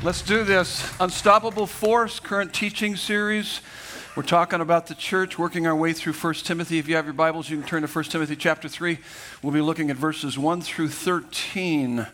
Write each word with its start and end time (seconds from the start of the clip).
Let's 0.00 0.22
do 0.22 0.44
this. 0.44 0.88
Unstoppable 1.00 1.66
Force, 1.66 2.20
current 2.20 2.54
teaching 2.54 2.94
series. 2.94 3.60
We're 4.14 4.22
talking 4.22 4.60
about 4.60 4.86
the 4.86 4.94
church, 4.94 5.40
working 5.40 5.66
our 5.66 5.74
way 5.74 5.92
through 5.92 6.12
1 6.12 6.34
Timothy. 6.34 6.78
If 6.78 6.88
you 6.88 6.94
have 6.94 7.06
your 7.06 7.14
Bibles, 7.14 7.50
you 7.50 7.58
can 7.58 7.66
turn 7.66 7.82
to 7.82 7.88
1 7.88 8.04
Timothy 8.04 8.36
chapter 8.36 8.68
3. 8.68 8.96
We'll 9.42 9.52
be 9.52 9.60
looking 9.60 9.90
at 9.90 9.96
verses 9.96 10.38
1 10.38 10.60
through 10.60 10.90
13. 10.90 12.06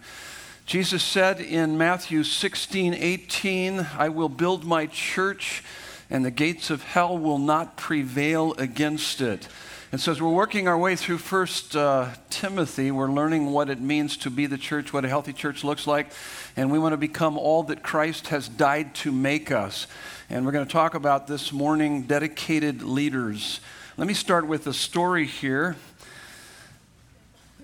Jesus 0.65 1.03
said 1.03 1.43
in 1.43 1.77
Matthew 1.77 2.25
16, 2.25 2.95
18, 2.95 3.87
I 3.99 4.09
will 4.09 4.31
build 4.31 4.65
my 4.65 4.87
church, 4.87 5.63
and 6.09 6.25
the 6.25 6.31
gates 6.31 6.71
of 6.71 6.85
hell 6.85 7.19
will 7.19 7.39
not 7.39 7.77
prevail 7.77 8.55
against 8.55 9.21
it. 9.21 9.47
And 9.95 10.01
so, 10.01 10.11
as 10.11 10.21
we're 10.21 10.29
working 10.29 10.67
our 10.67 10.77
way 10.77 10.97
through 10.97 11.19
First 11.19 11.77
uh, 11.77 12.09
Timothy, 12.29 12.91
we're 12.91 13.13
learning 13.13 13.53
what 13.53 13.71
it 13.71 13.81
means 13.81 14.17
to 14.17 14.29
be 14.29 14.47
the 14.47 14.59
church, 14.59 14.93
what 14.93 15.05
a 15.05 15.09
healthy 15.09 15.33
church 15.33 15.63
looks 15.63 15.87
like, 15.87 16.11
and 16.57 16.73
we 16.73 16.81
want 16.81 16.95
to 16.95 16.97
become 16.97 17.39
all 17.39 17.63
that 17.63 17.85
Christ 17.85 18.27
has 18.27 18.49
died 18.49 18.97
to 18.97 19.13
make 19.13 19.53
us. 19.53 19.87
And 20.29 20.45
we're 20.45 20.51
going 20.51 20.67
to 20.67 20.73
talk 20.73 20.95
about 20.95 21.29
this 21.29 21.53
morning 21.53 22.03
dedicated 22.09 22.83
leaders. 22.83 23.61
Let 23.97 24.09
me 24.09 24.15
start 24.15 24.49
with 24.49 24.67
a 24.67 24.75
story 24.75 25.27
here. 25.27 25.77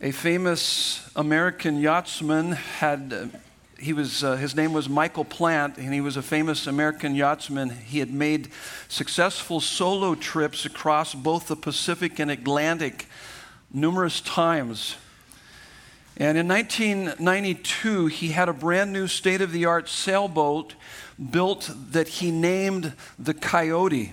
A 0.01 0.13
famous 0.13 1.11
American 1.17 1.81
yachtsman 1.81 2.53
had 2.53 3.13
uh, 3.13 3.39
he 3.81 3.93
was, 3.93 4.23
uh, 4.23 4.37
his 4.37 4.55
name 4.55 4.73
was 4.73 4.89
Michael 4.89 5.25
Plant, 5.25 5.79
and 5.79 5.93
he 5.93 6.01
was 6.01 6.17
a 6.17 6.23
famous 6.23 6.67
American 6.67 7.15
yachtsman. 7.15 7.71
He 7.71 7.99
had 7.99 8.13
made 8.13 8.51
successful 8.89 9.61
solo 9.61 10.15
trips 10.15 10.67
across 10.67 11.15
both 11.15 11.49
the 11.49 11.57
Pacific 11.57 12.19
and 12.19 12.31
Atlantic 12.31 13.07
numerous 13.73 14.21
times. 14.21 14.97
And 16.17 16.37
in 16.37 16.47
1992, 16.49 18.07
he 18.07 18.29
had 18.29 18.51
a 18.51 18.53
brand 18.53 18.93
new 18.93 19.07
state 19.07 19.41
of 19.41 19.53
the 19.53 19.65
art 19.65 19.89
sailboat 19.89 20.75
built 21.31 21.71
that 21.93 22.09
he 22.09 22.31
named 22.31 22.93
the 23.19 23.33
Coyote. 23.33 24.13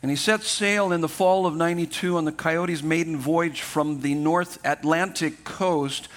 And 0.00 0.10
he 0.10 0.16
set 0.16 0.42
sail 0.42 0.92
in 0.92 1.02
the 1.02 1.08
fall 1.08 1.46
of 1.46 1.56
92 1.56 2.16
on 2.16 2.24
the 2.24 2.32
Coyote's 2.32 2.82
maiden 2.82 3.16
voyage 3.16 3.60
from 3.60 4.00
the 4.00 4.14
North 4.14 4.58
Atlantic 4.64 5.44
coast 5.44 6.08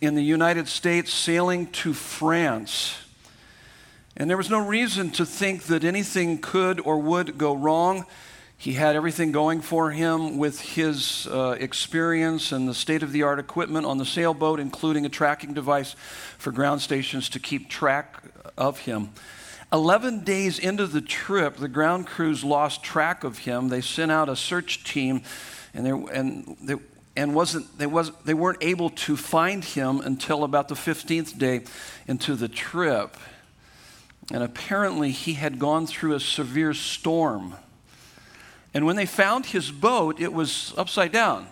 in 0.00 0.14
the 0.14 0.22
United 0.22 0.68
States 0.68 1.12
sailing 1.12 1.66
to 1.68 1.92
France. 1.92 2.96
And 4.16 4.30
there 4.30 4.36
was 4.36 4.50
no 4.50 4.66
reason 4.66 5.10
to 5.12 5.26
think 5.26 5.64
that 5.64 5.84
anything 5.84 6.38
could 6.38 6.80
or 6.80 6.98
would 6.98 7.36
go 7.38 7.54
wrong. 7.54 8.06
He 8.58 8.72
had 8.72 8.96
everything 8.96 9.32
going 9.32 9.60
for 9.60 9.90
him 9.90 10.38
with 10.38 10.60
his 10.60 11.26
uh, 11.26 11.56
experience 11.60 12.52
and 12.52 12.66
the 12.66 12.74
state 12.74 13.02
of 13.02 13.12
the 13.12 13.22
art 13.22 13.38
equipment 13.38 13.84
on 13.84 13.98
the 13.98 14.06
sailboat, 14.06 14.58
including 14.58 15.04
a 15.04 15.10
tracking 15.10 15.52
device 15.52 15.94
for 16.38 16.50
ground 16.50 16.80
stations 16.80 17.28
to 17.30 17.38
keep 17.38 17.68
track 17.68 18.22
of 18.56 18.80
him. 18.80 19.10
11 19.72 20.24
days 20.24 20.58
into 20.58 20.86
the 20.86 21.00
trip, 21.02 21.56
the 21.56 21.68
ground 21.68 22.06
crews 22.06 22.42
lost 22.44 22.82
track 22.82 23.24
of 23.24 23.38
him. 23.38 23.68
They 23.68 23.80
sent 23.82 24.10
out 24.10 24.28
a 24.28 24.36
search 24.36 24.84
team, 24.84 25.22
and, 25.74 25.84
there, 25.84 25.96
and 25.96 26.56
they, 26.62 26.76
and 27.16 27.34
wasn't, 27.34 27.78
they, 27.78 27.86
was, 27.86 28.12
they 28.24 28.34
weren't 28.34 28.62
able 28.62 28.90
to 28.90 29.16
find 29.16 29.64
him 29.64 30.00
until 30.00 30.44
about 30.44 30.68
the 30.68 30.74
15th 30.74 31.38
day 31.38 31.62
into 32.06 32.34
the 32.34 32.48
trip. 32.48 33.16
And 34.32 34.42
apparently, 34.42 35.12
he 35.12 35.34
had 35.34 35.58
gone 35.58 35.86
through 35.86 36.14
a 36.14 36.20
severe 36.20 36.74
storm. 36.74 37.54
And 38.74 38.84
when 38.84 38.96
they 38.96 39.06
found 39.06 39.46
his 39.46 39.70
boat, 39.70 40.20
it 40.20 40.32
was 40.32 40.74
upside 40.76 41.12
down. 41.12 41.46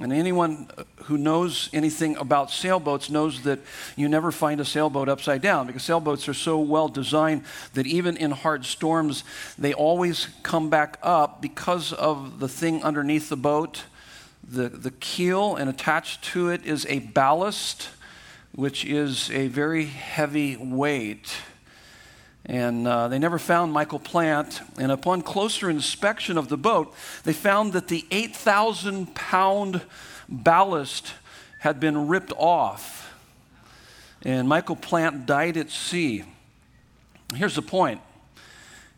And 0.00 0.12
anyone 0.12 0.68
who 1.04 1.16
knows 1.16 1.70
anything 1.72 2.16
about 2.16 2.50
sailboats 2.50 3.10
knows 3.10 3.42
that 3.42 3.60
you 3.96 4.08
never 4.08 4.32
find 4.32 4.60
a 4.60 4.64
sailboat 4.64 5.08
upside 5.08 5.40
down 5.40 5.68
because 5.68 5.84
sailboats 5.84 6.28
are 6.28 6.34
so 6.34 6.58
well 6.58 6.88
designed 6.88 7.44
that 7.74 7.86
even 7.86 8.16
in 8.16 8.32
hard 8.32 8.64
storms, 8.64 9.22
they 9.56 9.72
always 9.72 10.28
come 10.42 10.68
back 10.68 10.98
up 11.00 11.40
because 11.40 11.92
of 11.92 12.40
the 12.40 12.48
thing 12.48 12.82
underneath 12.82 13.28
the 13.28 13.36
boat 13.36 13.84
the, 14.48 14.68
the 14.68 14.90
keel, 14.90 15.56
and 15.56 15.68
attached 15.70 16.24
to 16.24 16.48
it 16.50 16.64
is 16.64 16.86
a 16.88 17.00
ballast, 17.00 17.88
which 18.54 18.84
is 18.84 19.30
a 19.30 19.48
very 19.48 19.86
heavy 19.86 20.56
weight. 20.56 21.34
And 22.46 22.86
uh, 22.86 23.08
they 23.08 23.18
never 23.18 23.38
found 23.38 23.72
Michael 23.72 23.98
Plant. 23.98 24.60
And 24.78 24.92
upon 24.92 25.22
closer 25.22 25.70
inspection 25.70 26.36
of 26.36 26.48
the 26.48 26.58
boat, 26.58 26.94
they 27.24 27.32
found 27.32 27.72
that 27.72 27.88
the 27.88 28.04
8,000 28.10 29.14
pound 29.14 29.80
ballast 30.28 31.14
had 31.60 31.80
been 31.80 32.08
ripped 32.08 32.32
off. 32.36 33.14
And 34.22 34.48
Michael 34.48 34.76
Plant 34.76 35.26
died 35.26 35.56
at 35.56 35.70
sea. 35.70 36.24
Here's 37.34 37.54
the 37.54 37.62
point 37.62 38.00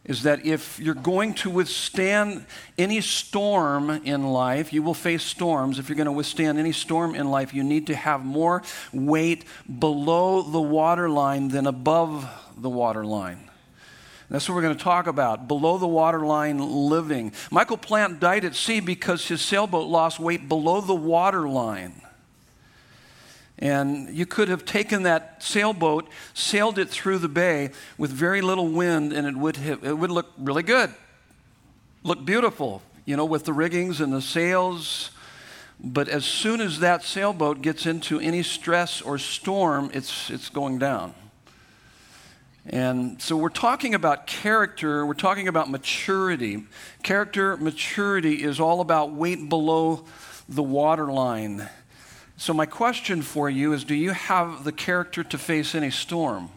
is 0.06 0.22
that 0.22 0.46
if 0.46 0.78
you're 0.78 0.94
going 0.94 1.34
to 1.34 1.50
withstand 1.50 2.46
any 2.78 3.00
storm 3.00 3.90
in 3.90 4.22
life, 4.24 4.72
you 4.72 4.82
will 4.82 4.94
face 4.94 5.24
storms. 5.24 5.78
If 5.78 5.88
you're 5.88 5.96
going 5.96 6.06
to 6.06 6.12
withstand 6.12 6.58
any 6.58 6.72
storm 6.72 7.14
in 7.14 7.28
life, 7.28 7.52
you 7.52 7.64
need 7.64 7.88
to 7.88 7.94
have 7.94 8.24
more 8.24 8.62
weight 8.92 9.44
below 9.80 10.42
the 10.42 10.60
waterline 10.60 11.48
than 11.48 11.66
above 11.66 12.28
the 12.56 12.70
waterline. 12.70 13.50
That's 14.30 14.48
what 14.48 14.54
we're 14.54 14.62
going 14.62 14.76
to 14.76 14.82
talk 14.82 15.06
about 15.08 15.48
below 15.48 15.78
the 15.78 15.86
waterline 15.86 16.58
living. 16.58 17.32
Michael 17.50 17.76
Plant 17.76 18.20
died 18.20 18.44
at 18.44 18.54
sea 18.54 18.80
because 18.80 19.26
his 19.26 19.40
sailboat 19.40 19.88
lost 19.88 20.18
weight 20.20 20.48
below 20.48 20.80
the 20.80 20.94
waterline. 20.94 22.02
And 23.58 24.14
you 24.14 24.26
could 24.26 24.48
have 24.48 24.64
taken 24.64 25.04
that 25.04 25.42
sailboat, 25.42 26.08
sailed 26.34 26.78
it 26.78 26.90
through 26.90 27.18
the 27.18 27.28
bay 27.28 27.70
with 27.96 28.10
very 28.10 28.42
little 28.42 28.68
wind, 28.68 29.12
and 29.12 29.26
it 29.26 29.36
would, 29.36 29.56
have, 29.56 29.82
it 29.82 29.96
would 29.96 30.10
look 30.10 30.30
really 30.36 30.62
good, 30.62 30.92
look 32.02 32.24
beautiful, 32.24 32.82
you 33.06 33.16
know, 33.16 33.24
with 33.24 33.44
the 33.44 33.54
riggings 33.54 34.00
and 34.00 34.12
the 34.12 34.20
sails. 34.20 35.10
But 35.80 36.08
as 36.08 36.24
soon 36.24 36.60
as 36.60 36.80
that 36.80 37.02
sailboat 37.02 37.62
gets 37.62 37.86
into 37.86 38.20
any 38.20 38.42
stress 38.42 39.00
or 39.00 39.18
storm, 39.18 39.90
it's, 39.94 40.30
it's 40.30 40.50
going 40.50 40.78
down. 40.78 41.14
And 42.68 43.22
so 43.22 43.36
we're 43.36 43.48
talking 43.48 43.94
about 43.94 44.26
character, 44.26 45.06
we're 45.06 45.14
talking 45.14 45.46
about 45.48 45.70
maturity. 45.70 46.64
Character 47.02 47.56
maturity 47.56 48.42
is 48.42 48.58
all 48.58 48.80
about 48.80 49.12
weight 49.12 49.48
below 49.48 50.04
the 50.48 50.64
waterline. 50.64 51.68
So, 52.36 52.52
my 52.52 52.66
question 52.66 53.22
for 53.22 53.48
you 53.48 53.72
is 53.72 53.84
Do 53.84 53.94
you 53.94 54.10
have 54.10 54.64
the 54.64 54.72
character 54.72 55.24
to 55.24 55.38
face 55.38 55.74
any 55.74 55.90
storm? 55.90 56.50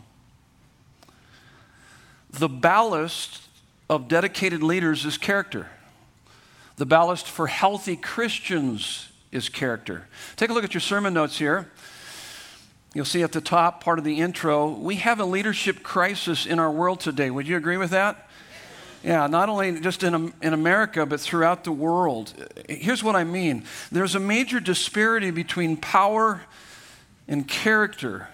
The 2.31 2.50
ballast 2.50 3.41
of 3.89 4.07
dedicated 4.07 4.62
leaders 4.62 5.06
is 5.06 5.18
character. 5.18 5.68
The 6.75 6.85
ballast 6.85 7.28
for 7.28 7.47
healthy 7.47 7.95
Christians 7.95 9.09
is 9.31 9.50
character. 9.50 10.07
Take 10.35 10.50
a 10.50 10.53
look 10.53 10.63
at 10.63 10.73
your 10.73 10.81
sermon 10.81 11.13
notes 11.13 11.38
here. 11.38 11.69
You'll 12.94 13.06
see 13.06 13.22
at 13.22 13.31
the 13.31 13.41
top 13.41 13.84
part 13.84 14.00
of 14.00 14.06
the 14.06 14.19
intro, 14.19 14.69
we 14.69 14.95
have 14.95 15.19
a 15.19 15.25
leadership 15.25 15.84
crisis 15.84 16.45
in 16.45 16.57
our 16.57 16.72
world 16.72 17.00
today. 17.00 17.29
Would 17.29 17.47
you 17.47 17.56
agree 17.56 17.78
with 17.78 17.91
that? 17.91 18.28
Yeah, 19.03 19.27
not 19.27 19.47
only 19.47 19.79
just 19.79 20.03
in, 20.03 20.33
in 20.41 20.53
America, 20.53 21.05
but 21.05 21.21
throughout 21.21 21.63
the 21.63 21.71
world. 21.71 22.33
Here's 22.67 23.03
what 23.03 23.15
I 23.15 23.23
mean 23.23 23.63
there's 23.91 24.15
a 24.15 24.19
major 24.19 24.59
disparity 24.59 25.31
between 25.31 25.77
power 25.77 26.41
and 27.27 27.47
character. 27.47 28.27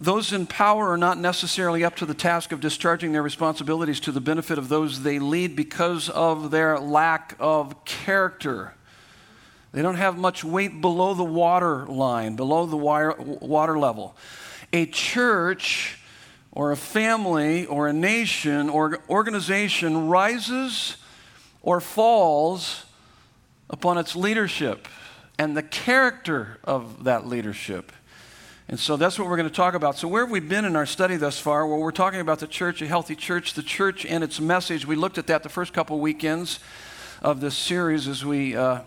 Those 0.00 0.32
in 0.32 0.46
power 0.46 0.88
are 0.90 0.96
not 0.96 1.18
necessarily 1.18 1.82
up 1.84 1.96
to 1.96 2.06
the 2.06 2.14
task 2.14 2.52
of 2.52 2.60
discharging 2.60 3.12
their 3.12 3.22
responsibilities 3.22 3.98
to 4.00 4.12
the 4.12 4.20
benefit 4.20 4.56
of 4.56 4.68
those 4.68 5.02
they 5.02 5.18
lead 5.18 5.56
because 5.56 6.08
of 6.08 6.52
their 6.52 6.78
lack 6.78 7.34
of 7.40 7.84
character. 7.84 8.74
They 9.72 9.82
don't 9.82 9.96
have 9.96 10.16
much 10.16 10.44
weight 10.44 10.80
below 10.80 11.14
the 11.14 11.24
water 11.24 11.84
line, 11.86 12.36
below 12.36 12.66
the 12.66 12.76
wire, 12.76 13.14
water 13.18 13.78
level. 13.78 14.16
A 14.72 14.86
church 14.86 15.97
or 16.58 16.72
a 16.72 16.76
family 16.76 17.64
or 17.66 17.86
a 17.86 17.92
nation 17.92 18.68
or 18.68 18.98
organization 19.08 20.08
rises 20.08 20.96
or 21.62 21.80
falls 21.80 22.84
upon 23.70 23.96
its 23.96 24.16
leadership 24.16 24.88
and 25.38 25.56
the 25.56 25.62
character 25.62 26.58
of 26.64 27.04
that 27.04 27.24
leadership. 27.24 27.92
And 28.66 28.78
so 28.78 28.96
that's 28.96 29.20
what 29.20 29.28
we're 29.28 29.36
going 29.36 29.48
to 29.48 29.54
talk 29.54 29.74
about. 29.74 29.96
So, 29.98 30.08
where 30.08 30.24
have 30.24 30.32
we 30.32 30.40
been 30.40 30.64
in 30.64 30.74
our 30.74 30.84
study 30.84 31.16
thus 31.16 31.38
far? 31.38 31.64
Well, 31.64 31.78
we're 31.78 31.92
talking 31.92 32.18
about 32.18 32.40
the 32.40 32.48
church, 32.48 32.82
a 32.82 32.88
healthy 32.88 33.14
church, 33.14 33.54
the 33.54 33.62
church 33.62 34.04
and 34.04 34.24
its 34.24 34.40
message. 34.40 34.84
We 34.84 34.96
looked 34.96 35.16
at 35.16 35.28
that 35.28 35.44
the 35.44 35.48
first 35.48 35.72
couple 35.72 36.00
weekends 36.00 36.58
of 37.22 37.40
this 37.40 37.56
series 37.56 38.08
as 38.08 38.24
we 38.24 38.56
uh, 38.56 38.80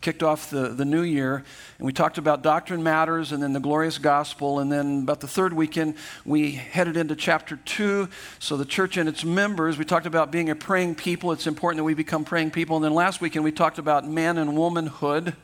kicked 0.00 0.22
off 0.22 0.48
the, 0.48 0.68
the 0.68 0.84
new 0.84 1.02
year. 1.02 1.42
And 1.80 1.86
we 1.86 1.94
talked 1.94 2.18
about 2.18 2.42
doctrine 2.42 2.82
matters 2.82 3.32
and 3.32 3.42
then 3.42 3.54
the 3.54 3.58
glorious 3.58 3.96
gospel. 3.96 4.58
And 4.58 4.70
then 4.70 5.04
about 5.04 5.20
the 5.20 5.26
third 5.26 5.54
weekend, 5.54 5.94
we 6.26 6.50
headed 6.50 6.94
into 6.94 7.16
chapter 7.16 7.56
two. 7.56 8.10
So 8.38 8.58
the 8.58 8.66
church 8.66 8.98
and 8.98 9.08
its 9.08 9.24
members, 9.24 9.78
we 9.78 9.86
talked 9.86 10.04
about 10.04 10.30
being 10.30 10.50
a 10.50 10.54
praying 10.54 10.96
people. 10.96 11.32
It's 11.32 11.46
important 11.46 11.78
that 11.78 11.84
we 11.84 11.94
become 11.94 12.22
praying 12.22 12.50
people. 12.50 12.76
And 12.76 12.84
then 12.84 12.92
last 12.92 13.22
weekend, 13.22 13.46
we 13.46 13.52
talked 13.52 13.78
about 13.78 14.06
man 14.06 14.36
and 14.36 14.58
womanhood. 14.58 15.34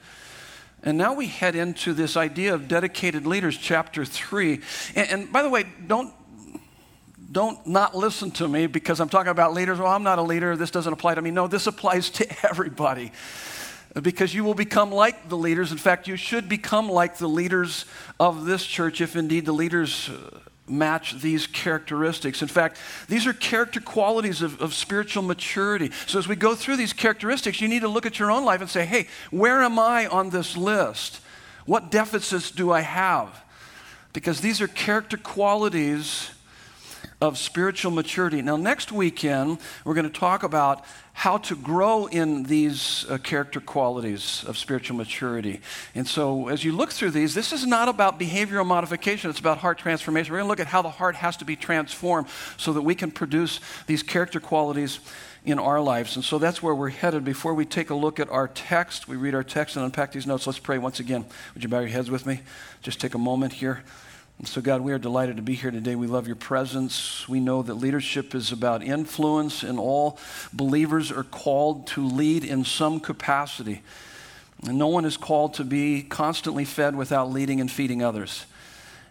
And 0.83 0.99
now 0.99 1.15
we 1.15 1.27
head 1.27 1.57
into 1.57 1.95
this 1.95 2.19
idea 2.19 2.53
of 2.53 2.69
dedicated 2.69 3.27
leaders, 3.27 3.57
chapter 3.57 4.05
three. 4.05 4.61
And, 4.95 5.11
and 5.11 5.33
by 5.33 5.43
the 5.43 5.49
way, 5.49 5.65
don't 5.87 6.13
don't 7.33 7.67
not 7.67 7.95
listen 7.95 8.31
to 8.33 8.47
me 8.47 8.67
because 8.67 9.01
I'm 9.01 9.09
talking 9.09 9.31
about 9.31 9.55
leaders. 9.55 9.79
Well, 9.79 9.91
I'm 9.91 10.03
not 10.03 10.19
a 10.19 10.23
leader. 10.23 10.55
This 10.55 10.71
doesn't 10.71 10.93
apply 10.93 11.15
to 11.15 11.23
me. 11.23 11.31
No, 11.31 11.49
this 11.49 11.67
applies 11.67 12.11
to 12.11 12.47
everybody 12.47 13.11
because 14.03 14.35
you 14.35 14.45
will 14.45 14.55
become 14.55 14.91
like 14.91 15.29
the 15.29 15.37
leaders. 15.37 15.73
In 15.73 15.79
fact, 15.79 16.07
you 16.07 16.17
should 16.17 16.49
become 16.49 16.89
like 16.89 17.17
the 17.17 17.29
leaders 17.29 17.87
of 18.21 18.45
this 18.45 18.65
church 18.65 19.01
if 19.01 19.17
indeed 19.17 19.47
the 19.47 19.53
leaders 19.53 20.11
uh, 20.11 20.39
match 20.69 21.21
these 21.21 21.47
characteristics. 21.47 22.43
In 22.43 22.49
fact, 22.49 22.79
these 23.09 23.27
are 23.27 23.33
character 23.33 23.81
qualities 23.81 24.43
of, 24.43 24.61
of, 24.61 24.75
spiritual 24.75 25.23
maturity. 25.23 25.93
So 26.07 26.19
as 26.19 26.29
we 26.29 26.37
go 26.37 26.55
through 26.55 26.77
these 26.77 26.93
characteristics, 26.93 27.61
you 27.61 27.69
need 27.69 27.81
to 27.81 27.89
look 27.89 28.05
at 28.05 28.19
your 28.19 28.31
own 28.31 28.45
life 28.45 28.61
and 28.61 28.69
say, 28.69 28.85
hey, 28.85 29.07
where 29.31 29.63
am 29.63 29.79
I 29.79 30.07
on 30.07 30.31
this 30.31 30.57
list? 30.57 31.21
What 31.65 31.91
deficits 31.91 32.51
do 32.51 32.71
I 32.71 32.81
have? 32.81 33.45
Because 34.13 34.41
these 34.41 34.61
are 34.61 34.69
character 34.69 35.17
qualities 35.17 36.31
of 37.21 37.39
spiritual 37.39 37.91
maturity. 37.91 38.43
Now, 38.43 38.57
next 38.57 38.93
weekend, 38.93 39.59
we're 39.85 39.95
going 39.95 40.11
to 40.11 40.19
talk 40.19 40.43
about 40.43 40.85
how 41.15 41.39
to 41.39 41.57
grow 41.57 42.07
in 42.07 42.43
these 42.43 43.07
uh, 43.09 43.17
character 43.17 43.59
qualities 43.59 44.45
of 44.47 44.59
spiritual 44.59 44.99
maturity. 44.99 45.61
And 45.95 46.07
so, 46.07 46.49
as 46.49 46.63
you 46.63 46.73
look 46.73 46.93
through 46.93 47.13
these, 47.13 47.35
this 47.35 47.55
is 47.55 47.67
not 47.67 47.89
about 47.89 48.21
behavioral 48.21 48.67
modification, 48.67 49.31
it's 49.31 49.39
about 49.41 49.59
heart 49.59 49.79
transformation. 49.79 50.31
We're 50.31 50.41
going 50.41 50.47
to 50.47 50.51
look 50.51 50.61
at 50.61 50.67
how 50.67 50.83
the 50.83 50.91
heart 50.91 51.17
has 51.17 51.39
to 51.39 51.47
be 51.47 51.57
transformed 51.57 52.29
so 52.59 52.75
that 52.75 52.83
we 52.83 52.95
can 52.95 53.11
produce 53.11 53.61
these 53.87 54.03
character 54.03 54.39
qualities 54.39 55.01
in 55.47 55.59
our 55.59 55.81
lives. 55.81 56.17
And 56.17 56.25
so 56.25 56.39
that's 56.39 56.63
where 56.63 56.75
we're 56.75 56.91
headed. 56.91 57.25
Before 57.25 57.55
we 57.55 57.65
take 57.65 57.89
a 57.89 57.95
look 57.95 58.21
at 58.21 58.29
our 58.29 58.49
text, 58.49 59.09
we 59.09 59.17
read 59.17 59.35
our 59.35 59.45
text 59.45 59.77
and 59.77 59.85
unpack 59.87 60.13
these 60.13 60.27
notes. 60.27 60.47
Let's 60.47 60.59
pray 60.59 60.77
once 60.77 61.01
again. 61.01 61.25
Would 61.55 61.63
you 61.63 61.71
bow 61.71 61.79
your 61.79 61.89
heads 61.89 62.11
with 62.11 62.27
me? 62.27 62.41
Just 62.83 63.01
take 63.01 63.15
a 63.15 63.19
moment 63.19 63.55
here. 63.55 63.85
And 64.39 64.47
so, 64.47 64.61
God, 64.61 64.83
we 64.83 64.93
are 64.93 64.99
delighted 64.99 65.37
to 65.37 65.43
be 65.43 65.55
here 65.55 65.71
today. 65.71 65.95
We 65.95 66.07
love 66.07 66.27
your 66.27 66.37
presence. 66.37 67.27
We 67.27 67.41
know 67.41 67.63
that 67.63 67.75
leadership 67.75 68.35
is 68.35 68.53
about 68.53 68.83
influence, 68.83 69.63
and 69.63 69.79
all 69.79 70.19
believers 70.53 71.11
are 71.11 71.25
called 71.25 71.87
to 71.89 72.07
lead 72.07 72.45
in 72.45 72.65
some 72.65 73.01
capacity. 73.01 73.83
And 74.67 74.79
no 74.79 74.89
one 74.89 75.07
is 75.07 75.17
called 75.17 75.55
to 75.55 75.65
be 75.65 76.03
constantly 76.03 76.67
fed 76.67 76.97
without 76.97 77.31
leading 77.31 77.61
and 77.61 77.71
feeding 77.71 78.03
others. 78.03 78.45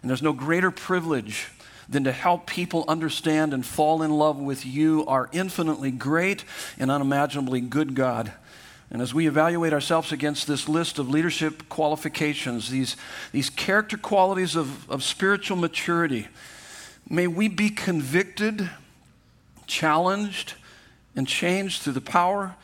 And 0.00 0.10
there's 0.10 0.22
no 0.22 0.32
greater 0.32 0.70
privilege 0.70 1.48
than 1.88 2.04
to 2.04 2.12
help 2.12 2.46
people 2.46 2.84
understand 2.86 3.52
and 3.52 3.64
fall 3.64 4.02
in 4.02 4.10
love 4.12 4.38
with 4.38 4.64
you, 4.66 5.04
our 5.06 5.28
infinitely 5.32 5.90
great 5.90 6.44
and 6.78 6.90
unimaginably 6.90 7.60
good 7.60 7.94
God. 7.94 8.32
And 8.90 9.02
as 9.02 9.12
we 9.12 9.26
evaluate 9.26 9.72
ourselves 9.72 10.12
against 10.12 10.46
this 10.46 10.68
list 10.68 10.98
of 10.98 11.08
leadership 11.08 11.68
qualifications, 11.68 12.70
these, 12.70 12.96
these 13.32 13.50
character 13.50 13.96
qualities 13.96 14.54
of, 14.54 14.88
of 14.88 15.02
spiritual 15.02 15.56
maturity, 15.56 16.28
may 17.08 17.26
we 17.26 17.48
be 17.48 17.68
convicted, 17.68 18.70
challenged, 19.66 20.54
and 21.16 21.26
changed 21.26 21.82
through 21.82 21.94
the 21.94 22.00
power 22.00 22.54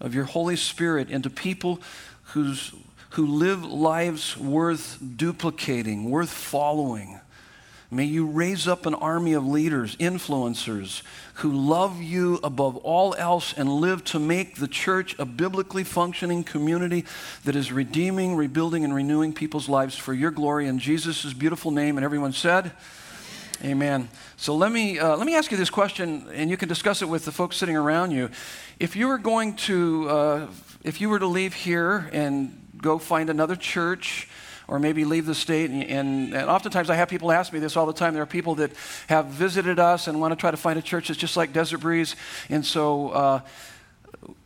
of 0.00 0.14
your 0.14 0.24
Holy 0.24 0.56
Spirit 0.56 1.10
into 1.10 1.30
people 1.30 1.80
who's, 2.26 2.72
who 3.10 3.26
live 3.26 3.64
lives 3.64 4.36
worth 4.36 4.98
duplicating, 5.16 6.10
worth 6.10 6.30
following 6.30 7.20
May 7.92 8.04
you 8.04 8.24
raise 8.24 8.66
up 8.66 8.86
an 8.86 8.94
army 8.94 9.34
of 9.34 9.46
leaders, 9.46 9.96
influencers, 9.96 11.02
who 11.34 11.52
love 11.52 12.00
you 12.00 12.40
above 12.42 12.78
all 12.78 13.14
else 13.16 13.52
and 13.52 13.70
live 13.70 14.02
to 14.04 14.18
make 14.18 14.56
the 14.56 14.66
church 14.66 15.14
a 15.18 15.26
biblically 15.26 15.84
functioning 15.84 16.42
community 16.42 17.04
that 17.44 17.54
is 17.54 17.70
redeeming, 17.70 18.34
rebuilding, 18.34 18.82
and 18.82 18.94
renewing 18.94 19.34
people's 19.34 19.68
lives 19.68 19.94
for 19.94 20.14
your 20.14 20.30
glory 20.30 20.68
in 20.68 20.78
Jesus' 20.78 21.34
beautiful 21.34 21.70
name. 21.70 21.98
And 21.98 22.04
everyone 22.04 22.32
said, 22.32 22.72
Amen. 23.62 24.08
So 24.38 24.56
let 24.56 24.72
me, 24.72 24.98
uh, 24.98 25.14
let 25.18 25.26
me 25.26 25.34
ask 25.34 25.50
you 25.50 25.58
this 25.58 25.68
question, 25.68 26.26
and 26.32 26.48
you 26.48 26.56
can 26.56 26.70
discuss 26.70 27.02
it 27.02 27.10
with 27.10 27.26
the 27.26 27.30
folks 27.30 27.58
sitting 27.58 27.76
around 27.76 28.12
you. 28.12 28.30
If 28.80 28.96
you 28.96 29.06
were 29.06 29.18
going 29.18 29.54
to, 29.68 30.08
uh, 30.08 30.46
if 30.82 31.02
you 31.02 31.10
were 31.10 31.18
to 31.18 31.26
leave 31.26 31.52
here 31.52 32.08
and 32.10 32.58
go 32.78 32.96
find 32.96 33.28
another 33.28 33.54
church, 33.54 34.28
or 34.72 34.78
maybe 34.78 35.04
leave 35.04 35.26
the 35.26 35.34
state. 35.34 35.68
And, 35.70 35.84
and, 35.84 36.34
oftentimes 36.34 36.88
I 36.88 36.94
have 36.94 37.10
people 37.10 37.30
ask 37.30 37.52
me 37.52 37.58
this 37.58 37.76
all 37.76 37.84
the 37.84 37.92
time. 37.92 38.14
There 38.14 38.22
are 38.22 38.26
people 38.26 38.54
that 38.54 38.72
have 39.06 39.26
visited 39.26 39.78
us 39.78 40.08
and 40.08 40.18
want 40.18 40.32
to 40.32 40.36
try 40.36 40.50
to 40.50 40.56
find 40.56 40.78
a 40.78 40.82
church 40.82 41.08
that's 41.08 41.20
just 41.20 41.36
like 41.36 41.52
Desert 41.52 41.78
Breeze. 41.78 42.16
And 42.48 42.64
so 42.64 43.10
uh, 43.10 43.40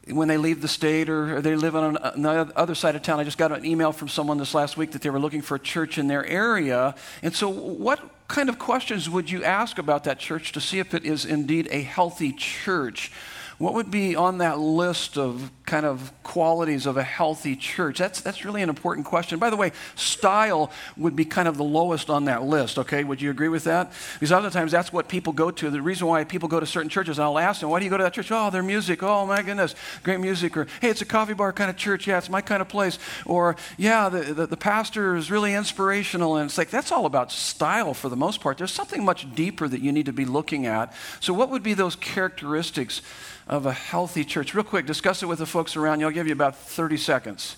when 0.09 0.27
they 0.27 0.37
leave 0.37 0.63
the 0.63 0.69
state 0.69 1.09
or, 1.09 1.41
they 1.41 1.55
live 1.55 1.77
on, 1.77 1.97
an, 1.97 2.23
the 2.23 2.53
other 2.57 2.75
side 2.75 2.97
of 2.97 3.03
town, 3.03 3.21
I 3.21 3.25
just 3.25 3.39
got 3.39 3.53
an 3.53 3.65
email 3.65 3.93
from 3.93 4.09
someone 4.09 4.37
this 4.37 4.53
last 4.53 4.77
week 4.77 4.91
that 4.93 5.03
they 5.03 5.11
were 5.11 5.21
looking 5.21 5.43
for 5.43 5.55
a 5.55 5.61
church 5.61 5.97
in 5.97 6.09
their 6.09 6.27
area. 6.27 6.97
And 7.23 7.33
so, 7.33 7.49
what 7.49 8.01
kind 8.27 8.49
of 8.49 8.59
questions 8.59 9.09
would 9.09 9.31
you 9.31 9.45
ask 9.45 9.79
about 9.79 10.03
that 10.05 10.19
church 10.19 10.51
to 10.53 10.61
see 10.61 10.81
if 10.81 10.93
it 10.93 11.05
is 11.05 11.25
indeed 11.25 11.69
a 11.71 11.83
healthy 11.83 12.33
church? 12.33 13.13
What 13.59 13.75
would 13.75 13.93
be 13.93 14.17
on 14.17 14.39
that 14.39 14.59
list 14.59 15.17
of 15.17 15.53
kind 15.67 15.85
of 15.85 16.13
qualities 16.23 16.87
of 16.87 16.97
a 16.97 17.03
healthy 17.03 17.57
church? 17.57 17.99
That's, 17.99 18.21
that's 18.21 18.45
really 18.45 18.63
an 18.63 18.69
important 18.69 19.07
question. 19.07 19.39
By 19.39 19.51
the 19.51 19.57
way, 19.57 19.73
style 19.97 20.71
would 20.97 21.17
be 21.17 21.25
kind 21.25 21.49
of 21.49 21.57
the 21.57 21.65
lowest 21.65 22.09
on 22.09 22.25
that 22.27 22.45
list, 22.45 22.79
okay? 22.79 23.05
Would 23.05 23.21
you 23.21 23.31
agree 23.31 23.49
with 23.49 23.65
that? 23.65 23.93
Because 24.15 24.33
oftentimes 24.33 24.73
that's 24.73 24.93
what 24.93 25.09
people 25.09 25.33
go 25.33 25.51
to. 25.51 25.69
The 25.69 25.83
reason 25.83 26.07
why 26.07 26.25
people 26.25 26.49
go 26.49 26.61
to 26.61 26.67
certain 26.67 26.89
churches, 26.89 27.19
and 27.19 27.25
I'll 27.25 27.39
ask 27.39 27.61
them, 27.61 27.71
why 27.71 27.81
do 27.81 27.85
you 27.85 27.91
go 27.91 27.97
to 27.97 28.05
that 28.05 28.15
church? 28.15 28.31
Oh, 28.31 28.49
their 28.51 28.63
music. 28.63 29.03
Oh, 29.03 29.27
my 29.27 29.43
goodness, 29.43 29.75
great 30.03 30.21
music. 30.21 30.57
Or, 30.57 30.67
hey, 30.81 30.91
it's 30.91 31.03
a 31.03 31.07
coffee 31.07 31.35
bar 31.35 31.53
kind 31.53 31.69
of 31.69 31.77
church. 31.77 32.07
Yeah, 32.07 32.19
it's 32.19 32.31
my 32.31 32.41
kind 32.41 32.63
of 32.63 32.69
place. 32.69 32.99
Or, 33.25 33.57
yeah, 33.77 34.09
the, 34.09 34.21
the, 34.33 34.47
the 34.47 34.57
pastor 34.57 35.17
is 35.17 35.31
really 35.31 35.55
inspirational. 35.55 36.37
And 36.37 36.49
it's 36.49 36.59
like, 36.59 36.71
that's 36.71 36.93
all 36.93 37.07
about 37.07 37.33
style 37.33 37.93
for 37.93 38.09
the 38.09 38.17
most 38.17 38.41
part. 38.41 38.59
There's 38.59 38.73
something 38.73 39.05
much 39.05 39.35
deeper 39.35 39.67
that 39.69 39.81
you 39.81 39.91
need 39.93 40.07
to 40.07 40.13
be 40.13 40.25
looking 40.25 40.67
at. 40.67 40.95
So, 41.21 41.35
what 41.35 41.51
would 41.51 41.63
be 41.63 41.75
those 41.75 41.97
characteristics? 41.97 43.03
of 43.47 43.65
a 43.65 43.73
healthy 43.73 44.25
church. 44.25 44.55
Real 44.55 44.65
quick, 44.65 44.87
discuss 44.87 45.23
it 45.23 45.27
with 45.27 45.39
the 45.39 45.47
folks 45.57 45.75
around 45.75 46.01
you. 46.01 46.07
I'll 46.07 46.13
give 46.13 46.27
you 46.27 46.35
about 46.35 46.55
30 46.55 46.99
seconds. 46.99 47.57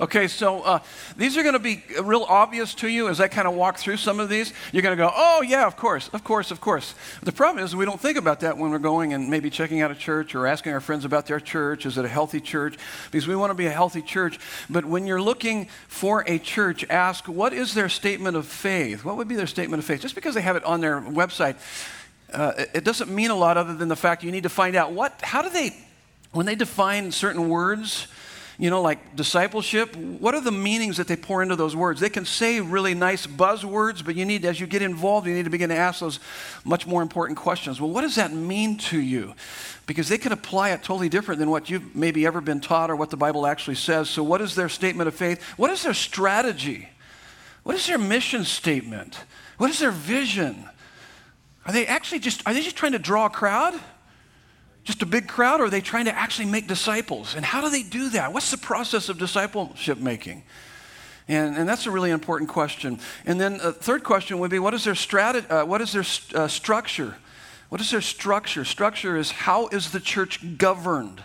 Okay, 0.00 0.26
so 0.26 0.62
uh, 0.62 0.78
these 1.16 1.36
are 1.36 1.42
going 1.42 1.54
to 1.54 1.60
be 1.60 1.82
real 2.02 2.24
obvious 2.28 2.74
to 2.76 2.88
you 2.88 3.08
as 3.08 3.20
I 3.20 3.28
kind 3.28 3.46
of 3.46 3.54
walk 3.54 3.78
through 3.78 3.98
some 3.98 4.18
of 4.18 4.28
these. 4.28 4.52
You're 4.72 4.82
going 4.82 4.96
to 4.96 5.02
go, 5.02 5.12
oh, 5.14 5.42
yeah, 5.42 5.66
of 5.66 5.76
course, 5.76 6.08
of 6.08 6.24
course, 6.24 6.50
of 6.50 6.60
course. 6.60 6.94
The 7.22 7.30
problem 7.30 7.64
is 7.64 7.76
we 7.76 7.84
don't 7.84 8.00
think 8.00 8.18
about 8.18 8.40
that 8.40 8.58
when 8.58 8.72
we're 8.72 8.78
going 8.78 9.12
and 9.12 9.30
maybe 9.30 9.50
checking 9.50 9.82
out 9.82 9.92
a 9.92 9.94
church 9.94 10.34
or 10.34 10.48
asking 10.48 10.72
our 10.72 10.80
friends 10.80 11.04
about 11.04 11.26
their 11.26 11.38
church. 11.38 11.86
Is 11.86 11.96
it 11.96 12.04
a 12.04 12.08
healthy 12.08 12.40
church? 12.40 12.76
Because 13.12 13.28
we 13.28 13.36
want 13.36 13.50
to 13.50 13.54
be 13.54 13.66
a 13.66 13.70
healthy 13.70 14.02
church. 14.02 14.40
But 14.68 14.84
when 14.84 15.06
you're 15.06 15.22
looking 15.22 15.68
for 15.86 16.24
a 16.26 16.38
church, 16.40 16.84
ask, 16.90 17.28
what 17.28 17.52
is 17.52 17.74
their 17.74 17.88
statement 17.88 18.36
of 18.36 18.46
faith? 18.46 19.04
What 19.04 19.16
would 19.16 19.28
be 19.28 19.36
their 19.36 19.46
statement 19.46 19.78
of 19.78 19.84
faith? 19.84 20.00
Just 20.00 20.16
because 20.16 20.34
they 20.34 20.42
have 20.42 20.56
it 20.56 20.64
on 20.64 20.80
their 20.80 21.00
website, 21.00 21.56
uh, 22.32 22.64
it 22.74 22.82
doesn't 22.82 23.10
mean 23.10 23.30
a 23.30 23.36
lot 23.36 23.56
other 23.56 23.74
than 23.74 23.88
the 23.88 23.96
fact 23.96 24.24
you 24.24 24.32
need 24.32 24.42
to 24.42 24.48
find 24.48 24.74
out 24.74 24.90
what, 24.90 25.20
how 25.22 25.40
do 25.40 25.50
they, 25.50 25.76
when 26.32 26.46
they 26.46 26.56
define 26.56 27.12
certain 27.12 27.48
words, 27.48 28.08
you 28.58 28.70
know, 28.70 28.80
like 28.82 29.16
discipleship, 29.16 29.96
what 29.96 30.34
are 30.34 30.40
the 30.40 30.52
meanings 30.52 30.96
that 30.98 31.08
they 31.08 31.16
pour 31.16 31.42
into 31.42 31.56
those 31.56 31.74
words? 31.74 32.00
They 32.00 32.08
can 32.08 32.24
say 32.24 32.60
really 32.60 32.94
nice 32.94 33.26
buzzwords, 33.26 34.04
but 34.04 34.14
you 34.14 34.24
need, 34.24 34.44
as 34.44 34.60
you 34.60 34.66
get 34.66 34.80
involved, 34.80 35.26
you 35.26 35.34
need 35.34 35.44
to 35.44 35.50
begin 35.50 35.70
to 35.70 35.76
ask 35.76 36.00
those 36.00 36.20
much 36.64 36.86
more 36.86 37.02
important 37.02 37.36
questions. 37.36 37.80
Well, 37.80 37.90
what 37.90 38.02
does 38.02 38.14
that 38.14 38.32
mean 38.32 38.78
to 38.78 39.00
you? 39.00 39.34
Because 39.86 40.08
they 40.08 40.18
can 40.18 40.30
apply 40.30 40.70
it 40.70 40.82
totally 40.82 41.08
different 41.08 41.40
than 41.40 41.50
what 41.50 41.68
you've 41.68 41.96
maybe 41.96 42.26
ever 42.26 42.40
been 42.40 42.60
taught 42.60 42.90
or 42.90 42.96
what 42.96 43.10
the 43.10 43.16
Bible 43.16 43.46
actually 43.46 43.74
says. 43.74 44.08
So, 44.08 44.22
what 44.22 44.40
is 44.40 44.54
their 44.54 44.68
statement 44.68 45.08
of 45.08 45.14
faith? 45.14 45.42
What 45.56 45.70
is 45.70 45.82
their 45.82 45.94
strategy? 45.94 46.88
What 47.64 47.74
is 47.74 47.86
their 47.86 47.98
mission 47.98 48.44
statement? 48.44 49.18
What 49.58 49.70
is 49.70 49.80
their 49.80 49.90
vision? 49.90 50.68
Are 51.66 51.72
they 51.72 51.86
actually 51.86 52.20
just, 52.20 52.46
are 52.46 52.54
they 52.54 52.60
just 52.60 52.76
trying 52.76 52.92
to 52.92 52.98
draw 52.98 53.26
a 53.26 53.30
crowd? 53.30 53.74
Just 54.84 55.02
a 55.02 55.06
big 55.06 55.26
crowd, 55.26 55.60
or 55.60 55.64
are 55.64 55.70
they 55.70 55.80
trying 55.80 56.04
to 56.04 56.14
actually 56.14 56.46
make 56.46 56.66
disciples? 56.66 57.34
And 57.34 57.44
how 57.44 57.60
do 57.62 57.70
they 57.70 57.82
do 57.82 58.10
that? 58.10 58.32
What's 58.32 58.50
the 58.50 58.58
process 58.58 59.08
of 59.08 59.18
discipleship 59.18 59.98
making? 59.98 60.42
And, 61.26 61.56
and 61.56 61.66
that's 61.66 61.86
a 61.86 61.90
really 61.90 62.10
important 62.10 62.50
question. 62.50 62.98
And 63.24 63.40
then 63.40 63.58
a 63.62 63.72
third 63.72 64.04
question 64.04 64.38
would 64.40 64.50
be 64.50 64.58
what 64.58 64.74
is 64.74 64.84
their, 64.84 64.94
strate- 64.94 65.50
uh, 65.50 65.64
what 65.64 65.80
is 65.80 65.92
their 65.92 66.02
st- 66.02 66.36
uh, 66.36 66.48
structure? 66.48 67.16
What 67.70 67.80
is 67.80 67.90
their 67.90 68.02
structure? 68.02 68.64
Structure 68.64 69.16
is 69.16 69.30
how 69.30 69.68
is 69.68 69.90
the 69.90 70.00
church 70.00 70.58
governed? 70.58 71.22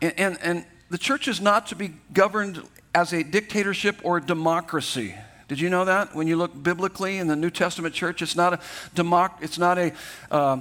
And, 0.00 0.14
and, 0.18 0.38
and 0.42 0.64
the 0.88 0.98
church 0.98 1.28
is 1.28 1.42
not 1.42 1.66
to 1.66 1.76
be 1.76 1.92
governed 2.14 2.62
as 2.94 3.12
a 3.12 3.22
dictatorship 3.22 3.96
or 4.02 4.16
a 4.16 4.20
democracy. 4.22 5.14
Did 5.46 5.60
you 5.60 5.68
know 5.68 5.84
that? 5.84 6.14
When 6.14 6.26
you 6.26 6.36
look 6.36 6.60
biblically 6.62 7.18
in 7.18 7.26
the 7.26 7.36
New 7.36 7.50
Testament 7.50 7.94
church, 7.94 8.22
it's 8.22 8.36
not 8.36 8.54
a 8.54 8.60
democ- 8.94 9.42
it's 9.42 9.58
not 9.58 9.78
a 9.78 9.92
uh, 10.30 10.60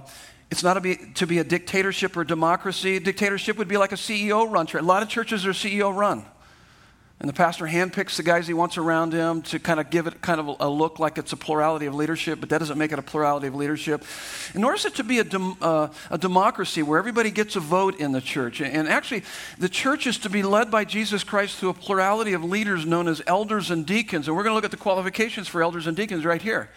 It's 0.51 0.63
not 0.63 0.73
to 0.73 0.81
be, 0.81 0.95
to 1.15 1.27
be 1.27 1.37
a 1.37 1.43
dictatorship 1.43 2.17
or 2.17 2.23
democracy. 2.23 2.95
A 2.95 2.99
dictatorship 2.99 3.57
would 3.57 3.67
be 3.67 3.77
like 3.77 3.91
a 3.91 3.95
CEO 3.95 4.49
run 4.49 4.65
church. 4.65 4.81
A 4.81 4.85
lot 4.85 5.03
of 5.03 5.09
churches 5.09 5.45
are 5.45 5.51
CEO 5.51 5.95
run. 5.95 6.25
And 7.21 7.27
the 7.27 7.33
pastor 7.33 7.65
handpicks 7.65 8.15
the 8.15 8.23
guys 8.23 8.47
he 8.47 8.53
wants 8.53 8.77
around 8.77 9.11
him 9.11 9.41
to 9.43 9.59
kind 9.59 9.81
of 9.81 9.89
give 9.89 10.07
it 10.07 10.21
kind 10.21 10.39
of 10.39 10.55
a 10.61 10.69
look 10.69 10.99
like 10.99 11.17
it's 11.17 11.33
a 11.33 11.37
plurality 11.37 11.85
of 11.85 11.93
leadership, 11.93 12.39
but 12.39 12.47
that 12.47 12.59
doesn't 12.59 12.77
make 12.77 12.93
it 12.93 12.99
a 12.99 13.01
plurality 13.01 13.47
of 13.47 13.55
leadership. 13.55 14.05
And 14.53 14.61
nor 14.61 14.73
is 14.73 14.85
it 14.85 14.95
to 14.95 15.03
be 15.03 15.19
a, 15.19 15.25
dem, 15.25 15.57
uh, 15.61 15.89
a 16.09 16.17
democracy 16.17 16.81
where 16.81 16.97
everybody 16.97 17.29
gets 17.29 17.57
a 17.57 17.59
vote 17.59 17.99
in 17.99 18.13
the 18.13 18.21
church. 18.21 18.61
And 18.61 18.87
actually, 18.87 19.23
the 19.57 19.67
church 19.67 20.07
is 20.07 20.17
to 20.19 20.29
be 20.29 20.43
led 20.43 20.71
by 20.71 20.85
Jesus 20.85 21.25
Christ 21.25 21.57
through 21.57 21.69
a 21.69 21.73
plurality 21.73 22.31
of 22.31 22.43
leaders 22.45 22.85
known 22.85 23.09
as 23.09 23.21
elders 23.27 23.69
and 23.69 23.85
deacons. 23.85 24.29
And 24.29 24.37
we're 24.37 24.43
going 24.43 24.51
to 24.51 24.55
look 24.55 24.63
at 24.63 24.71
the 24.71 24.77
qualifications 24.77 25.49
for 25.49 25.61
elders 25.61 25.87
and 25.87 25.97
deacons 25.97 26.23
right 26.23 26.41
here. 26.41 26.69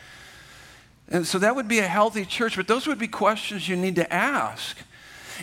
And 1.09 1.26
so 1.26 1.38
that 1.38 1.56
would 1.56 1.68
be 1.68 1.80
a 1.80 1.87
healthy 1.87 2.25
church, 2.25 2.56
but 2.56 2.68
those 2.68 2.87
would 2.87 2.99
be 2.99 3.09
questions 3.09 3.68
you 3.68 3.76
need 3.76 3.97
to 3.97 4.12
ask. 4.12 4.78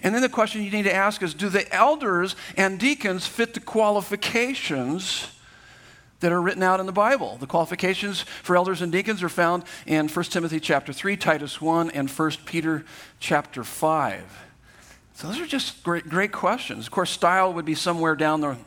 And 0.04 0.16
then 0.16 0.22
the 0.22 0.30
question 0.30 0.64
you 0.64 0.72
need 0.72 0.84
to 0.84 0.94
ask 0.94 1.22
is 1.22 1.34
do 1.34 1.50
the 1.50 1.72
elders 1.74 2.36
and 2.58 2.80
deacons 2.80 3.28
fit 3.28 3.54
the 3.54 3.60
qualifications 3.60 5.32
that 6.20 6.32
are 6.32 6.42
written 6.42 6.64
out 6.64 6.80
in 6.80 6.86
the 6.86 6.92
Bible? 6.92 7.38
The 7.40 7.48
qualifications 7.48 8.22
for 8.22 8.56
elders 8.56 8.82
and 8.82 8.92
deacons 8.92 9.24
are 9.24 9.30
found 9.30 9.64
in 9.86 10.08
1 10.08 10.26
Timothy 10.26 10.60
chapter 10.60 10.94
3, 10.94 11.18
Titus 11.18 11.62
1, 11.62 11.92
and 11.92 12.10
1 12.10 12.32
Peter 12.46 12.86
chapter 13.20 13.64
5. 13.64 14.24
So 15.14 15.28
those 15.28 15.40
are 15.40 15.48
just 15.48 15.84
great, 15.84 16.08
great 16.08 16.32
questions. 16.32 16.86
Of 16.86 16.92
course, 16.92 17.10
style 17.10 17.54
would 17.54 17.66
be 17.66 17.76
somewhere 17.76 18.16
down 18.16 18.42
the 18.42 18.58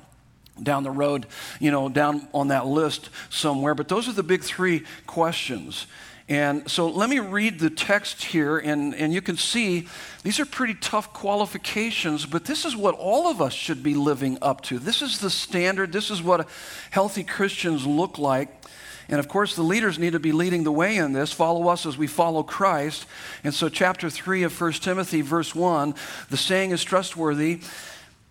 down 0.62 0.82
the 0.82 0.90
road, 0.90 1.26
you 1.60 1.70
know, 1.70 1.88
down 1.88 2.28
on 2.34 2.48
that 2.48 2.66
list 2.66 3.08
somewhere. 3.30 3.74
But 3.74 3.88
those 3.88 4.06
are 4.06 4.12
the 4.12 4.22
big 4.22 4.42
three 4.42 4.84
questions. 5.06 5.86
And 6.32 6.70
so 6.70 6.88
let 6.88 7.10
me 7.10 7.18
read 7.18 7.58
the 7.58 7.68
text 7.68 8.24
here, 8.24 8.56
and, 8.56 8.94
and 8.94 9.12
you 9.12 9.20
can 9.20 9.36
see 9.36 9.86
these 10.22 10.40
are 10.40 10.46
pretty 10.46 10.72
tough 10.72 11.12
qualifications, 11.12 12.24
but 12.24 12.46
this 12.46 12.64
is 12.64 12.74
what 12.74 12.94
all 12.94 13.28
of 13.28 13.42
us 13.42 13.52
should 13.52 13.82
be 13.82 13.92
living 13.94 14.38
up 14.40 14.62
to. 14.62 14.78
This 14.78 15.02
is 15.02 15.18
the 15.18 15.28
standard, 15.28 15.92
this 15.92 16.10
is 16.10 16.22
what 16.22 16.48
healthy 16.90 17.22
Christians 17.22 17.84
look 17.84 18.16
like. 18.16 18.48
And 19.10 19.18
of 19.18 19.28
course, 19.28 19.54
the 19.54 19.62
leaders 19.62 19.98
need 19.98 20.14
to 20.14 20.18
be 20.18 20.32
leading 20.32 20.64
the 20.64 20.72
way 20.72 20.96
in 20.96 21.12
this. 21.12 21.32
Follow 21.34 21.68
us 21.68 21.84
as 21.84 21.98
we 21.98 22.06
follow 22.06 22.42
Christ. 22.42 23.04
And 23.44 23.52
so, 23.52 23.68
chapter 23.68 24.08
3 24.08 24.44
of 24.44 24.58
1 24.58 24.72
Timothy, 24.72 25.20
verse 25.20 25.54
1, 25.54 25.94
the 26.30 26.38
saying 26.38 26.70
is 26.70 26.82
trustworthy. 26.82 27.60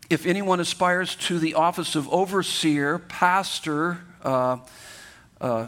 If 0.10 0.26
anyone 0.26 0.60
aspires 0.60 1.16
to 1.28 1.38
the 1.38 1.54
office 1.54 1.96
of 1.96 2.10
overseer, 2.10 2.98
pastor, 2.98 4.00
uh, 4.24 4.58
uh, 5.40 5.68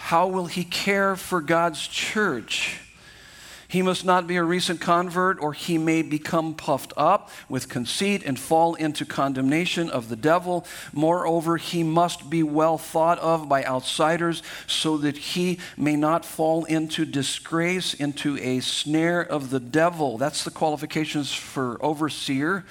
how 0.00 0.28
will 0.28 0.46
he 0.46 0.62
care 0.62 1.16
for 1.16 1.40
God's 1.40 1.86
church? 1.86 2.80
He 3.66 3.82
must 3.82 4.04
not 4.04 4.26
be 4.26 4.36
a 4.36 4.44
recent 4.44 4.80
convert, 4.80 5.38
or 5.40 5.52
he 5.52 5.76
may 5.76 6.02
become 6.02 6.54
puffed 6.54 6.94
up 6.96 7.30
with 7.50 7.68
conceit 7.68 8.22
and 8.24 8.38
fall 8.38 8.76
into 8.76 9.04
condemnation 9.04 9.90
of 9.90 10.08
the 10.08 10.16
devil. 10.16 10.64
Moreover, 10.94 11.58
he 11.58 11.82
must 11.82 12.30
be 12.30 12.42
well 12.42 12.78
thought 12.78 13.18
of 13.18 13.48
by 13.48 13.64
outsiders, 13.64 14.42
so 14.68 14.96
that 14.98 15.18
he 15.18 15.58
may 15.76 15.96
not 15.96 16.24
fall 16.24 16.64
into 16.64 17.04
disgrace, 17.04 17.92
into 17.92 18.38
a 18.38 18.60
snare 18.60 19.20
of 19.20 19.50
the 19.50 19.60
devil. 19.60 20.16
That's 20.16 20.44
the 20.44 20.50
qualifications 20.52 21.34
for 21.34 21.76
overseer. 21.84 22.64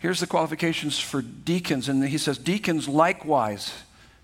Here's 0.00 0.20
the 0.20 0.26
qualifications 0.26 1.00
for 1.00 1.22
deacons. 1.22 1.88
And 1.88 2.04
he 2.04 2.18
says, 2.18 2.36
deacons 2.36 2.86
likewise. 2.86 3.72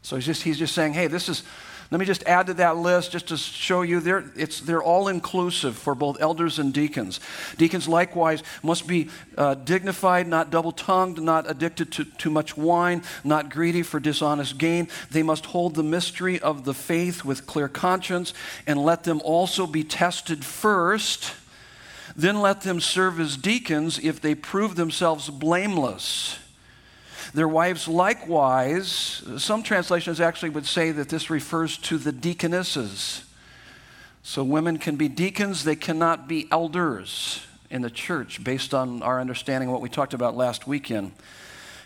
So 0.03 0.15
he's 0.17 0.27
just, 0.27 0.43
he's 0.43 0.59
just 0.59 0.75
saying, 0.75 0.93
hey, 0.93 1.07
this 1.09 1.29
is 1.29 1.43
let 1.91 1.99
me 1.99 2.07
just 2.07 2.23
add 2.23 2.47
to 2.47 2.55
that 2.55 2.77
list 2.77 3.11
just 3.11 3.29
to 3.29 3.37
show 3.37 3.83
you 3.83 3.99
they're, 3.99 4.21
they're 4.21 4.83
all 4.83 5.09
inclusive 5.09 5.77
for 5.77 5.97
both 5.97 6.21
elders 6.21 6.61
and 6.61 6.73
deacons. 6.73 7.19
Deacons 7.57 7.89
likewise 7.89 8.45
must 8.63 8.87
be 8.87 9.09
uh, 9.37 9.55
dignified, 9.55 10.29
not 10.29 10.51
double 10.51 10.71
tongued, 10.71 11.21
not 11.21 11.51
addicted 11.51 11.91
to 11.93 12.05
too 12.05 12.31
much 12.31 12.57
wine, 12.57 13.03
not 13.25 13.51
greedy 13.51 13.83
for 13.83 13.99
dishonest 13.99 14.57
gain. 14.57 14.87
They 15.11 15.25
must 15.25 15.47
hold 15.47 15.75
the 15.75 15.83
mystery 15.83 16.39
of 16.39 16.65
the 16.65 16.75
faith 16.75 17.25
with 17.25 17.47
clear 17.47 17.69
conscience 17.69 18.35
and 18.69 18.79
let 18.85 19.03
them 19.03 19.21
also 19.25 19.67
be 19.67 19.83
tested 19.83 20.45
first. 20.45 21.35
Then 22.15 22.41
let 22.41 22.61
them 22.61 22.81
serve 22.81 23.19
as 23.19 23.37
deacons 23.37 23.99
if 23.99 24.21
they 24.21 24.37
prove 24.37 24.77
themselves 24.77 25.29
blameless. 25.29 26.39
Their 27.33 27.49
wives 27.49 27.87
likewise, 27.87 29.23
some 29.39 29.63
translations 29.63 30.21
actually 30.21 30.51
would 30.51 30.67
say 30.67 30.91
that 30.91 31.09
this 31.09 31.31
refers 31.31 31.79
to 31.79 31.97
the 31.97 32.13
deaconesses. 32.13 33.25
So 34.23 34.43
women 34.43 34.79
can 34.79 34.97
be 34.97 35.09
deacons, 35.09 35.65
they 35.65 35.77
cannot 35.77 36.29
be 36.29 36.49
elders 36.51 37.47
in 37.71 37.83
the 37.83 37.91
church 37.91 38.43
based 38.43 38.75
on 38.75 39.03
our 39.03 39.21
understanding 39.21 39.69
of 39.69 39.73
what 39.73 39.81
we 39.81 39.89
talked 39.89 40.13
about 40.13 40.37
last 40.37 40.67
weekend. 40.67 41.13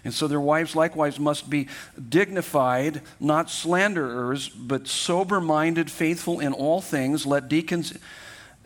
And 0.02 0.12
so 0.12 0.28
their 0.28 0.40
wives 0.40 0.76
likewise 0.76 1.18
must 1.18 1.48
be 1.48 1.68
dignified, 2.08 3.00
not 3.20 3.50
slanderers, 3.50 4.48
but 4.48 4.86
sober 4.86 5.40
minded, 5.40 5.90
faithful 5.90 6.40
in 6.40 6.52
all 6.52 6.80
things. 6.80 7.24
Let 7.24 7.48
deacons 7.48 7.94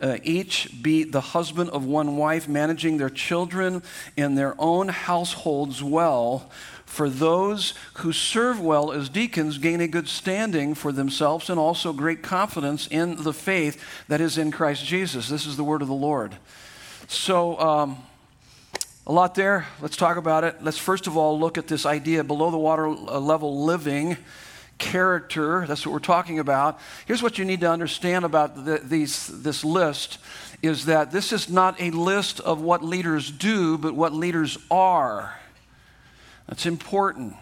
uh, 0.01 0.17
each 0.23 0.81
be 0.81 1.03
the 1.03 1.21
husband 1.21 1.69
of 1.71 1.85
one 1.85 2.17
wife, 2.17 2.47
managing 2.47 2.97
their 2.97 3.09
children 3.09 3.83
and 4.17 4.37
their 4.37 4.55
own 4.57 4.87
households 4.89 5.83
well. 5.83 6.49
For 6.85 7.09
those 7.09 7.75
who 7.95 8.11
serve 8.11 8.59
well 8.59 8.91
as 8.91 9.09
deacons 9.09 9.59
gain 9.59 9.79
a 9.79 9.87
good 9.87 10.07
standing 10.07 10.73
for 10.73 10.91
themselves 10.91 11.49
and 11.49 11.59
also 11.59 11.93
great 11.93 12.23
confidence 12.23 12.87
in 12.87 13.23
the 13.23 13.33
faith 13.33 13.83
that 14.07 14.21
is 14.21 14.37
in 14.37 14.51
Christ 14.51 14.85
Jesus. 14.85 15.29
This 15.29 15.45
is 15.45 15.55
the 15.55 15.63
word 15.63 15.83
of 15.83 15.87
the 15.87 15.93
Lord. 15.93 16.35
So, 17.07 17.59
um, 17.59 17.97
a 19.05 19.11
lot 19.11 19.33
there. 19.33 19.65
Let's 19.81 19.97
talk 19.97 20.17
about 20.17 20.43
it. 20.43 20.63
Let's 20.63 20.77
first 20.77 21.07
of 21.07 21.17
all 21.17 21.39
look 21.39 21.57
at 21.57 21.67
this 21.67 21.85
idea 21.85 22.23
below 22.23 22.51
the 22.51 22.59
water 22.59 22.85
uh, 22.85 23.19
level 23.19 23.65
living 23.65 24.17
character. 24.79 25.65
That's 25.67 25.85
what 25.85 25.93
we're 25.93 25.99
talking 25.99 26.39
about. 26.39 26.79
Here's 27.05 27.21
what 27.21 27.37
you 27.37 27.45
need 27.45 27.59
to 27.59 27.69
understand 27.69 28.25
about 28.25 28.65
the, 28.65 28.79
these, 28.83 29.27
this 29.27 29.63
list 29.63 30.17
is 30.61 30.85
that 30.85 31.11
this 31.11 31.31
is 31.31 31.49
not 31.49 31.79
a 31.79 31.91
list 31.91 32.39
of 32.39 32.61
what 32.61 32.83
leaders 32.83 33.29
do, 33.29 33.77
but 33.77 33.93
what 33.93 34.13
leaders 34.13 34.57
are. 34.71 35.39
That's 36.47 36.65
important. 36.65 37.35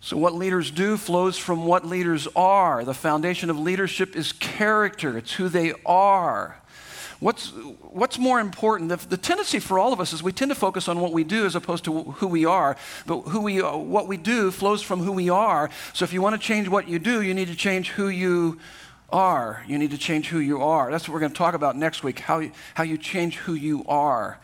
So, 0.00 0.16
what 0.16 0.34
leaders 0.34 0.70
do 0.70 0.96
flows 0.96 1.38
from 1.38 1.64
what 1.64 1.86
leaders 1.86 2.26
are. 2.34 2.84
The 2.84 2.94
foundation 2.94 3.50
of 3.50 3.58
leadership 3.58 4.16
is 4.16 4.32
character, 4.32 5.18
it's 5.18 5.32
who 5.32 5.48
they 5.48 5.72
are. 5.86 6.61
What's, 7.22 7.50
what's 7.82 8.18
more 8.18 8.40
important? 8.40 8.88
The, 8.88 8.96
the, 8.96 9.16
tendency 9.16 9.60
for 9.60 9.78
all 9.78 9.92
of 9.92 10.00
us 10.00 10.12
is 10.12 10.24
we 10.24 10.32
tend 10.32 10.50
to 10.50 10.56
focus 10.56 10.88
on 10.88 10.98
what 10.98 11.12
we 11.12 11.22
do 11.22 11.46
as 11.46 11.54
opposed 11.54 11.84
to 11.84 12.02
who 12.02 12.26
we 12.26 12.44
are. 12.46 12.76
But 13.06 13.20
who 13.20 13.42
we, 13.42 13.60
what 13.60 14.08
we 14.08 14.16
do 14.16 14.50
flows 14.50 14.82
from 14.82 14.98
who 14.98 15.12
we 15.12 15.30
are. 15.30 15.70
So 15.92 16.04
if 16.04 16.12
you 16.12 16.20
want 16.20 16.34
to 16.34 16.44
change 16.44 16.68
what 16.68 16.88
you 16.88 16.98
do, 16.98 17.22
you 17.22 17.32
need 17.32 17.46
to 17.46 17.54
change 17.54 17.90
who 17.90 18.08
you 18.08 18.58
are. 19.12 19.62
You 19.68 19.78
need 19.78 19.92
to 19.92 19.98
change 19.98 20.30
who 20.30 20.40
you 20.40 20.62
are. 20.62 20.90
That's 20.90 21.06
what 21.06 21.14
we're 21.14 21.20
going 21.20 21.30
to 21.30 21.38
talk 21.38 21.54
about 21.54 21.76
next 21.76 22.02
week 22.02 22.18
how 22.18 22.40
you, 22.40 22.50
how 22.74 22.82
you 22.82 22.98
change 22.98 23.36
who 23.36 23.54
you 23.54 23.84
are. 23.86 24.40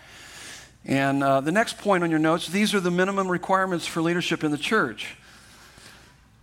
And 0.85 1.25
uh, 1.25 1.41
the 1.41 1.51
next 1.51 1.79
point 1.79 2.05
on 2.05 2.11
your 2.11 2.21
notes 2.21 2.47
these 2.47 2.77
are 2.77 2.81
the 2.81 2.93
minimum 2.93 3.29
requirements 3.29 3.89
for 3.89 4.03
leadership 4.03 4.45
in 4.45 4.53
the 4.53 4.57
church. 4.57 5.17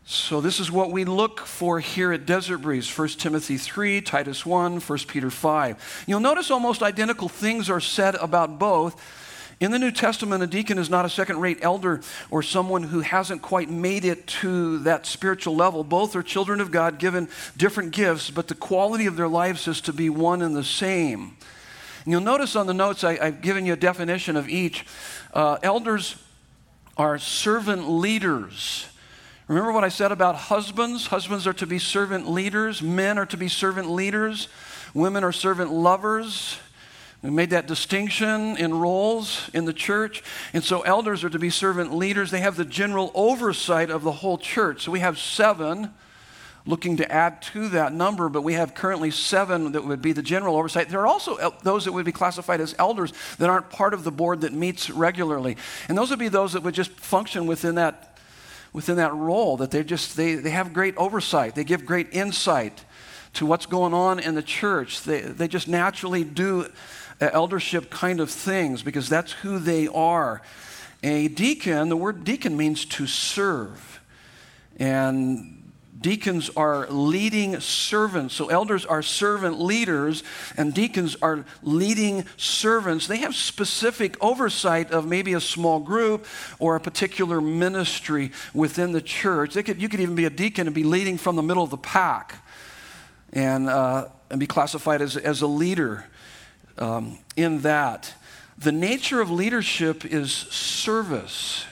So, 0.07 0.39
this 0.39 0.59
is 0.59 0.71
what 0.71 0.91
we 0.91 1.03
look 1.03 1.39
for 1.39 1.79
here 1.79 2.13
at 2.13 2.27
Desert 2.27 2.59
Breeze 2.59 2.95
1 2.95 3.07
Timothy 3.09 3.57
3, 3.57 4.01
Titus 4.01 4.45
1, 4.45 4.79
1 4.79 5.00
Peter 5.07 5.31
5. 5.31 6.03
You'll 6.05 6.19
notice 6.19 6.51
almost 6.51 6.83
identical 6.83 7.27
things 7.27 7.71
are 7.71 7.79
said 7.79 8.13
about 8.13 8.59
both. 8.59 9.01
In 9.59 9.71
the 9.71 9.79
New 9.79 9.89
Testament, 9.89 10.43
a 10.43 10.47
deacon 10.47 10.77
is 10.77 10.91
not 10.91 11.05
a 11.05 11.09
second 11.09 11.41
rate 11.41 11.57
elder 11.63 12.01
or 12.29 12.43
someone 12.43 12.83
who 12.83 13.00
hasn't 13.00 13.41
quite 13.41 13.67
made 13.67 14.05
it 14.05 14.27
to 14.27 14.77
that 14.79 15.07
spiritual 15.07 15.55
level. 15.55 15.83
Both 15.83 16.15
are 16.15 16.21
children 16.21 16.62
of 16.62 16.69
God 16.69 17.00
given 17.00 17.27
different 17.57 17.91
gifts, 17.91 18.29
but 18.29 18.47
the 18.47 18.53
quality 18.53 19.07
of 19.07 19.15
their 19.15 19.27
lives 19.27 19.67
is 19.67 19.81
to 19.81 19.93
be 19.93 20.12
one 20.12 20.43
and 20.43 20.55
the 20.55 20.63
same. 20.63 21.35
And 22.03 22.12
you'll 22.12 22.21
notice 22.21 22.55
on 22.55 22.67
the 22.67 22.75
notes 22.75 23.03
I, 23.03 23.15
have 23.25 23.41
given 23.41 23.65
you 23.65 23.74
a 23.74 23.77
definition 23.77 24.35
of 24.38 24.50
each. 24.50 24.85
Uh, 25.33 25.57
elders 25.63 26.21
are 26.95 27.17
servant 27.17 27.89
leaders. 27.89 28.85
Remember 29.47 29.71
what 29.71 29.83
I 29.83 29.89
said 29.89 30.11
about 30.11 30.35
husbands? 30.35 31.07
Husbands 31.07 31.45
are 31.45 31.53
to 31.53 31.67
be 31.67 31.77
servant 31.77 32.27
leaders, 32.29 32.81
men 32.81 33.19
are 33.19 33.27
to 33.27 33.37
be 33.37 33.47
servant 33.47 33.89
leaders, 33.89 34.47
women 34.93 35.23
are 35.23 35.31
servant 35.31 35.71
lovers. 35.71 36.57
We 37.21 37.31
made 37.31 37.51
that 37.51 37.67
distinction 37.67 38.55
in 38.57 38.73
roles 38.75 39.49
in 39.53 39.65
the 39.65 39.73
church. 39.73 40.23
And 40.53 40.63
so 40.63 40.81
elders 40.81 41.23
are 41.23 41.29
to 41.29 41.39
be 41.39 41.49
servant 41.49 41.91
leaders. 41.91 42.29
They 42.29 42.41
have 42.41 42.55
the 42.55 42.65
general 42.65 43.11
oversight 43.15 43.89
of 43.89 44.03
the 44.03 44.11
whole 44.11 44.37
church. 44.37 44.83
So 44.83 44.91
we 44.91 44.99
have 44.99 45.17
seven 45.17 45.91
looking 46.67 46.97
to 46.97 47.11
add 47.11 47.41
to 47.41 47.69
that 47.69 47.93
number, 47.93 48.29
but 48.29 48.43
we 48.43 48.53
have 48.53 48.75
currently 48.75 49.09
seven 49.09 49.71
that 49.71 49.85
would 49.85 50.03
be 50.03 50.11
the 50.11 50.21
general 50.21 50.55
oversight. 50.55 50.89
There 50.89 50.99
are 50.99 51.07
also 51.07 51.53
those 51.63 51.85
that 51.85 51.93
would 51.93 52.05
be 52.05 52.11
classified 52.11 52.61
as 52.61 52.75
elders 52.77 53.11
that 53.39 53.49
aren't 53.49 53.71
part 53.71 53.95
of 53.95 54.03
the 54.03 54.11
board 54.11 54.41
that 54.41 54.53
meets 54.53 54.91
regularly. 54.91 55.57
And 55.89 55.97
those 55.97 56.11
would 56.11 56.19
be 56.19 56.29
those 56.29 56.53
that 56.53 56.61
would 56.61 56.75
just 56.75 56.91
function 56.91 57.47
within 57.47 57.75
that 57.75 58.14
within 58.75 58.98
that 58.98 59.15
role 59.15 59.55
that 59.55 59.72
they 59.72 59.86
just 59.86 60.17
they, 60.17 60.36
they 60.36 60.50
have 60.50 60.74
great 60.74 60.98
oversight. 60.98 61.55
They 61.55 61.63
give 61.63 61.86
great 61.86 62.10
insight 62.12 62.84
to 63.36 63.46
what's 63.46 63.65
going 63.65 63.94
on 63.94 64.20
in 64.20 64.36
the 64.36 64.44
church. 64.44 65.03
They, 65.03 65.22
they 65.22 65.48
just 65.48 65.70
naturally 65.70 66.25
do 66.25 66.67
uh, 67.22 67.29
eldership 67.32 67.89
kind 67.89 68.20
of 68.20 68.29
things 68.29 68.84
because 68.84 69.08
that's 69.08 69.32
who 69.32 69.60
they 69.60 69.88
are. 69.88 70.41
A 71.03 71.29
deacon 71.29 71.88
the 71.88 71.96
word 71.96 72.25
deacon 72.25 72.58
means 72.58 72.84
to 72.86 73.08
serve. 73.08 74.01
And 74.77 75.54
Deacons 76.05 76.51
are 76.55 76.85
leading 76.91 77.59
servants. 77.59 78.35
So 78.35 78.50
elders 78.50 78.85
are 78.85 79.01
servant 79.01 79.59
leaders, 79.59 80.21
and 80.55 80.71
deacons 80.71 81.17
are 81.19 81.45
leading 81.63 82.25
servants. 82.38 83.07
They 83.07 83.17
have 83.17 83.33
specific 83.33 84.15
oversight 84.24 84.91
of 84.91 85.07
maybe 85.07 85.33
a 85.33 85.39
small 85.39 85.79
group 85.79 86.27
or 86.59 86.75
a 86.75 86.79
particular 86.79 87.41
ministry 87.41 88.31
within 88.53 88.91
the 88.91 89.01
church. 89.01 89.55
Could, 89.55 89.81
you 89.81 89.89
could 89.89 90.00
even 90.00 90.13
be 90.13 90.25
a 90.25 90.29
deacon 90.29 90.67
and 90.67 90.75
be 90.75 90.83
leading 90.83 91.17
from 91.17 91.38
the 91.38 91.41
middle 91.41 91.63
of 91.63 91.71
the 91.71 91.77
pack 91.77 92.35
and, 93.33 93.67
uh, 93.67 94.09
and 94.29 94.39
be 94.39 94.45
classified 94.45 95.01
as, 95.01 95.17
as 95.17 95.41
a 95.41 95.47
leader 95.47 96.05
um, 96.77 97.17
in 97.35 97.62
that. 97.62 98.13
The 98.59 98.71
nature 98.71 99.21
of 99.21 99.31
leadership 99.31 100.05
is 100.05 100.31
service. 100.31 101.65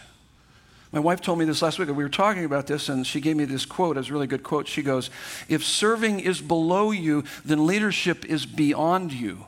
My 0.93 0.99
wife 0.99 1.21
told 1.21 1.39
me 1.39 1.45
this 1.45 1.63
last 1.63 1.79
week. 1.79 1.87
And 1.87 1.97
we 1.97 2.03
were 2.03 2.09
talking 2.09 2.45
about 2.45 2.67
this, 2.67 2.87
and 2.87 3.05
she 3.05 3.19
gave 3.19 3.35
me 3.35 3.45
this 3.45 3.65
quote. 3.65 3.97
It's 3.97 4.09
a 4.09 4.13
really 4.13 4.27
good 4.27 4.43
quote. 4.43 4.67
She 4.67 4.83
goes, 4.83 5.09
If 5.49 5.63
serving 5.63 6.19
is 6.19 6.39
below 6.39 6.91
you, 6.91 7.23
then 7.43 7.65
leadership 7.65 8.23
is 8.25 8.45
beyond 8.45 9.11
you. 9.11 9.45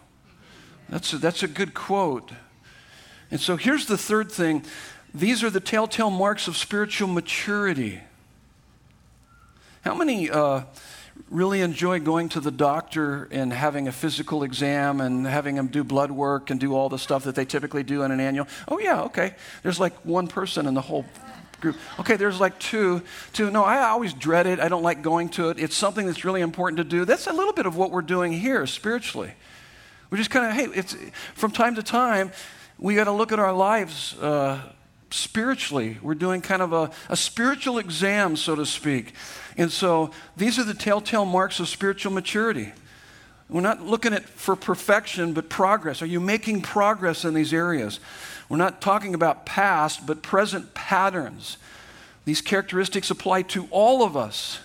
That's 0.89 1.13
a, 1.13 1.19
that's 1.19 1.43
a 1.43 1.47
good 1.47 1.75
quote. 1.75 2.31
And 3.29 3.39
so 3.39 3.57
here's 3.57 3.85
the 3.85 3.97
third 3.97 4.31
thing 4.31 4.65
these 5.13 5.43
are 5.43 5.49
the 5.51 5.59
telltale 5.59 6.09
marks 6.09 6.47
of 6.47 6.57
spiritual 6.57 7.07
maturity. 7.07 8.01
How 9.81 9.93
many 9.93 10.31
uh, 10.31 10.63
really 11.29 11.61
enjoy 11.61 11.99
going 11.99 12.27
to 12.29 12.39
the 12.39 12.51
doctor 12.51 13.27
and 13.31 13.53
having 13.53 13.87
a 13.87 13.91
physical 13.91 14.41
exam 14.41 14.99
and 14.99 15.27
having 15.27 15.55
them 15.55 15.67
do 15.67 15.83
blood 15.83 16.09
work 16.09 16.49
and 16.49 16.59
do 16.59 16.73
all 16.73 16.89
the 16.89 16.97
stuff 16.97 17.23
that 17.25 17.35
they 17.35 17.45
typically 17.45 17.83
do 17.83 18.01
in 18.01 18.11
an 18.11 18.19
annual? 18.19 18.47
Oh, 18.67 18.79
yeah, 18.79 19.03
okay. 19.03 19.35
There's 19.61 19.79
like 19.79 19.93
one 20.03 20.27
person 20.27 20.65
in 20.65 20.73
the 20.73 20.81
whole 20.81 21.05
group. 21.61 21.77
Okay, 21.99 22.15
there's 22.15 22.39
like 22.39 22.59
two. 22.59 23.01
Two. 23.33 23.49
No, 23.51 23.63
I 23.63 23.87
always 23.89 24.13
dread 24.13 24.47
it. 24.47 24.59
I 24.59 24.67
don't 24.67 24.83
like 24.83 25.01
going 25.01 25.29
to 25.29 25.49
it. 25.49 25.59
It's 25.59 25.75
something 25.75 26.05
that's 26.05 26.25
really 26.25 26.41
important 26.41 26.77
to 26.77 26.83
do. 26.83 27.05
That's 27.05 27.27
a 27.27 27.33
little 27.33 27.53
bit 27.53 27.65
of 27.65 27.75
what 27.75 27.91
we're 27.91 28.01
doing 28.01 28.33
here 28.33 28.65
spiritually. 28.67 29.33
We're 30.09 30.17
just 30.17 30.29
kind 30.29 30.45
of, 30.45 30.53
hey, 30.53 30.79
it's 30.79 30.95
from 31.33 31.51
time 31.51 31.75
to 31.75 31.83
time, 31.83 32.31
we 32.77 32.95
got 32.95 33.05
to 33.05 33.11
look 33.11 33.31
at 33.31 33.39
our 33.39 33.53
lives 33.53 34.17
uh, 34.19 34.61
spiritually. 35.09 35.97
We're 36.01 36.15
doing 36.15 36.41
kind 36.41 36.61
of 36.61 36.73
a, 36.73 36.91
a 37.09 37.15
spiritual 37.15 37.79
exam, 37.79 38.35
so 38.35 38.55
to 38.55 38.65
speak. 38.65 39.13
And 39.57 39.71
so 39.71 40.11
these 40.35 40.59
are 40.59 40.63
the 40.63 40.73
telltale 40.73 41.25
marks 41.25 41.59
of 41.59 41.67
spiritual 41.67 42.11
maturity. 42.11 42.73
We're 43.49 43.61
not 43.61 43.81
looking 43.81 44.13
at 44.13 44.23
for 44.23 44.55
perfection, 44.55 45.33
but 45.33 45.49
progress. 45.49 46.01
Are 46.01 46.07
you 46.07 46.19
making 46.19 46.61
progress 46.61 47.25
in 47.25 47.33
these 47.33 47.53
areas? 47.53 47.99
We're 48.49 48.57
not 48.57 48.81
talking 48.81 49.13
about 49.13 49.45
past, 49.45 50.05
but 50.05 50.21
present 50.21 50.73
patterns. 50.73 51.57
These 52.25 52.41
characteristics 52.41 53.09
apply 53.09 53.43
to 53.43 53.67
all 53.71 54.03
of 54.03 54.15
us. 54.15 54.59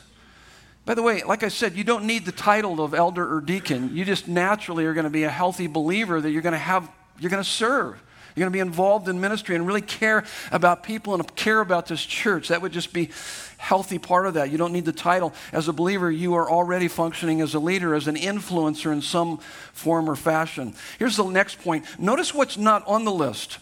By 0.85 0.95
the 0.95 1.03
way, 1.03 1.23
like 1.23 1.43
I 1.43 1.49
said, 1.49 1.77
you 1.77 1.85
don't 1.85 2.05
need 2.05 2.25
the 2.25 2.33
title 2.33 2.83
of 2.83 2.95
elder 2.95 3.37
or 3.37 3.41
deacon. 3.41 3.95
You 3.95 4.05
just 4.05 4.27
naturally 4.27 4.85
are 4.87 4.95
going 4.95 5.05
to 5.05 5.11
be 5.11 5.25
a 5.25 5.31
healthy 5.31 5.67
believer 5.67 6.21
that 6.21 6.31
you're 6.31 6.43
going 6.43 6.53
to 6.53 6.59
have, 6.59 6.91
you're 7.19 7.31
going 7.31 7.43
to 7.43 7.49
serve. 7.49 8.03
You're 8.35 8.45
going 8.45 8.53
to 8.53 8.57
be 8.57 8.61
involved 8.61 9.09
in 9.09 9.21
ministry 9.21 9.57
and 9.57 9.67
really 9.67 9.83
care 9.83 10.25
about 10.53 10.83
people 10.83 11.15
and 11.15 11.37
care 11.37 11.61
about 11.61 11.87
this 11.87 12.05
church. 12.05 12.49
That 12.49 12.63
would 12.63 12.73
just 12.73 12.93
be 12.93 13.11
healthy 13.59 13.99
part 13.99 14.27
of 14.27 14.35
that. 14.35 14.51
You 14.51 14.59
don't 14.59 14.73
need 14.73 14.85
the 14.85 14.93
title. 14.93 15.35
As 15.53 15.69
a 15.69 15.73
believer, 15.73 16.11
you 16.11 16.35
are 16.35 16.49
already 16.49 16.89
functioning 16.89 17.41
as 17.41 17.55
a 17.55 17.59
leader, 17.59 17.95
as 17.95 18.07
an 18.07 18.17
influencer 18.17 18.93
in 18.93 19.03
some 19.03 19.39
form 19.73 20.09
or 20.09 20.17
fashion. 20.17 20.75
Here's 20.99 21.17
the 21.17 21.25
next 21.25 21.61
point. 21.61 21.85
Notice 21.99 22.33
what's 22.33 22.57
not 22.57 22.87
on 22.87 23.05
the 23.05 23.13
list. 23.13 23.59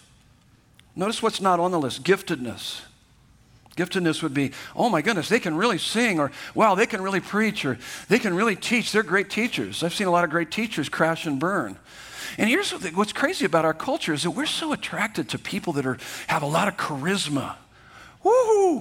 Notice 0.96 1.22
what's 1.22 1.40
not 1.40 1.61
on 1.61 1.70
the 1.70 1.79
list 1.79 2.03
giftedness. 2.03 2.83
Giftedness 3.77 4.24
would 4.24 4.35
be, 4.35 4.51
oh 4.74 4.88
my 4.88 5.03
goodness, 5.03 5.29
they 5.29 5.38
can 5.38 5.57
really 5.57 5.79
sing, 5.79 6.18
or 6.18 6.33
wow, 6.55 6.74
they 6.74 6.87
can 6.87 7.01
really 7.01 7.20
preach, 7.20 7.64
or 7.64 7.79
they 8.09 8.18
can 8.18 8.35
really 8.35 8.57
teach. 8.57 8.90
They're 8.90 9.05
great 9.05 9.31
teachers. 9.31 9.85
I've 9.85 9.94
seen 9.94 10.09
a 10.09 10.11
lot 10.11 10.24
of 10.24 10.31
great 10.31 10.51
teachers 10.51 10.88
crash 10.88 11.27
and 11.27 11.38
burn. 11.38 11.79
And 12.38 12.48
here's 12.48 12.72
what's 12.72 13.12
crazy 13.12 13.44
about 13.44 13.64
our 13.64 13.72
culture 13.72 14.12
is 14.12 14.24
that 14.24 14.33
we're 14.33 14.46
so 14.46 14.72
attracted 14.72 15.29
to 15.29 15.38
people 15.38 15.72
that 15.74 15.87
are, 15.87 15.96
have 16.27 16.42
a 16.42 16.46
lot 16.46 16.66
of 16.66 16.77
charisma. 16.77 17.55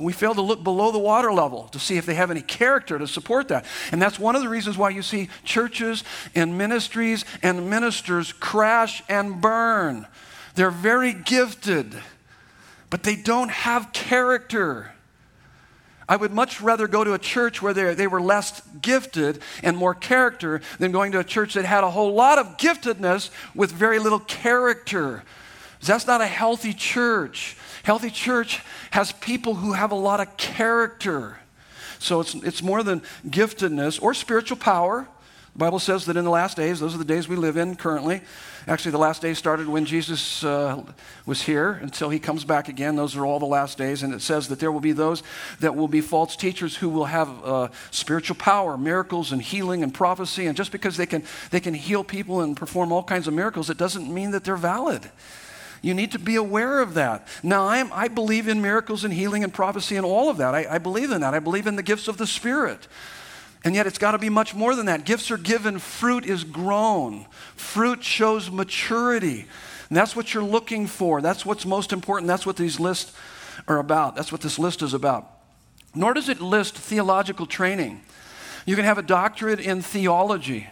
We 0.02 0.14
fail 0.14 0.34
to 0.34 0.42
look 0.42 0.64
below 0.64 0.92
the 0.92 0.98
water 0.98 1.32
level 1.32 1.68
to 1.70 1.80
see 1.80 1.98
if 1.98 2.08
they 2.08 2.16
have 2.16 2.32
any 2.32 2.42
character 2.42 2.98
to 2.98 3.08
support 3.08 3.50
that. 3.50 3.66
And 3.92 4.02
that's 4.02 4.18
one 4.20 4.36
of 4.36 4.42
the 4.42 4.50
reasons 4.50 4.78
why 4.80 4.90
you 4.90 5.04
see 5.04 5.30
churches 5.44 6.04
and 6.34 6.58
ministries 6.58 7.24
and 7.44 7.70
ministers 7.70 8.34
crash 8.34 9.04
and 9.08 9.40
burn 9.40 10.08
they're 10.58 10.72
very 10.72 11.14
gifted, 11.14 11.96
but 12.90 13.04
they 13.04 13.16
don't 13.16 13.52
have 13.52 13.94
character. 13.94 14.92
I 16.10 16.16
would 16.16 16.32
much 16.32 16.62
rather 16.62 16.88
go 16.88 17.04
to 17.04 17.14
a 17.14 17.20
church 17.20 17.62
where 17.62 17.74
they, 17.74 18.08
were 18.08 18.22
less 18.22 18.62
gifted 18.82 19.40
and 19.62 19.78
more 19.78 19.94
character 19.94 20.62
than 20.80 20.92
going 20.92 21.12
to 21.12 21.20
a 21.20 21.24
church 21.24 21.54
that 21.54 21.66
had 21.66 21.84
a 21.84 21.92
whole 21.92 22.14
lot 22.14 22.40
of 22.40 22.58
giftedness 22.58 23.30
with 23.54 23.72
very 23.72 24.00
little 24.00 24.20
character. 24.20 25.24
That's 25.84 26.08
not 26.08 26.22
a 26.22 26.28
healthy 26.28 26.74
church. 26.74 27.56
Healthy 27.84 28.10
church 28.10 28.64
has 28.92 29.12
people 29.12 29.56
who 29.56 29.74
have 29.74 29.92
a 29.92 29.96
lot 29.96 30.20
of 30.20 30.38
character. 30.38 31.38
So 32.00 32.20
it's, 32.20 32.34
it's 32.34 32.64
more 32.64 32.82
than 32.82 33.04
giftedness 33.28 34.02
or 34.02 34.16
spiritual 34.16 34.58
power. 34.58 35.08
The 35.54 35.60
Bible 35.60 35.80
says 35.80 36.06
that 36.06 36.18
in 36.18 36.24
the 36.24 36.32
last 36.32 36.58
days, 36.58 36.80
those 36.80 36.96
are 36.96 37.00
the 37.00 37.06
days 37.06 37.28
we 37.28 37.36
live 37.36 37.58
in 37.58 37.76
currently, 37.76 38.22
Actually, 38.68 38.92
the 38.92 38.98
last 38.98 39.22
days 39.22 39.38
started 39.38 39.70
when 39.70 39.86
Jesus 39.86 40.44
uh, 40.44 40.84
was 41.26 41.42
here 41.42 41.80
until 41.82 42.10
he 42.10 42.20
comes 42.20 42.44
back 42.44 42.68
again. 42.68 42.98
Those 42.98 43.16
are 43.16 43.26
all 43.26 43.40
the 43.40 43.46
last 43.46 43.78
days. 43.78 44.04
And 44.04 44.14
it 44.14 44.22
says 44.22 44.50
that 44.50 44.60
there 44.60 44.74
will 44.74 44.82
be 44.82 44.92
those 44.92 45.24
that 45.62 45.74
will 45.74 45.88
be 45.88 46.02
false 46.02 46.36
teachers 46.36 46.76
who 46.76 46.90
will 46.90 47.06
have 47.06 47.30
uh, 47.46 47.70
spiritual 47.92 48.36
power, 48.36 48.78
miracles, 48.78 49.32
and 49.32 49.42
healing 49.42 49.84
and 49.84 49.94
prophecy. 49.94 50.48
And 50.48 50.58
just 50.58 50.74
because 50.74 50.98
they 50.98 51.06
can, 51.06 51.24
they 51.50 51.62
can 51.62 51.74
heal 51.74 52.04
people 52.04 52.42
and 52.42 52.58
perform 52.58 52.92
all 52.92 53.04
kinds 53.04 53.26
of 53.26 53.34
miracles, 53.34 53.70
it 53.70 53.78
doesn't 53.78 54.14
mean 54.14 54.32
that 54.32 54.44
they're 54.44 54.58
valid. 54.58 55.12
You 55.82 55.94
need 55.94 56.12
to 56.12 56.20
be 56.20 56.36
aware 56.36 56.82
of 56.82 56.96
that. 56.96 57.26
Now, 57.44 57.70
I'm, 57.70 57.94
i 57.94 58.10
believe 58.10 58.50
in 58.50 58.62
miracles 58.62 59.06
and 59.06 59.14
healing 59.14 59.46
and 59.46 59.54
prophecy 59.54 59.96
and 59.96 60.06
all 60.06 60.30
of 60.30 60.38
that. 60.38 60.54
I, 60.54 60.76
I 60.76 60.78
believe 60.78 61.12
in 61.12 61.22
that. 61.22 61.34
I 61.34 61.40
believe 61.40 61.68
in 61.68 61.78
the 61.78 61.84
gifts 61.84 62.10
of 62.10 62.18
the 62.18 62.28
Spirit. 62.28 62.88
And 63.68 63.76
yet, 63.76 63.86
it's 63.86 63.98
got 63.98 64.12
to 64.12 64.18
be 64.18 64.30
much 64.30 64.56
more 64.56 64.76
than 64.76 64.86
that. 64.86 65.04
Gifts 65.04 65.30
are 65.30 65.38
given, 65.38 65.78
fruit 65.78 66.26
is 66.26 66.46
grown. 66.46 67.26
Fruit 67.58 68.02
shows 68.02 68.50
maturity. 68.50 69.46
And 69.90 69.98
that's 69.98 70.16
what 70.16 70.34
you're 70.34 70.42
looking 70.42 70.88
for. 70.88 71.20
That's 71.20 71.46
what's 71.46 71.66
most 71.66 71.92
important. 71.92 72.30
That's 72.30 72.46
what 72.46 72.56
these 72.56 72.80
lists 72.80 73.12
are 73.68 73.78
about. 73.78 74.16
That's 74.16 74.32
what 74.32 74.40
this 74.40 74.58
list 74.58 74.82
is 74.82 74.94
about. 74.94 75.30
Nor 75.94 76.14
does 76.14 76.30
it 76.30 76.40
list 76.40 76.78
theological 76.78 77.46
training. 77.46 78.04
You 78.66 78.78
can 78.78 78.86
have 78.86 78.98
a 78.98 79.02
doctorate 79.02 79.60
in 79.60 79.82
theology, 79.82 80.70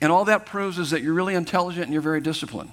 and 0.00 0.10
all 0.10 0.24
that 0.24 0.44
proves 0.44 0.80
is 0.80 0.90
that 0.90 1.00
you're 1.00 1.14
really 1.14 1.36
intelligent 1.36 1.84
and 1.84 1.92
you're 1.92 2.02
very 2.02 2.20
disciplined. 2.20 2.72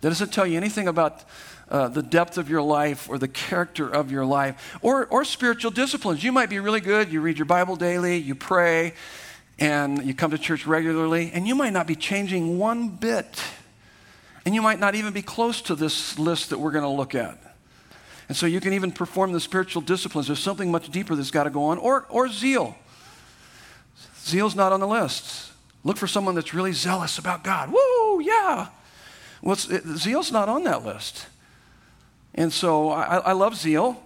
That 0.00 0.08
doesn't 0.08 0.32
tell 0.32 0.44
you 0.44 0.56
anything 0.56 0.88
about 0.88 1.22
uh, 1.70 1.88
the 1.88 2.02
depth 2.02 2.38
of 2.38 2.48
your 2.50 2.62
life 2.62 3.08
or 3.08 3.18
the 3.18 3.28
character 3.28 3.88
of 3.88 4.10
your 4.10 4.24
life 4.24 4.78
or, 4.82 5.06
or 5.06 5.24
spiritual 5.24 5.70
disciplines. 5.70 6.22
You 6.22 6.32
might 6.32 6.50
be 6.50 6.58
really 6.58 6.80
good. 6.80 7.10
You 7.12 7.20
read 7.20 7.38
your 7.38 7.46
Bible 7.46 7.76
daily, 7.76 8.16
you 8.16 8.34
pray, 8.34 8.94
and 9.58 10.04
you 10.04 10.14
come 10.14 10.30
to 10.30 10.38
church 10.38 10.66
regularly, 10.66 11.30
and 11.32 11.46
you 11.46 11.54
might 11.54 11.72
not 11.72 11.86
be 11.86 11.94
changing 11.94 12.58
one 12.58 12.88
bit. 12.88 13.42
And 14.44 14.54
you 14.54 14.60
might 14.60 14.78
not 14.78 14.94
even 14.94 15.12
be 15.12 15.22
close 15.22 15.62
to 15.62 15.74
this 15.74 16.18
list 16.18 16.50
that 16.50 16.58
we're 16.58 16.70
going 16.70 16.84
to 16.84 16.88
look 16.88 17.14
at. 17.14 17.38
And 18.28 18.36
so 18.36 18.46
you 18.46 18.60
can 18.60 18.72
even 18.72 18.92
perform 18.92 19.32
the 19.32 19.40
spiritual 19.40 19.82
disciplines. 19.82 20.26
There's 20.26 20.38
something 20.38 20.70
much 20.70 20.90
deeper 20.90 21.14
that's 21.14 21.30
got 21.30 21.44
to 21.44 21.50
go 21.50 21.64
on. 21.64 21.78
Or, 21.78 22.06
or 22.08 22.28
zeal. 22.28 22.76
Zeal's 24.18 24.54
not 24.54 24.72
on 24.72 24.80
the 24.80 24.86
list. 24.86 25.52
Look 25.82 25.96
for 25.96 26.06
someone 26.06 26.34
that's 26.34 26.54
really 26.54 26.72
zealous 26.72 27.18
about 27.18 27.44
God. 27.44 27.70
Woo, 27.70 28.20
yeah. 28.20 28.68
Well, 29.42 29.56
it, 29.70 29.84
zeal's 29.98 30.32
not 30.32 30.48
on 30.48 30.64
that 30.64 30.84
list. 30.84 31.26
And 32.34 32.52
so 32.52 32.90
I, 32.90 33.18
I 33.18 33.32
love 33.32 33.56
zeal, 33.56 34.02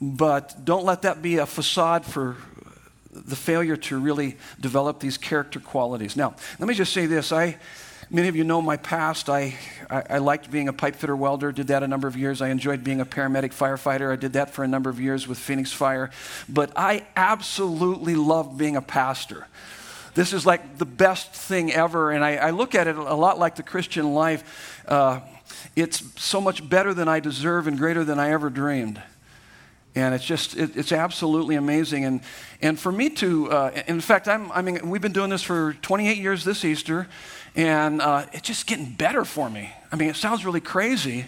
but 0.00 0.64
don't 0.64 0.84
let 0.84 1.02
that 1.02 1.22
be 1.22 1.38
a 1.38 1.46
facade 1.46 2.04
for 2.04 2.36
the 3.10 3.36
failure 3.36 3.76
to 3.76 3.98
really 3.98 4.36
develop 4.60 5.00
these 5.00 5.18
character 5.18 5.60
qualities. 5.60 6.16
Now, 6.16 6.34
let 6.58 6.68
me 6.68 6.74
just 6.74 6.92
say 6.92 7.06
this. 7.06 7.32
I 7.32 7.58
Many 8.14 8.28
of 8.28 8.36
you 8.36 8.44
know 8.44 8.60
my 8.60 8.76
past. 8.76 9.30
I, 9.30 9.54
I, 9.88 10.02
I, 10.10 10.18
liked 10.18 10.50
being 10.50 10.68
a 10.68 10.72
pipe 10.74 10.96
fitter 10.96 11.16
welder, 11.16 11.50
did 11.50 11.68
that 11.68 11.82
a 11.82 11.88
number 11.88 12.06
of 12.06 12.14
years. 12.14 12.42
I 12.42 12.48
enjoyed 12.50 12.84
being 12.84 13.00
a 13.00 13.06
paramedic 13.06 13.54
firefighter. 13.54 14.12
I 14.12 14.16
did 14.16 14.34
that 14.34 14.50
for 14.50 14.62
a 14.62 14.68
number 14.68 14.90
of 14.90 15.00
years 15.00 15.26
with 15.26 15.38
Phoenix 15.38 15.72
Fire. 15.72 16.10
But 16.46 16.72
I 16.76 17.06
absolutely 17.16 18.14
love 18.14 18.58
being 18.58 18.76
a 18.76 18.82
pastor. 18.82 19.46
This 20.14 20.32
is 20.32 20.44
like 20.44 20.78
the 20.78 20.84
best 20.84 21.32
thing 21.32 21.72
ever. 21.72 22.10
And 22.10 22.24
I, 22.24 22.36
I 22.36 22.50
look 22.50 22.74
at 22.74 22.86
it 22.86 22.96
a 22.96 23.14
lot 23.14 23.38
like 23.38 23.56
the 23.56 23.62
Christian 23.62 24.14
life. 24.14 24.82
Uh, 24.86 25.20
it's 25.74 26.02
so 26.22 26.40
much 26.40 26.68
better 26.68 26.92
than 26.92 27.08
I 27.08 27.20
deserve 27.20 27.66
and 27.66 27.78
greater 27.78 28.04
than 28.04 28.18
I 28.18 28.30
ever 28.30 28.50
dreamed. 28.50 29.02
And 29.94 30.14
it's 30.14 30.24
just, 30.24 30.56
it, 30.56 30.76
it's 30.76 30.92
absolutely 30.92 31.56
amazing. 31.56 32.04
And, 32.04 32.20
and 32.62 32.78
for 32.78 32.90
me 32.90 33.10
to, 33.10 33.50
uh, 33.50 33.82
in 33.86 34.00
fact, 34.00 34.26
I'm, 34.26 34.50
I 34.52 34.62
mean, 34.62 34.88
we've 34.88 35.02
been 35.02 35.12
doing 35.12 35.30
this 35.30 35.42
for 35.42 35.74
28 35.82 36.16
years 36.16 36.44
this 36.44 36.64
Easter, 36.64 37.08
and 37.54 38.00
uh, 38.00 38.24
it's 38.32 38.46
just 38.46 38.66
getting 38.66 38.92
better 38.92 39.24
for 39.24 39.50
me. 39.50 39.70
I 39.90 39.96
mean, 39.96 40.08
it 40.08 40.16
sounds 40.16 40.46
really 40.46 40.60
crazy, 40.60 41.26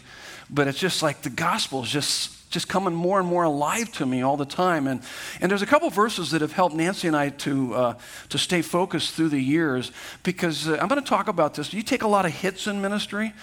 but 0.48 0.66
it's 0.66 0.78
just 0.78 1.02
like 1.02 1.22
the 1.22 1.30
gospel 1.30 1.82
is 1.82 1.90
just 1.90 2.43
just 2.54 2.68
coming 2.68 2.94
more 2.94 3.18
and 3.18 3.28
more 3.28 3.42
alive 3.42 3.92
to 3.92 4.06
me 4.06 4.22
all 4.22 4.36
the 4.36 4.46
time. 4.46 4.86
And, 4.86 5.02
and 5.40 5.50
there's 5.50 5.60
a 5.60 5.66
couple 5.66 5.90
verses 5.90 6.30
that 6.30 6.40
have 6.40 6.52
helped 6.52 6.74
Nancy 6.74 7.08
and 7.08 7.16
I 7.16 7.30
to, 7.30 7.74
uh, 7.74 7.94
to 8.30 8.38
stay 8.38 8.62
focused 8.62 9.14
through 9.14 9.30
the 9.30 9.40
years 9.40 9.90
because 10.22 10.68
uh, 10.68 10.78
I'm 10.80 10.88
going 10.88 11.02
to 11.02 11.08
talk 11.08 11.28
about 11.28 11.54
this. 11.54 11.74
You 11.74 11.82
take 11.82 12.02
a 12.02 12.08
lot 12.08 12.24
of 12.24 12.32
hits 12.32 12.66
in 12.66 12.80
ministry. 12.80 13.34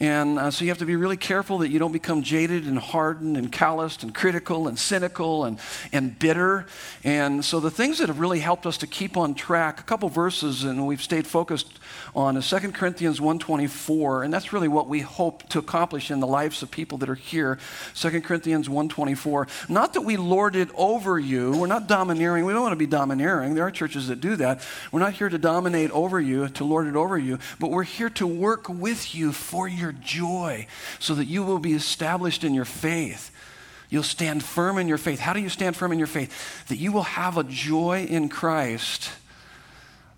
And 0.00 0.38
uh, 0.38 0.50
so 0.52 0.64
you 0.64 0.70
have 0.70 0.78
to 0.78 0.86
be 0.86 0.94
really 0.94 1.16
careful 1.16 1.58
that 1.58 1.70
you 1.70 1.80
don't 1.80 1.92
become 1.92 2.22
jaded 2.22 2.66
and 2.66 2.78
hardened 2.78 3.36
and 3.36 3.50
calloused 3.50 4.04
and 4.04 4.14
critical 4.14 4.68
and 4.68 4.78
cynical 4.78 5.44
and, 5.44 5.58
and 5.92 6.16
bitter. 6.16 6.66
And 7.02 7.44
so 7.44 7.58
the 7.58 7.70
things 7.70 7.98
that 7.98 8.08
have 8.08 8.20
really 8.20 8.38
helped 8.38 8.64
us 8.64 8.78
to 8.78 8.86
keep 8.86 9.16
on 9.16 9.34
track, 9.34 9.80
a 9.80 9.82
couple 9.82 10.08
verses, 10.08 10.62
and 10.62 10.86
we've 10.86 11.02
stayed 11.02 11.26
focused 11.26 11.80
on 12.14 12.36
is 12.36 12.48
2 12.48 12.72
Corinthians 12.72 13.18
1.24, 13.18 14.24
and 14.24 14.32
that's 14.32 14.52
really 14.52 14.68
what 14.68 14.88
we 14.88 15.00
hope 15.00 15.48
to 15.48 15.58
accomplish 15.58 16.10
in 16.12 16.20
the 16.20 16.26
lives 16.26 16.62
of 16.62 16.70
people 16.70 16.98
that 16.98 17.08
are 17.08 17.16
here. 17.16 17.58
2 17.94 18.20
Corinthians 18.20 18.68
1.24. 18.68 19.68
Not 19.68 19.94
that 19.94 20.02
we 20.02 20.16
lord 20.16 20.54
it 20.54 20.68
over 20.76 21.18
you. 21.18 21.56
We're 21.56 21.66
not 21.66 21.88
domineering. 21.88 22.44
We 22.44 22.52
don't 22.52 22.62
want 22.62 22.72
to 22.72 22.76
be 22.76 22.86
domineering. 22.86 23.54
There 23.54 23.66
are 23.66 23.70
churches 23.72 24.08
that 24.08 24.20
do 24.20 24.36
that. 24.36 24.60
We're 24.92 25.00
not 25.00 25.14
here 25.14 25.28
to 25.28 25.38
dominate 25.38 25.90
over 25.90 26.20
you, 26.20 26.48
to 26.48 26.64
lord 26.64 26.86
it 26.86 26.94
over 26.94 27.18
you, 27.18 27.38
but 27.58 27.70
we're 27.70 27.82
here 27.82 28.10
to 28.10 28.26
work 28.26 28.68
with 28.68 29.14
you 29.14 29.32
for 29.32 29.66
your 29.66 29.87
joy 29.92 30.66
so 30.98 31.14
that 31.14 31.26
you 31.26 31.42
will 31.42 31.58
be 31.58 31.72
established 31.72 32.44
in 32.44 32.54
your 32.54 32.64
faith. 32.64 33.30
You'll 33.90 34.02
stand 34.02 34.42
firm 34.42 34.78
in 34.78 34.88
your 34.88 34.98
faith. 34.98 35.18
How 35.18 35.32
do 35.32 35.40
you 35.40 35.48
stand 35.48 35.76
firm 35.76 35.92
in 35.92 35.98
your 35.98 36.06
faith? 36.06 36.66
That 36.68 36.76
you 36.76 36.92
will 36.92 37.02
have 37.02 37.38
a 37.38 37.44
joy 37.44 38.06
in 38.08 38.28
Christ 38.28 39.10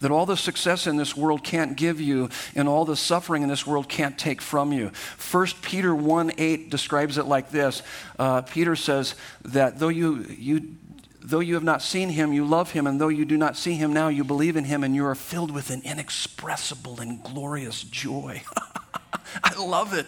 that 0.00 0.10
all 0.10 0.26
the 0.26 0.36
success 0.36 0.86
in 0.86 0.96
this 0.96 1.16
world 1.16 1.44
can't 1.44 1.76
give 1.76 2.00
you 2.00 2.28
and 2.54 2.68
all 2.68 2.84
the 2.84 2.96
suffering 2.96 3.42
in 3.42 3.48
this 3.48 3.66
world 3.66 3.88
can't 3.88 4.18
take 4.18 4.40
from 4.40 4.72
you. 4.72 4.90
1 5.30 5.46
Peter 5.62 5.94
1 5.94 6.32
8 6.36 6.70
describes 6.70 7.18
it 7.18 7.26
like 7.26 7.50
this 7.50 7.82
uh, 8.18 8.42
Peter 8.42 8.74
says 8.74 9.14
that 9.44 9.78
though 9.78 9.88
you, 9.88 10.24
you 10.38 10.74
though 11.20 11.40
you 11.40 11.54
have 11.54 11.62
not 11.62 11.82
seen 11.82 12.08
him, 12.08 12.32
you 12.32 12.44
love 12.44 12.72
him, 12.72 12.86
and 12.86 13.00
though 13.00 13.08
you 13.08 13.24
do 13.24 13.36
not 13.36 13.56
see 13.56 13.74
him 13.74 13.92
now, 13.92 14.08
you 14.08 14.24
believe 14.24 14.56
in 14.56 14.64
him, 14.64 14.82
and 14.82 14.94
you 14.94 15.04
are 15.04 15.14
filled 15.14 15.50
with 15.50 15.70
an 15.70 15.82
inexpressible 15.84 17.00
and 17.00 17.22
glorious 17.22 17.82
joy. 17.82 18.42
I 19.44 19.54
love 19.58 19.94
it. 19.94 20.06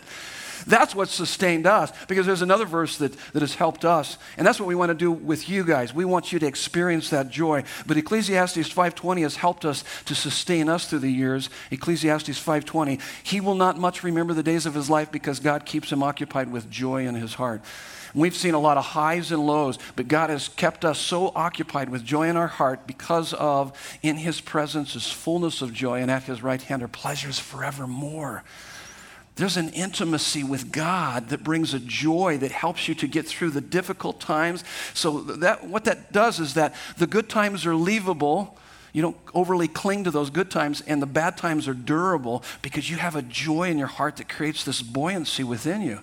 That's 0.67 0.95
what 0.95 1.09
sustained 1.09 1.67
us 1.67 1.93
because 2.07 2.27
there's 2.27 2.43
another 2.43 2.67
verse 2.67 2.99
that, 2.99 3.12
that 3.33 3.41
has 3.41 3.55
helped 3.55 3.85
us. 3.85 4.19
And 4.37 4.47
that's 4.47 4.61
what 4.61 4.69
we 4.69 4.75
want 4.75 4.91
to 4.91 4.95
do 4.95 5.11
with 5.11 5.49
you 5.49 5.65
guys. 5.65 5.95
We 5.95 6.05
want 6.05 6.33
you 6.33 6.38
to 6.38 6.47
experience 6.47 7.11
that 7.11 7.31
joy. 7.31 7.65
But 7.87 7.97
Ecclesiastes 7.97 8.73
5.20 8.73 9.23
has 9.23 9.37
helped 9.37 9.65
us 9.65 9.85
to 10.07 10.15
sustain 10.15 10.69
us 10.69 10.88
through 10.88 11.01
the 11.01 11.11
years. 11.11 11.51
Ecclesiastes 11.71 12.29
5.20, 12.29 13.01
he 13.23 13.41
will 13.41 13.55
not 13.55 13.79
much 13.79 14.03
remember 14.03 14.35
the 14.35 14.43
days 14.43 14.67
of 14.67 14.75
his 14.75 14.88
life 14.88 15.11
because 15.11 15.41
God 15.41 15.65
keeps 15.65 15.91
him 15.91 16.03
occupied 16.03 16.53
with 16.53 16.71
joy 16.71 17.07
in 17.07 17.15
his 17.15 17.35
heart. 17.35 17.62
We've 18.15 18.37
seen 18.37 18.53
a 18.53 18.61
lot 18.61 18.77
of 18.77 18.85
highs 18.85 19.33
and 19.33 19.47
lows, 19.47 19.79
but 19.97 20.07
God 20.07 20.29
has 20.29 20.49
kept 20.49 20.85
us 20.85 20.99
so 20.99 21.33
occupied 21.35 21.88
with 21.88 22.05
joy 22.05 22.29
in 22.29 22.37
our 22.37 22.47
heart 22.47 22.87
because 22.87 23.33
of 23.33 23.73
in 24.03 24.17
his 24.17 24.43
presence 24.43 24.95
is 24.95 25.11
fullness 25.11 25.62
of 25.62 25.73
joy, 25.73 26.03
and 26.03 26.11
at 26.11 26.25
his 26.25 26.43
right 26.43 26.61
hand 26.61 26.83
are 26.83 26.88
pleasures 26.88 27.38
forevermore. 27.38 28.45
There's 29.37 29.57
an 29.57 29.71
intimacy 29.71 30.45
with 30.45 30.73
God 30.73 31.31
that 31.31 31.42
brings 31.42 31.73
a 31.73 31.79
joy 31.79 32.37
that 32.38 32.53
helps 32.53 32.87
you 32.87 32.95
to 32.97 33.07
get 33.07 33.27
through 33.27 33.51
the 33.51 33.62
difficult 33.62 34.21
times. 34.21 34.62
So 34.92 35.21
that 35.21 35.66
what 35.66 35.85
that 35.85 36.12
does 36.12 36.38
is 36.38 36.55
that 36.55 36.75
the 36.99 37.07
good 37.07 37.29
times 37.29 37.64
are 37.64 37.73
leavable. 37.73 38.57
You 38.92 39.01
don't 39.01 39.16
overly 39.33 39.68
cling 39.68 40.05
to 40.05 40.11
those 40.11 40.29
good 40.29 40.51
times, 40.51 40.83
and 40.83 41.01
the 41.01 41.07
bad 41.07 41.38
times 41.38 41.66
are 41.66 41.75
durable 41.75 42.45
because 42.61 42.90
you 42.90 42.99
have 42.99 43.16
a 43.16 43.23
joy 43.23 43.71
in 43.71 43.79
your 43.79 43.87
heart 43.87 44.16
that 44.16 44.29
creates 44.29 44.64
this 44.64 44.83
buoyancy 44.83 45.45
within 45.45 45.81
you 45.81 46.01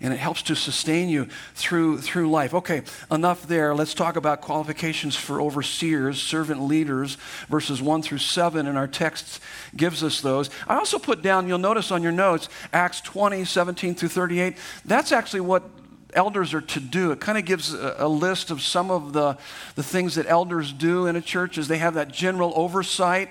and 0.00 0.12
it 0.12 0.18
helps 0.18 0.42
to 0.42 0.56
sustain 0.56 1.08
you 1.08 1.28
through, 1.54 1.98
through 1.98 2.30
life. 2.30 2.54
Okay, 2.54 2.82
enough 3.10 3.46
there. 3.46 3.74
Let's 3.74 3.94
talk 3.94 4.16
about 4.16 4.40
qualifications 4.40 5.16
for 5.16 5.40
overseers, 5.40 6.20
servant 6.20 6.62
leaders, 6.62 7.16
verses 7.48 7.80
1 7.80 8.02
through 8.02 8.18
7, 8.18 8.66
and 8.66 8.76
our 8.76 8.88
text 8.88 9.40
gives 9.76 10.02
us 10.02 10.20
those. 10.20 10.50
I 10.68 10.76
also 10.76 10.98
put 10.98 11.22
down, 11.22 11.48
you'll 11.48 11.58
notice 11.58 11.90
on 11.90 12.02
your 12.02 12.12
notes, 12.12 12.48
Acts 12.72 13.00
20, 13.00 13.44
17 13.44 13.94
through 13.94 14.08
38. 14.08 14.56
That's 14.84 15.12
actually 15.12 15.40
what 15.40 15.75
elders 16.16 16.54
are 16.54 16.60
to 16.60 16.80
do. 16.80 17.12
It 17.12 17.20
kind 17.20 17.38
of 17.38 17.44
gives 17.44 17.72
a, 17.72 17.96
a, 17.98 18.08
list 18.08 18.50
of 18.50 18.62
some 18.62 18.90
of 18.90 19.12
the, 19.12 19.36
the 19.74 19.82
things 19.82 20.16
that 20.16 20.26
elders 20.26 20.72
do 20.72 21.06
in 21.06 21.14
a 21.14 21.20
church 21.20 21.58
as 21.58 21.68
they 21.68 21.78
have 21.78 21.94
that 21.94 22.10
general 22.10 22.52
oversight 22.56 23.30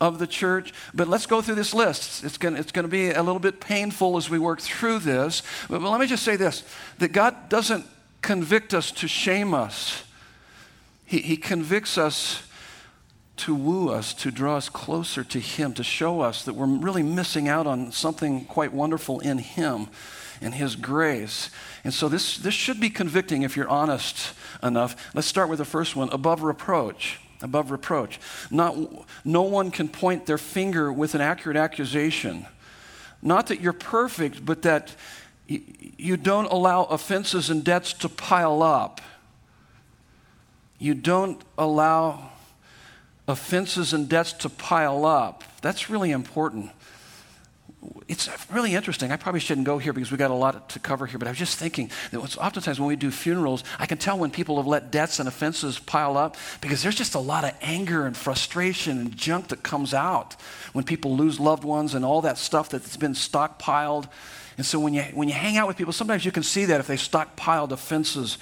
of 0.00 0.18
the 0.18 0.26
church. 0.26 0.72
But 0.94 1.08
let's 1.08 1.26
go 1.26 1.40
through 1.40 1.54
this 1.56 1.74
list. 1.74 2.22
It's 2.22 2.38
going 2.38 2.56
it's 2.56 2.70
to 2.70 2.86
be 2.86 3.10
a 3.10 3.22
little 3.22 3.40
bit 3.40 3.60
painful 3.60 4.16
as 4.16 4.30
we 4.30 4.38
work 4.38 4.60
through 4.60 5.00
this. 5.00 5.42
But, 5.68 5.80
but 5.80 5.90
let 5.90 6.00
me 6.00 6.06
just 6.06 6.22
say 6.22 6.36
this 6.36 6.62
that 6.98 7.12
God 7.12 7.48
doesn't 7.48 7.86
convict 8.22 8.74
us 8.74 8.92
to 8.92 9.08
shame 9.08 9.54
us, 9.54 10.04
He, 11.04 11.18
he 11.18 11.36
convicts 11.36 11.96
us 11.96 12.42
to 13.38 13.54
woo 13.54 13.90
us, 13.90 14.14
to 14.14 14.30
draw 14.30 14.56
us 14.56 14.68
closer 14.68 15.22
to 15.22 15.38
Him, 15.38 15.74
to 15.74 15.84
show 15.84 16.20
us 16.20 16.44
that 16.44 16.54
we're 16.54 16.66
really 16.66 17.02
missing 17.02 17.48
out 17.48 17.66
on 17.66 17.92
something 17.92 18.44
quite 18.46 18.72
wonderful 18.72 19.20
in 19.20 19.38
Him 19.38 19.88
and 20.40 20.54
His 20.54 20.76
grace. 20.76 21.50
And 21.84 21.92
so 21.92 22.08
this, 22.08 22.36
this 22.38 22.54
should 22.54 22.80
be 22.80 22.90
convicting 22.90 23.42
if 23.42 23.56
you're 23.56 23.68
honest 23.68 24.32
enough. 24.62 25.14
Let's 25.14 25.26
start 25.26 25.48
with 25.48 25.58
the 25.58 25.64
first 25.64 25.96
one 25.96 26.08
above 26.10 26.42
reproach 26.42 27.20
above 27.42 27.70
reproach. 27.70 28.18
Not, 28.50 28.76
no 29.24 29.42
one 29.42 29.70
can 29.70 29.88
point 29.88 30.26
their 30.26 30.38
finger 30.38 30.92
with 30.92 31.14
an 31.14 31.20
accurate 31.20 31.56
accusation. 31.56 32.46
Not 33.22 33.48
that 33.48 33.60
you're 33.60 33.72
perfect, 33.72 34.44
but 34.44 34.62
that 34.62 34.94
you 35.46 36.16
don't 36.16 36.46
allow 36.46 36.84
offenses 36.84 37.50
and 37.50 37.64
debts 37.64 37.92
to 37.94 38.08
pile 38.08 38.62
up. 38.62 39.00
You 40.78 40.94
don't 40.94 41.40
allow 41.56 42.30
offenses 43.28 43.92
and 43.92 44.08
debts 44.08 44.32
to 44.34 44.48
pile 44.48 45.04
up. 45.04 45.44
That's 45.62 45.88
really 45.88 46.10
important 46.10 46.70
it's 48.08 48.28
really 48.50 48.74
interesting. 48.74 49.12
I 49.12 49.16
probably 49.16 49.40
shouldn't 49.40 49.66
go 49.66 49.78
here 49.78 49.92
because 49.92 50.10
we've 50.10 50.18
got 50.18 50.30
a 50.30 50.34
lot 50.34 50.68
to 50.70 50.78
cover 50.78 51.06
here, 51.06 51.18
but 51.18 51.28
I 51.28 51.30
was 51.30 51.38
just 51.38 51.58
thinking 51.58 51.90
that 52.10 52.36
oftentimes 52.38 52.78
when 52.78 52.88
we 52.88 52.96
do 52.96 53.10
funerals, 53.10 53.64
I 53.78 53.86
can 53.86 53.98
tell 53.98 54.18
when 54.18 54.30
people 54.30 54.56
have 54.56 54.66
let 54.66 54.90
debts 54.90 55.18
and 55.18 55.28
offenses 55.28 55.78
pile 55.78 56.16
up 56.16 56.36
because 56.60 56.82
there's 56.82 56.94
just 56.94 57.14
a 57.14 57.18
lot 57.18 57.44
of 57.44 57.52
anger 57.62 58.06
and 58.06 58.16
frustration 58.16 58.98
and 58.98 59.16
junk 59.16 59.48
that 59.48 59.62
comes 59.62 59.92
out 59.92 60.34
when 60.72 60.84
people 60.84 61.16
lose 61.16 61.40
loved 61.40 61.64
ones 61.64 61.94
and 61.94 62.04
all 62.04 62.20
that 62.22 62.38
stuff 62.38 62.68
that's 62.68 62.96
been 62.96 63.14
stockpiled. 63.14 64.08
And 64.56 64.64
so 64.64 64.78
when 64.78 64.94
you, 64.94 65.02
when 65.14 65.28
you 65.28 65.34
hang 65.34 65.56
out 65.56 65.68
with 65.68 65.76
people, 65.76 65.92
sometimes 65.92 66.24
you 66.24 66.32
can 66.32 66.42
see 66.42 66.64
that 66.66 66.80
if 66.80 66.86
they 66.86 66.96
stockpiled 66.96 67.72
offenses 67.72 68.38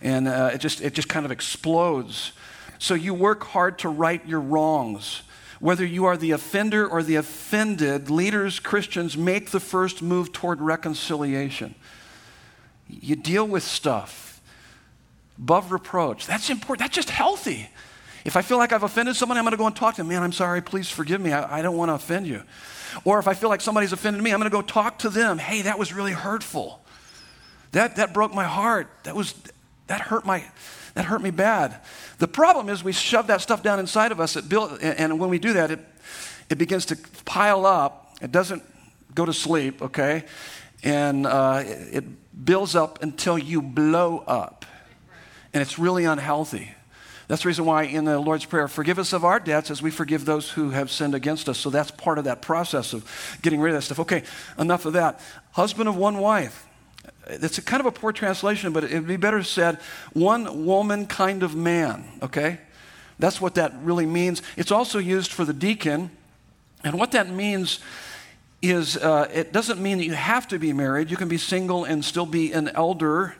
and 0.00 0.26
uh, 0.26 0.50
it, 0.54 0.58
just, 0.58 0.80
it 0.80 0.94
just 0.94 1.08
kind 1.08 1.24
of 1.24 1.30
explodes. 1.30 2.32
So 2.78 2.94
you 2.94 3.14
work 3.14 3.44
hard 3.44 3.78
to 3.80 3.88
right 3.88 4.26
your 4.26 4.40
wrongs. 4.40 5.22
Whether 5.62 5.86
you 5.86 6.06
are 6.06 6.16
the 6.16 6.32
offender 6.32 6.84
or 6.84 7.04
the 7.04 7.14
offended, 7.14 8.10
leaders, 8.10 8.58
Christians, 8.58 9.16
make 9.16 9.50
the 9.50 9.60
first 9.60 10.02
move 10.02 10.32
toward 10.32 10.60
reconciliation. 10.60 11.76
You 12.88 13.14
deal 13.14 13.46
with 13.46 13.62
stuff 13.62 14.40
above 15.38 15.70
reproach. 15.70 16.26
That's 16.26 16.50
important. 16.50 16.80
That's 16.80 16.96
just 16.96 17.10
healthy. 17.10 17.70
If 18.24 18.36
I 18.36 18.42
feel 18.42 18.58
like 18.58 18.72
I've 18.72 18.82
offended 18.82 19.14
someone, 19.14 19.38
I'm 19.38 19.44
going 19.44 19.52
to 19.52 19.56
go 19.56 19.68
and 19.68 19.76
talk 19.76 19.94
to 19.94 20.00
them. 20.00 20.08
Man, 20.08 20.24
I'm 20.24 20.32
sorry. 20.32 20.62
Please 20.62 20.90
forgive 20.90 21.20
me. 21.20 21.30
I, 21.30 21.60
I 21.60 21.62
don't 21.62 21.76
want 21.76 21.90
to 21.90 21.94
offend 21.94 22.26
you. 22.26 22.42
Or 23.04 23.20
if 23.20 23.28
I 23.28 23.34
feel 23.34 23.48
like 23.48 23.60
somebody's 23.60 23.92
offended 23.92 24.20
me, 24.20 24.32
I'm 24.32 24.40
going 24.40 24.50
to 24.50 24.56
go 24.56 24.62
talk 24.62 24.98
to 24.98 25.10
them. 25.10 25.38
Hey, 25.38 25.62
that 25.62 25.78
was 25.78 25.92
really 25.92 26.10
hurtful. 26.10 26.80
That, 27.70 27.94
that 27.96 28.12
broke 28.12 28.34
my 28.34 28.46
heart. 28.46 28.88
That, 29.04 29.14
was, 29.14 29.32
that 29.86 30.00
hurt 30.00 30.26
my 30.26 30.44
that 30.94 31.06
hurt 31.06 31.22
me 31.22 31.30
bad. 31.30 31.76
The 32.18 32.28
problem 32.28 32.68
is 32.68 32.84
we 32.84 32.92
shove 32.92 33.26
that 33.28 33.40
stuff 33.40 33.62
down 33.62 33.80
inside 33.80 34.12
of 34.12 34.20
us, 34.20 34.36
it 34.36 34.48
build, 34.48 34.80
and 34.80 35.18
when 35.18 35.30
we 35.30 35.38
do 35.38 35.54
that, 35.54 35.70
it, 35.70 35.80
it 36.50 36.58
begins 36.58 36.86
to 36.86 36.96
pile 37.24 37.66
up. 37.66 38.14
It 38.20 38.30
doesn't 38.30 38.62
go 39.14 39.24
to 39.24 39.32
sleep, 39.32 39.82
okay? 39.82 40.24
And 40.82 41.26
uh, 41.26 41.62
it, 41.64 42.04
it 42.04 42.44
builds 42.44 42.76
up 42.76 43.02
until 43.02 43.38
you 43.38 43.62
blow 43.62 44.18
up. 44.26 44.64
And 45.54 45.60
it's 45.60 45.78
really 45.78 46.04
unhealthy. 46.04 46.72
That's 47.28 47.42
the 47.42 47.48
reason 47.48 47.64
why 47.64 47.84
in 47.84 48.04
the 48.04 48.18
Lord's 48.18 48.44
Prayer, 48.44 48.68
forgive 48.68 48.98
us 48.98 49.12
of 49.12 49.24
our 49.24 49.40
debts 49.40 49.70
as 49.70 49.80
we 49.80 49.90
forgive 49.90 50.24
those 50.24 50.50
who 50.50 50.70
have 50.70 50.90
sinned 50.90 51.14
against 51.14 51.48
us. 51.48 51.58
So 51.58 51.70
that's 51.70 51.90
part 51.90 52.18
of 52.18 52.24
that 52.24 52.42
process 52.42 52.92
of 52.92 53.38
getting 53.42 53.60
rid 53.60 53.70
of 53.70 53.78
that 53.78 53.82
stuff. 53.82 54.00
Okay, 54.00 54.22
enough 54.58 54.84
of 54.84 54.92
that. 54.94 55.20
Husband 55.52 55.88
of 55.88 55.96
one 55.96 56.18
wife. 56.18 56.66
It's 57.26 57.58
a 57.58 57.62
kind 57.62 57.80
of 57.80 57.86
a 57.86 57.92
poor 57.92 58.12
translation, 58.12 58.72
but 58.72 58.84
it'd 58.84 59.06
be 59.06 59.16
better 59.16 59.42
said 59.42 59.78
one 60.12 60.64
woman 60.66 61.06
kind 61.06 61.42
of 61.42 61.54
man, 61.54 62.04
okay? 62.22 62.58
That's 63.18 63.40
what 63.40 63.54
that 63.54 63.72
really 63.82 64.06
means. 64.06 64.42
It's 64.56 64.72
also 64.72 64.98
used 64.98 65.32
for 65.32 65.44
the 65.44 65.52
deacon. 65.52 66.10
And 66.82 66.98
what 66.98 67.12
that 67.12 67.30
means 67.30 67.78
is 68.60 68.96
uh, 68.96 69.28
it 69.32 69.52
doesn't 69.52 69.80
mean 69.80 69.98
that 69.98 70.04
you 70.04 70.14
have 70.14 70.48
to 70.48 70.58
be 70.58 70.72
married. 70.72 71.10
You 71.10 71.16
can 71.16 71.28
be 71.28 71.38
single 71.38 71.84
and 71.84 72.04
still 72.04 72.26
be 72.26 72.52
an 72.52 72.68
elder 72.70 73.36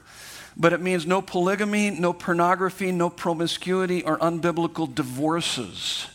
but 0.56 0.72
it 0.72 0.80
means 0.80 1.06
no 1.06 1.22
polygamy, 1.22 1.90
no 1.90 2.12
pornography, 2.12 2.92
no 2.92 3.08
promiscuity, 3.08 4.02
or 4.02 4.18
unbiblical 4.18 4.92
divorces. 4.92 6.06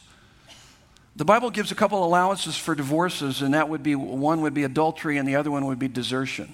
The 1.15 1.25
Bible 1.25 1.49
gives 1.49 1.71
a 1.71 1.75
couple 1.75 2.03
allowances 2.05 2.55
for 2.55 2.75
divorces, 2.75 3.41
and 3.41 3.53
that 3.53 3.69
would 3.69 3.81
be 3.81 3.95
one 3.95 4.41
would 4.41 4.53
be 4.53 4.63
adultery, 4.63 5.17
and 5.17 5.27
the 5.27 5.35
other 5.35 5.49
one 5.49 5.65
would 5.65 5.79
be 5.79 5.87
desertion. 5.87 6.53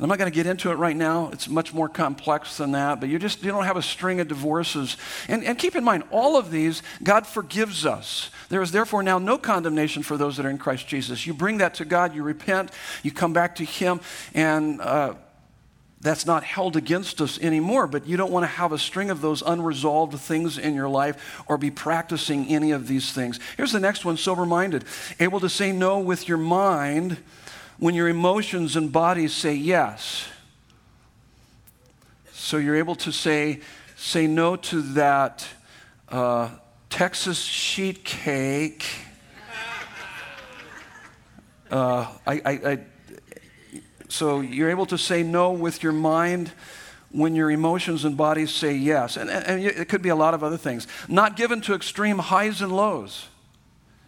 I'm 0.00 0.08
not 0.08 0.18
going 0.18 0.30
to 0.30 0.34
get 0.34 0.46
into 0.46 0.70
it 0.70 0.74
right 0.74 0.96
now. 0.96 1.30
It's 1.32 1.48
much 1.48 1.72
more 1.72 1.88
complex 1.88 2.56
than 2.56 2.72
that, 2.72 3.00
but 3.00 3.08
you 3.08 3.18
just 3.18 3.42
you 3.42 3.50
don't 3.52 3.64
have 3.64 3.76
a 3.76 3.82
string 3.82 4.20
of 4.20 4.28
divorces. 4.28 4.96
And, 5.28 5.44
and 5.44 5.58
keep 5.58 5.76
in 5.76 5.84
mind, 5.84 6.04
all 6.10 6.36
of 6.36 6.50
these, 6.50 6.82
God 7.02 7.26
forgives 7.26 7.86
us. 7.86 8.30
There 8.48 8.60
is 8.60 8.72
therefore 8.72 9.02
now 9.02 9.18
no 9.18 9.38
condemnation 9.38 10.02
for 10.02 10.16
those 10.16 10.36
that 10.36 10.46
are 10.46 10.50
in 10.50 10.58
Christ 10.58 10.88
Jesus. 10.88 11.26
You 11.26 11.34
bring 11.34 11.58
that 11.58 11.74
to 11.74 11.84
God, 11.84 12.14
you 12.14 12.22
repent, 12.22 12.70
you 13.02 13.12
come 13.12 13.32
back 13.32 13.54
to 13.56 13.64
Him, 13.64 14.00
and 14.34 14.80
uh, 14.80 15.14
that's 16.04 16.26
not 16.26 16.44
held 16.44 16.76
against 16.76 17.20
us 17.20 17.40
anymore, 17.40 17.86
but 17.86 18.06
you 18.06 18.16
don't 18.16 18.30
want 18.30 18.44
to 18.44 18.48
have 18.48 18.72
a 18.72 18.78
string 18.78 19.10
of 19.10 19.22
those 19.22 19.42
unresolved 19.42 20.18
things 20.18 20.58
in 20.58 20.74
your 20.74 20.88
life 20.88 21.42
or 21.48 21.56
be 21.56 21.70
practicing 21.70 22.46
any 22.48 22.72
of 22.72 22.86
these 22.86 23.12
things. 23.12 23.40
Here's 23.56 23.72
the 23.72 23.80
next 23.80 24.04
one 24.04 24.18
sober 24.18 24.44
minded. 24.44 24.84
Able 25.18 25.40
to 25.40 25.48
say 25.48 25.72
no 25.72 25.98
with 25.98 26.28
your 26.28 26.36
mind 26.36 27.16
when 27.78 27.94
your 27.94 28.08
emotions 28.08 28.76
and 28.76 28.92
bodies 28.92 29.32
say 29.32 29.54
yes. 29.54 30.28
So 32.32 32.58
you're 32.58 32.76
able 32.76 32.94
to 32.96 33.12
say, 33.12 33.60
say 33.96 34.26
no 34.26 34.56
to 34.56 34.82
that 34.82 35.46
uh, 36.08 36.50
Texas 36.90 37.40
sheet 37.40 38.04
cake. 38.04 38.84
Uh, 41.70 42.06
I, 42.26 42.34
I, 42.44 42.50
I 42.50 42.78
so 44.08 44.40
you're 44.40 44.70
able 44.70 44.86
to 44.86 44.98
say 44.98 45.24
no 45.24 45.50
with 45.50 45.82
your 45.82 45.92
mind 45.92 46.52
when 47.10 47.34
your 47.34 47.50
emotions 47.50 48.04
and 48.04 48.16
bodies 48.16 48.52
say 48.52 48.74
yes. 48.74 49.16
And, 49.16 49.30
and 49.30 49.64
it 49.64 49.88
could 49.88 50.02
be 50.02 50.08
a 50.08 50.16
lot 50.16 50.34
of 50.34 50.44
other 50.44 50.56
things. 50.56 50.86
Not 51.08 51.36
given 51.36 51.60
to 51.62 51.74
extreme 51.74 52.18
highs 52.18 52.60
and 52.60 52.70
lows. 52.70 53.26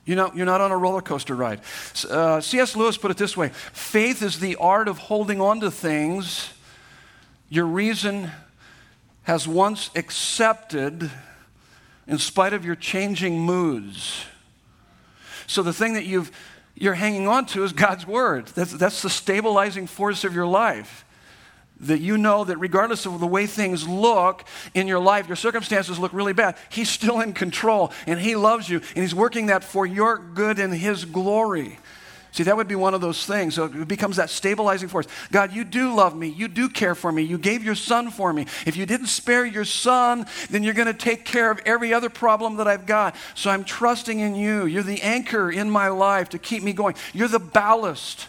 You're 0.07 0.17
not, 0.17 0.37
you're 0.37 0.47
not 0.47 0.61
on 0.61 0.71
a 0.71 0.77
roller 0.77 1.03
coaster 1.03 1.35
ride. 1.35 1.61
Uh, 2.09 2.41
C.S. 2.41 2.77
Lewis 2.77 2.97
put 2.97 3.11
it 3.11 3.17
this 3.17 3.37
way 3.37 3.51
faith 3.73 4.23
is 4.23 4.39
the 4.39 4.57
art 4.57 4.89
of 4.89 4.99
holding 4.99 5.41
on 5.41 5.61
to 5.61 5.71
things 5.71 6.53
your 7.49 7.67
reason 7.67 8.31
has 9.25 9.47
once 9.47 9.91
accepted 9.95 11.11
in 12.07 12.19
spite 12.19 12.53
of 12.53 12.65
your 12.65 12.77
changing 12.77 13.41
moods. 13.41 14.25
So 15.49 15.63
the 15.63 15.73
thing 15.73 15.95
that 15.95 16.05
you've 16.07 16.31
you're 16.79 16.95
hanging 16.95 17.27
on 17.27 17.47
to 17.47 17.65
is 17.65 17.73
God's 17.73 18.07
word. 18.07 18.47
That's, 18.49 18.73
that's 18.73 19.01
the 19.01 19.09
stabilizing 19.09 19.87
force 19.87 20.25
of 20.25 20.35
your 20.35 20.47
life. 20.47 21.06
That 21.81 22.01
you 22.01 22.17
know 22.17 22.45
that 22.45 22.57
regardless 22.57 23.05
of 23.05 23.21
the 23.21 23.27
way 23.27 23.47
things 23.47 23.87
look 23.87 24.45
in 24.75 24.87
your 24.87 24.99
life, 24.99 25.27
your 25.29 25.37
circumstances 25.37 25.99
look 25.99 26.13
really 26.13 26.33
bad, 26.33 26.57
He's 26.71 26.89
still 26.89 27.21
in 27.21 27.35
control 27.35 27.93
and 28.07 28.19
He 28.19 28.35
loves 28.35 28.69
you 28.69 28.79
and 28.79 29.03
He's 29.03 29.15
working 29.15 29.47
that 29.47 29.63
for 29.63 29.85
your 29.85 30.17
good 30.19 30.59
and 30.59 30.73
His 30.73 31.05
glory. 31.05 31.79
See, 32.37 32.43
that 32.43 32.55
would 32.55 32.69
be 32.69 32.75
one 32.75 32.93
of 32.93 33.01
those 33.01 33.25
things. 33.25 33.55
So 33.55 33.65
it 33.65 33.89
becomes 33.89 34.17
that 34.17 34.29
stabilizing 34.29 34.91
force. 34.91 35.07
God, 35.33 35.55
you 35.55 35.65
do 35.65 35.95
love 35.95 36.15
me. 36.15 36.29
You 36.29 36.49
do 36.49 36.69
care 36.69 36.95
for 36.95 37.11
me. 37.11 37.23
You 37.23 37.39
gave 37.39 37.65
your 37.65 37.75
son 37.75 38.11
for 38.11 38.31
me. 38.31 38.43
If 38.67 38.77
you 38.77 38.85
didn't 38.85 39.07
spare 39.07 39.47
your 39.47 39.65
son, 39.65 40.27
then 40.51 40.63
you're 40.63 40.75
going 40.75 40.87
to 40.87 40.93
take 40.93 41.25
care 41.25 41.51
of 41.51 41.59
every 41.65 41.95
other 41.95 42.11
problem 42.11 42.57
that 42.57 42.69
I've 42.69 42.85
got. 42.85 43.17
So 43.35 43.49
I'm 43.49 43.65
trusting 43.65 44.21
in 44.21 44.35
you. 44.35 44.67
You're 44.67 44.83
the 44.83 45.01
anchor 45.01 45.51
in 45.51 45.71
my 45.71 45.89
life 45.89 46.29
to 46.29 46.39
keep 46.39 46.63
me 46.63 46.75
going. 46.75 46.95
You're 47.15 47.29
the 47.29 47.39
ballast. 47.39 48.29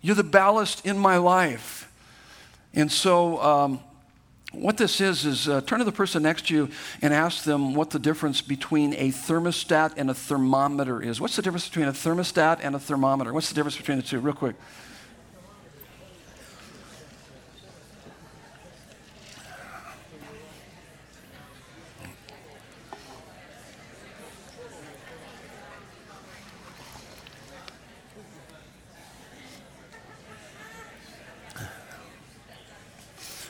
You're 0.00 0.16
the 0.16 0.24
ballast 0.24 0.84
in 0.84 0.98
my 0.98 1.16
life. 1.18 1.91
And 2.74 2.90
so, 2.90 3.40
um, 3.42 3.80
what 4.52 4.76
this 4.76 5.00
is, 5.00 5.24
is 5.24 5.48
uh, 5.48 5.62
turn 5.62 5.78
to 5.78 5.84
the 5.84 5.92
person 5.92 6.22
next 6.22 6.48
to 6.48 6.54
you 6.54 6.68
and 7.00 7.14
ask 7.14 7.44
them 7.44 7.74
what 7.74 7.90
the 7.90 7.98
difference 7.98 8.42
between 8.42 8.92
a 8.94 9.08
thermostat 9.08 9.94
and 9.96 10.10
a 10.10 10.14
thermometer 10.14 11.02
is. 11.02 11.20
What's 11.20 11.36
the 11.36 11.42
difference 11.42 11.68
between 11.68 11.88
a 11.88 11.92
thermostat 11.92 12.60
and 12.62 12.74
a 12.74 12.78
thermometer? 12.78 13.32
What's 13.32 13.48
the 13.48 13.54
difference 13.54 13.76
between 13.76 13.96
the 13.96 14.02
two, 14.02 14.20
real 14.20 14.34
quick? 14.34 14.56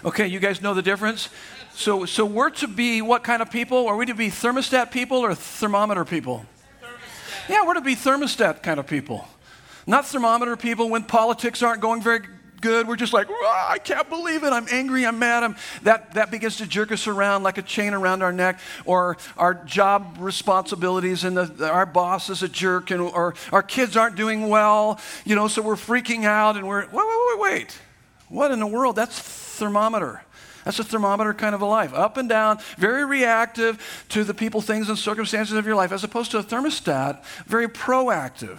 Okay, 0.05 0.27
you 0.27 0.41
guys 0.41 0.61
know 0.61 0.75
the 0.75 0.83
difference? 0.83 1.29
So, 1.75 2.05
so 2.07 2.25
we're 2.27 2.51
to 2.51 2.67
be 2.67 3.03
what 3.03 3.23
kind 3.23 3.41
of 3.41 3.53
people? 3.53 3.87
Are 3.87 3.97
we 3.97 4.07
to 4.07 4.15
be 4.15 4.31
thermostat 4.31 4.91
people 4.91 5.19
or 5.19 5.33
thermometer 5.33 6.05
people? 6.05 6.45
Thermostat. 6.83 7.49
Yeah, 7.49 7.65
we're 7.65 7.75
to 7.75 7.81
be 7.81 7.95
thermostat 7.95 8.65
kind 8.65 8.81
of 8.81 8.89
people. 8.89 9.29
Not 9.87 10.05
thermometer 10.05 10.57
people 10.57 10.91
when 10.91 11.05
politics 11.05 11.63
aren't 11.63 11.81
going 11.81 12.03
very 12.03 12.23
good. 12.61 12.89
We're 12.89 12.97
just 12.97 13.13
like, 13.13 13.29
I 13.31 13.79
can't 13.79 14.09
believe 14.09 14.43
it. 14.43 14.53
I'm 14.53 14.67
angry. 14.73 15.07
I'm 15.07 15.21
mad. 15.21 15.45
I'm, 15.45 15.55
that, 15.85 16.15
that 16.15 16.33
begins 16.33 16.57
to 16.57 16.67
jerk 16.67 16.91
us 16.91 17.07
around 17.07 17.45
like 17.45 17.59
a 17.59 17.63
chain 17.63 17.95
around 17.95 18.23
our 18.23 18.33
neck, 18.33 18.59
or 18.85 19.19
our 19.37 19.55
job 19.55 20.17
responsibilities, 20.19 21.23
and 21.23 21.37
the, 21.37 21.71
our 21.71 21.87
boss 21.87 22.29
is 22.29 22.43
a 22.43 22.49
jerk, 22.49 22.91
and, 22.91 23.01
or 23.01 23.35
our 23.53 23.63
kids 23.63 23.97
aren't 23.97 24.17
doing 24.17 24.49
well, 24.49 24.99
you 25.25 25.37
know, 25.37 25.47
so 25.47 25.63
we're 25.63 25.77
freaking 25.77 26.25
out, 26.25 26.57
and 26.57 26.67
we're, 26.67 26.87
wait, 26.87 26.93
wait, 26.93 27.39
wait, 27.39 27.39
wait. 27.39 27.79
What 28.29 28.51
in 28.51 28.59
the 28.59 28.67
world? 28.67 28.97
That's 28.97 29.19
thermometer. 29.53 30.23
That's 30.65 30.79
a 30.79 30.85
thermometer 30.85 31.35
kind 31.35 31.55
of 31.55 31.63
a 31.63 31.67
life. 31.67 31.93
Up 31.93 32.17
and 32.17 32.29
down, 32.29 32.59
very 32.79 33.05
reactive 33.05 34.05
to 34.11 34.25
the 34.25 34.35
people, 34.35 34.61
things, 34.61 34.89
and 34.89 34.97
circumstances 34.97 35.57
of 35.57 35.67
your 35.67 35.75
life, 35.75 35.93
as 35.93 36.05
opposed 36.05 36.31
to 36.33 36.39
a 36.39 36.43
thermostat, 36.43 37.25
very 37.47 37.69
proactive. 37.69 38.59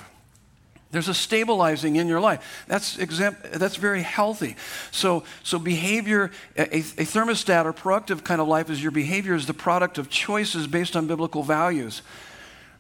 There's 0.92 1.08
a 1.08 1.14
stabilizing 1.14 1.96
in 1.96 2.08
your 2.08 2.20
life. 2.20 2.66
That's, 2.68 3.00
exempt, 3.00 3.54
that's 3.54 3.78
very 3.78 4.04
healthy. 4.04 4.56
So, 4.92 5.24
so 5.42 5.58
behavior, 5.58 6.30
a, 6.56 6.78
a 6.78 7.06
thermostat 7.06 7.66
or 7.66 7.74
proactive 7.74 8.24
kind 8.24 8.40
of 8.40 8.48
life 8.48 8.70
is 8.70 8.82
your 8.82 8.92
behavior 8.92 9.34
is 9.34 9.48
the 9.48 9.56
product 9.56 9.98
of 9.98 10.10
choices 10.10 10.68
based 10.68 10.96
on 10.96 11.08
biblical 11.08 11.42
values. 11.42 12.04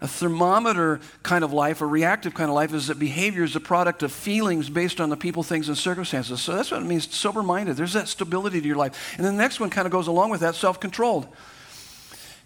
A 0.03 0.07
thermometer 0.07 0.99
kind 1.23 1.45
of 1.45 1.53
life, 1.53 1.79
a 1.79 1.85
reactive 1.85 2.33
kind 2.33 2.49
of 2.49 2.55
life, 2.55 2.73
is 2.73 2.87
that 2.87 2.99
behavior 2.99 3.45
is 3.45 3.55
a 3.55 3.61
product 3.61 4.03
of 4.03 4.11
feelings 4.11 4.69
based 4.69 4.99
on 4.99 5.09
the 5.09 5.15
people, 5.15 5.43
things, 5.43 5.69
and 5.69 5.77
circumstances. 5.77 6.41
So 6.41 6.53
that's 6.53 6.71
what 6.71 6.81
it 6.81 6.85
means 6.85 7.13
sober 7.15 7.41
minded. 7.41 7.77
There's 7.77 7.93
that 7.93 8.09
stability 8.09 8.59
to 8.59 8.67
your 8.67 8.75
life. 8.75 9.15
And 9.15 9.25
then 9.25 9.37
the 9.37 9.41
next 9.41 9.61
one 9.61 9.69
kind 9.69 9.85
of 9.85 9.93
goes 9.93 10.07
along 10.07 10.29
with 10.29 10.41
that 10.41 10.55
self 10.55 10.81
controlled. 10.81 11.25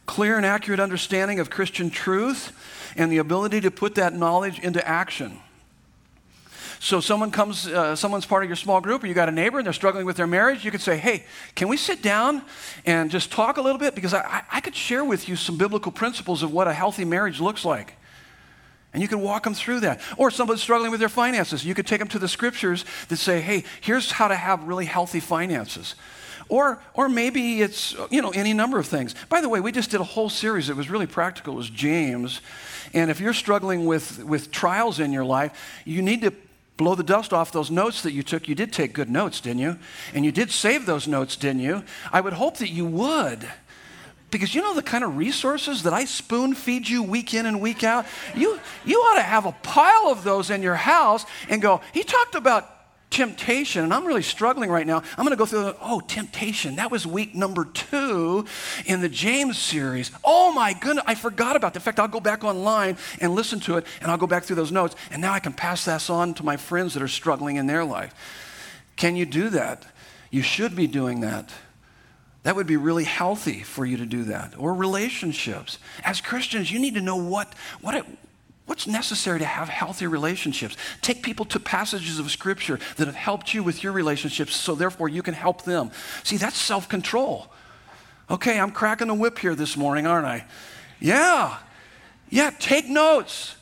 Clear 0.05 0.37
and 0.37 0.45
accurate 0.45 0.79
understanding 0.79 1.39
of 1.39 1.49
Christian 1.49 1.89
truth 1.89 2.55
and 2.95 3.11
the 3.11 3.17
ability 3.17 3.61
to 3.61 3.71
put 3.71 3.95
that 3.95 4.13
knowledge 4.13 4.59
into 4.59 4.87
action. 4.87 5.39
So 6.79 6.99
someone 6.99 7.31
comes, 7.31 7.67
uh, 7.67 7.95
someone's 7.95 8.25
part 8.25 8.43
of 8.43 8.49
your 8.49 8.55
small 8.55 8.81
group, 8.81 9.03
or 9.03 9.07
you 9.07 9.13
got 9.13 9.29
a 9.29 9.31
neighbor 9.31 9.57
and 9.57 9.65
they're 9.65 9.73
struggling 9.73 10.05
with 10.05 10.17
their 10.17 10.27
marriage. 10.27 10.63
You 10.63 10.71
could 10.71 10.81
say, 10.81 10.97
"Hey, 10.97 11.25
can 11.55 11.67
we 11.67 11.77
sit 11.77 12.01
down 12.01 12.43
and 12.85 13.09
just 13.09 13.31
talk 13.31 13.57
a 13.57 13.61
little 13.61 13.79
bit? 13.79 13.95
Because 13.95 14.13
I, 14.13 14.43
I 14.51 14.61
could 14.61 14.75
share 14.75 15.03
with 15.03 15.27
you 15.27 15.35
some 15.35 15.57
biblical 15.57 15.91
principles 15.91 16.43
of 16.43 16.51
what 16.51 16.67
a 16.67 16.73
healthy 16.73 17.05
marriage 17.05 17.39
looks 17.39 17.65
like." 17.65 17.95
And 18.93 19.01
you 19.01 19.07
could 19.07 19.19
walk 19.19 19.43
them 19.43 19.53
through 19.53 19.81
that. 19.81 20.01
Or 20.17 20.31
somebody's 20.31 20.63
struggling 20.63 20.91
with 20.91 20.99
their 20.99 21.09
finances. 21.09 21.65
You 21.65 21.75
could 21.75 21.85
take 21.85 21.99
them 21.99 22.07
to 22.07 22.19
the 22.19 22.27
scriptures 22.27 22.85
that 23.09 23.17
say, 23.17 23.41
hey, 23.41 23.63
here's 23.81 24.11
how 24.11 24.27
to 24.27 24.35
have 24.35 24.63
really 24.63 24.85
healthy 24.85 25.19
finances. 25.19 25.95
Or, 26.49 26.81
or 26.93 27.09
maybe 27.09 27.61
it's, 27.61 27.93
you 28.09 28.21
know, 28.21 28.31
any 28.31 28.53
number 28.53 28.79
of 28.79 28.87
things. 28.87 29.13
By 29.29 29.41
the 29.41 29.49
way, 29.49 29.59
we 29.59 29.71
just 29.71 29.91
did 29.91 29.99
a 29.99 30.05
whole 30.05 30.29
series 30.29 30.67
that 30.67 30.77
was 30.77 30.89
really 30.89 31.05
practical. 31.05 31.53
It 31.53 31.57
was 31.57 31.69
James. 31.69 32.41
And 32.93 33.11
if 33.11 33.19
you're 33.19 33.33
struggling 33.33 33.85
with, 33.85 34.23
with 34.23 34.49
trials 34.49 34.99
in 34.99 35.11
your 35.11 35.25
life, 35.25 35.51
you 35.83 36.01
need 36.01 36.21
to 36.21 36.31
blow 36.77 36.95
the 36.95 37.03
dust 37.03 37.33
off 37.33 37.51
those 37.51 37.71
notes 37.71 38.03
that 38.03 38.13
you 38.13 38.23
took. 38.23 38.47
You 38.47 38.55
did 38.55 38.71
take 38.71 38.93
good 38.93 39.09
notes, 39.09 39.41
didn't 39.41 39.59
you? 39.59 39.77
And 40.13 40.23
you 40.23 40.31
did 40.31 40.51
save 40.51 40.85
those 40.85 41.07
notes, 41.07 41.35
didn't 41.35 41.61
you? 41.61 41.83
I 42.11 42.21
would 42.21 42.33
hope 42.33 42.57
that 42.57 42.69
you 42.69 42.85
would. 42.85 43.47
Because 44.29 44.53
you 44.53 44.61
know 44.61 44.73
the 44.73 44.83
kind 44.83 45.03
of 45.03 45.15
resources 45.15 45.83
that 45.83 45.93
I 45.93 46.05
spoon 46.05 46.53
feed 46.53 46.87
you 46.87 47.01
week 47.01 47.33
in 47.33 47.45
and 47.45 47.61
week 47.61 47.83
out? 47.83 48.05
You, 48.35 48.59
you 48.85 48.99
ought 48.99 49.15
to 49.15 49.21
have 49.21 49.45
a 49.45 49.53
pile 49.63 50.07
of 50.09 50.23
those 50.23 50.49
in 50.49 50.61
your 50.61 50.75
house 50.75 51.25
and 51.49 51.61
go, 51.61 51.81
he 51.93 52.03
talked 52.03 52.35
about 52.35 52.76
temptation, 53.09 53.83
and 53.83 53.93
I'm 53.93 54.05
really 54.05 54.21
struggling 54.21 54.69
right 54.69 54.85
now. 54.85 55.01
I'm 55.17 55.25
going 55.25 55.29
to 55.29 55.35
go 55.35 55.45
through, 55.45 55.73
oh, 55.81 56.01
temptation. 56.01 56.75
That 56.75 56.91
was 56.91 57.07
week 57.07 57.33
number 57.33 57.65
two 57.65 58.45
in 58.85 59.01
the 59.01 59.09
James 59.09 59.57
series. 59.57 60.11
Oh 60.23 60.51
my 60.51 60.73
goodness, 60.73 61.05
I 61.07 61.15
forgot 61.15 61.55
about 61.55 61.73
that. 61.73 61.79
In 61.79 61.83
fact, 61.83 61.99
I'll 61.99 62.07
go 62.07 62.19
back 62.19 62.43
online 62.43 62.97
and 63.21 63.33
listen 63.33 63.59
to 63.61 63.77
it, 63.77 63.85
and 64.01 64.11
I'll 64.11 64.17
go 64.17 64.27
back 64.27 64.43
through 64.43 64.57
those 64.57 64.71
notes, 64.71 64.95
and 65.09 65.21
now 65.21 65.33
I 65.33 65.39
can 65.39 65.53
pass 65.53 65.85
this 65.85 66.09
on 66.09 66.33
to 66.35 66.43
my 66.43 66.57
friends 66.57 66.93
that 66.93 67.03
are 67.03 67.07
struggling 67.07 67.55
in 67.55 67.65
their 67.65 67.85
life. 67.85 68.13
Can 68.97 69.15
you 69.15 69.25
do 69.25 69.49
that? 69.49 69.85
You 70.29 70.41
should 70.41 70.75
be 70.75 70.87
doing 70.87 71.21
that. 71.21 71.51
That 72.43 72.55
would 72.55 72.67
be 72.67 72.77
really 72.77 73.03
healthy 73.03 73.61
for 73.61 73.85
you 73.85 73.97
to 73.97 74.05
do 74.05 74.25
that. 74.25 74.53
Or 74.57 74.73
relationships. 74.73 75.79
As 76.03 76.21
Christians, 76.21 76.71
you 76.71 76.79
need 76.79 76.95
to 76.95 77.01
know 77.01 77.17
what, 77.17 77.53
what, 77.81 77.95
it, 77.95 78.05
What's 78.67 78.85
necessary 78.85 79.39
to 79.39 79.45
have 79.45 79.69
healthy 79.69 80.07
relationships? 80.07 80.75
Take 81.01 81.23
people 81.23 81.45
to 81.45 81.59
passages 81.59 82.19
of 82.19 82.29
Scripture 82.29 82.79
that 82.97 83.07
have 83.07 83.15
helped 83.15 83.53
you 83.53 83.63
with 83.63 83.81
your 83.81 83.93
relationships 83.93 84.55
so 84.57 84.75
therefore 84.75 85.07
you 85.07 85.23
can 85.23 85.33
help 85.33 85.63
them. 85.63 85.89
See, 86.23 86.35
that's 86.35 86.57
self 86.57 86.89
control. 86.89 87.47
Okay, 88.29 88.59
I'm 88.59 88.71
cracking 88.71 89.07
the 89.07 89.13
whip 89.13 89.39
here 89.39 89.55
this 89.55 89.77
morning, 89.77 90.05
aren't 90.05 90.27
I? 90.27 90.45
Yeah. 90.99 91.57
Yeah, 92.29 92.51
take 92.59 92.89
notes. 92.89 93.55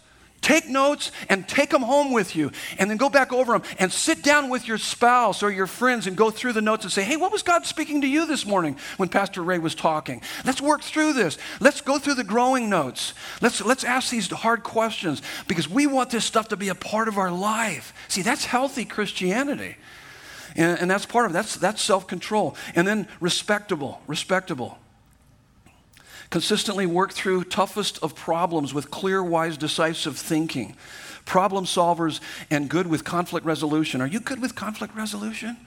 Take 0.46 0.70
notes 0.70 1.12
and 1.28 1.48
take 1.48 1.72
them 1.72 1.82
home 1.82 2.14
with 2.14 2.36
you. 2.36 2.52
And 2.78 2.88
then 2.88 2.98
go 2.98 3.10
back 3.10 3.34
over 3.34 3.54
them 3.54 3.64
and 3.80 3.92
sit 3.92 4.22
down 4.22 4.48
with 4.52 4.68
your 4.68 4.78
spouse 4.78 5.42
or 5.42 5.50
your 5.50 5.66
friends 5.66 6.06
and 6.06 6.16
go 6.16 6.30
through 6.30 6.54
the 6.54 6.62
notes 6.62 6.84
and 6.84 6.94
say, 6.94 7.02
hey, 7.02 7.18
what 7.18 7.32
was 7.32 7.42
God 7.42 7.66
speaking 7.66 8.02
to 8.02 8.08
you 8.08 8.28
this 8.28 8.46
morning 8.46 8.78
when 8.98 9.10
Pastor 9.10 9.42
Ray 9.42 9.58
was 9.58 9.74
talking? 9.74 10.22
Let's 10.46 10.62
work 10.62 10.84
through 10.84 11.14
this. 11.14 11.40
Let's 11.60 11.82
go 11.82 11.98
through 11.98 12.14
the 12.14 12.24
growing 12.24 12.70
notes. 12.70 13.16
Let's, 13.42 13.60
let's 13.66 13.84
ask 13.84 14.12
these 14.12 14.30
hard 14.30 14.62
questions 14.62 15.24
because 15.48 15.68
we 15.68 15.88
want 15.88 16.12
this 16.12 16.26
stuff 16.26 16.50
to 16.50 16.58
be 16.58 16.70
a 16.70 16.76
part 16.76 17.08
of 17.08 17.18
our 17.18 17.32
life. 17.32 17.92
See, 18.08 18.22
that's 18.22 18.46
healthy 18.46 18.86
Christianity. 18.86 19.78
And, 20.56 20.78
and 20.80 20.92
that's 20.92 21.08
part 21.08 21.26
of 21.26 21.32
it. 21.32 21.34
That's, 21.34 21.56
that's 21.56 21.82
self 21.82 22.06
control. 22.06 22.56
And 22.76 22.88
then 22.88 23.08
respectable, 23.20 24.00
respectable. 24.06 24.78
Consistently 26.30 26.86
work 26.86 27.14
through 27.14 27.46
toughest 27.46 28.00
of 28.02 28.16
problems 28.16 28.74
with 28.74 28.92
clear, 28.92 29.24
wise, 29.24 29.58
decisive 29.58 30.18
thinking. 30.18 30.76
Problem 31.26 31.66
solvers 31.66 32.20
and 32.50 32.70
good 32.70 32.88
with 32.88 33.04
conflict 33.04 33.46
resolution. 33.46 34.02
Are 34.02 34.08
you 34.08 34.20
good 34.20 34.42
with 34.42 34.56
conflict 34.56 34.96
resolution? 34.96 35.58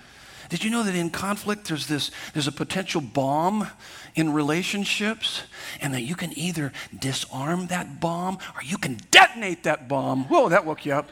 Did 0.49 0.64
you 0.64 0.71
know 0.71 0.83
that 0.83 0.94
in 0.94 1.11
conflict 1.11 1.68
there's 1.68 1.88
this 1.88 2.11
there's 2.33 2.47
a 2.47 2.53
potential 2.53 3.01
bomb 3.01 3.68
in 4.14 4.33
relationships 4.33 5.42
and 5.81 5.92
that 5.92 6.03
you 6.03 6.14
can 6.14 6.37
either 6.38 6.73
disarm 6.99 7.66
that 7.66 8.01
bomb 8.01 8.38
or 8.57 8.62
you 8.62 8.79
can 8.79 8.99
detonate 9.11 9.64
that 9.64 9.88
bomb. 9.88 10.25
Whoa, 10.25 10.49
that 10.49 10.64
woke 10.64 10.87
you 10.87 10.94
up. 10.94 11.11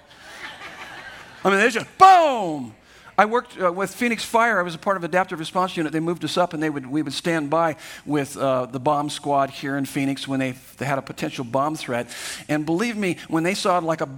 I 1.45 1.51
mean, 1.51 1.59
there's 1.59 1.75
just 1.75 1.99
boom. 1.99 2.75
I 3.19 3.25
worked 3.25 3.59
uh, 3.61 3.73
with 3.73 3.95
Phoenix 3.95 4.25
Fire. 4.25 4.59
I 4.59 4.63
was 4.63 4.75
a 4.75 4.79
part 4.79 4.99
of 4.99 5.05
adaptive 5.05 5.39
response 5.39 5.77
unit. 5.77 5.93
They 5.93 6.01
moved 6.01 6.25
us 6.25 6.37
up, 6.37 6.53
and 6.53 6.63
they 6.63 6.69
would, 6.69 6.87
we 6.87 7.01
would 7.01 7.15
stand 7.15 7.49
by 7.49 7.77
with 8.05 8.37
uh, 8.37 8.67
the 8.67 8.81
bomb 8.81 9.09
squad 9.09 9.51
here 9.51 9.79
in 9.79 9.87
Phoenix 9.87 10.29
when 10.29 10.39
they, 10.39 10.53
they 10.77 10.85
had 10.85 10.99
a 10.99 11.03
potential 11.03 11.45
bomb 11.45 11.77
threat. 11.77 12.09
And 12.49 12.67
believe 12.67 12.97
me, 12.97 13.17
when 13.29 13.43
they 13.43 13.55
saw 13.55 13.79
like 13.79 14.03
a 14.03 14.09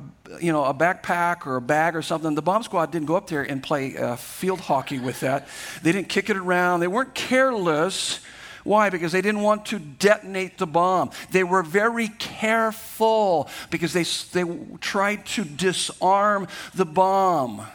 you 0.40 0.52
know 0.52 0.64
a 0.64 0.74
backpack 0.74 1.46
or 1.46 1.56
a 1.56 1.60
bag 1.60 1.94
or 1.94 2.02
something, 2.02 2.34
the 2.34 2.42
bomb 2.42 2.62
squad 2.62 2.90
didn't 2.90 3.06
go 3.06 3.16
up 3.16 3.28
there 3.28 3.42
and 3.42 3.62
play 3.62 3.96
uh, 3.96 4.16
field 4.16 4.60
hockey 4.60 4.98
with 4.98 5.20
that. 5.20 5.46
They 5.82 5.92
didn't 5.92 6.08
kick 6.08 6.28
it 6.28 6.36
around. 6.36 6.80
They 6.80 6.88
weren't 6.88 7.14
careless. 7.14 8.20
Why? 8.64 8.90
Because 8.90 9.12
they 9.12 9.22
didn't 9.22 9.40
want 9.42 9.66
to 9.66 9.78
detonate 9.78 10.58
the 10.58 10.66
bomb. 10.66 11.10
They 11.30 11.44
were 11.44 11.62
very 11.62 12.08
careful 12.08 13.48
because 13.70 13.92
they, 13.94 14.02
they 14.32 14.44
tried 14.80 15.24
to 15.26 15.44
disarm 15.44 16.48
the 16.74 16.84
bomb. 16.84 17.66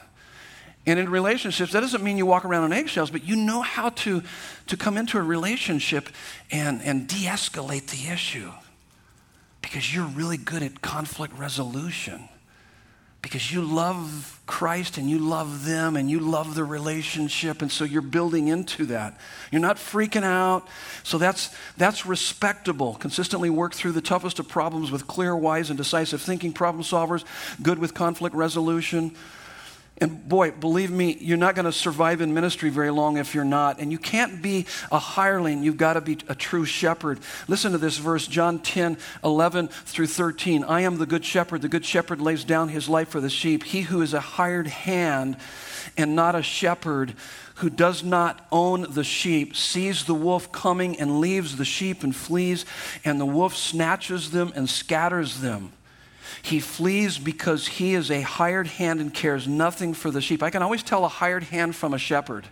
And 0.86 1.00
in 1.00 1.10
relationships, 1.10 1.72
that 1.72 1.80
doesn't 1.80 2.04
mean 2.04 2.18
you 2.18 2.26
walk 2.26 2.44
around 2.44 2.64
on 2.64 2.74
eggshells, 2.74 3.10
but 3.10 3.24
you 3.24 3.38
know 3.38 3.62
how 3.62 3.90
to, 3.90 4.22
to 4.68 4.78
come 4.78 4.98
into 4.98 5.18
a 5.18 5.22
relationship 5.22 6.10
and, 6.52 6.82
and 6.82 7.08
de 7.08 7.26
escalate 7.26 7.88
the 7.88 8.12
issue 8.12 8.52
because 9.62 9.96
you're 9.96 10.06
really 10.06 10.38
good 10.38 10.62
at 10.62 10.82
conflict 10.82 11.34
resolution. 11.38 12.28
Because 13.22 13.50
you 13.54 13.62
love 13.62 14.42
Christ 14.46 14.98
and 14.98 15.10
you 15.10 15.18
love 15.18 15.64
them 15.64 15.96
and 15.96 16.12
you 16.12 16.20
love 16.20 16.56
the 16.56 16.66
relationship, 16.66 17.62
and 17.62 17.72
so 17.72 17.86
you're 17.86 18.02
building 18.02 18.50
into 18.50 18.86
that. 18.88 19.18
You're 19.50 19.62
not 19.62 19.78
freaking 19.78 20.24
out. 20.24 20.68
So 21.04 21.18
that's, 21.18 21.56
that's 21.78 22.06
respectable. 22.06 22.96
Consistently 22.96 23.50
work 23.50 23.74
through 23.74 23.94
the 23.94 24.02
toughest 24.02 24.40
of 24.40 24.50
problems 24.50 24.92
with 24.92 25.08
clear, 25.08 25.34
wise, 25.38 25.70
and 25.70 25.78
decisive 25.78 26.22
thinking, 26.22 26.52
problem 26.52 26.84
solvers, 26.84 27.24
good 27.62 27.80
with 27.80 27.94
conflict 27.94 28.36
resolution. 28.36 29.16
And 30.00 30.28
boy, 30.28 30.52
believe 30.52 30.90
me, 30.90 31.18
you're 31.22 31.38
not 31.38 31.54
going 31.54 31.66
to 31.66 31.72
survive 31.72 32.20
in 32.20 32.34
ministry 32.34 32.70
very 32.72 32.90
long 32.90 33.18
if 33.18 33.36
you're 33.36 33.46
not. 33.46 33.80
And 33.80 33.92
you 33.92 34.00
can't 34.00 34.42
be 34.42 34.66
a 34.92 34.98
hireling. 34.98 35.62
You've 35.62 35.78
got 35.78 35.94
to 35.94 36.02
be 36.02 36.18
a 36.28 36.34
true 36.34 36.66
shepherd. 36.66 37.20
Listen 37.48 37.74
to 37.74 37.78
this 37.78 38.00
verse, 38.00 38.26
John 38.26 38.60
10, 38.60 38.98
11 39.24 39.68
through 39.68 40.08
13. 40.08 40.64
I 40.64 40.82
am 40.82 40.98
the 40.98 41.06
good 41.06 41.24
shepherd. 41.24 41.62
The 41.62 41.70
good 41.70 41.86
shepherd 41.86 42.20
lays 42.20 42.44
down 42.44 42.70
his 42.70 42.90
life 42.90 43.10
for 43.10 43.22
the 43.22 43.30
sheep. 43.30 43.64
He 43.64 43.82
who 43.82 44.02
is 44.02 44.16
a 44.16 44.20
hired 44.20 44.68
hand 44.68 45.38
and 45.96 46.16
not 46.16 46.34
a 46.34 46.42
shepherd, 46.42 47.14
who 47.56 47.70
does 47.70 48.04
not 48.04 48.48
own 48.52 48.94
the 48.94 49.04
sheep, 49.04 49.56
sees 49.56 50.06
the 50.06 50.16
wolf 50.16 50.52
coming 50.52 51.00
and 51.00 51.20
leaves 51.20 51.56
the 51.58 51.66
sheep 51.66 52.04
and 52.04 52.16
flees, 52.16 52.66
and 53.06 53.20
the 53.20 53.26
wolf 53.26 53.56
snatches 53.56 54.32
them 54.32 54.52
and 54.56 54.68
scatters 54.68 55.40
them. 55.42 55.72
He 56.42 56.60
flees 56.60 57.18
because 57.18 57.68
he 57.68 57.94
is 57.94 58.12
a 58.12 58.22
hired 58.22 58.68
hand 58.68 59.00
and 59.02 59.14
cares 59.14 59.48
nothing 59.48 59.94
for 59.94 60.12
the 60.12 60.22
sheep. 60.22 60.44
I 60.44 60.50
can 60.50 60.62
always 60.62 60.84
tell 60.84 61.06
a 61.06 61.10
hired 61.10 61.44
hand 61.44 61.76
from 61.76 61.94
a 61.94 61.98
shepherd. 61.98 62.48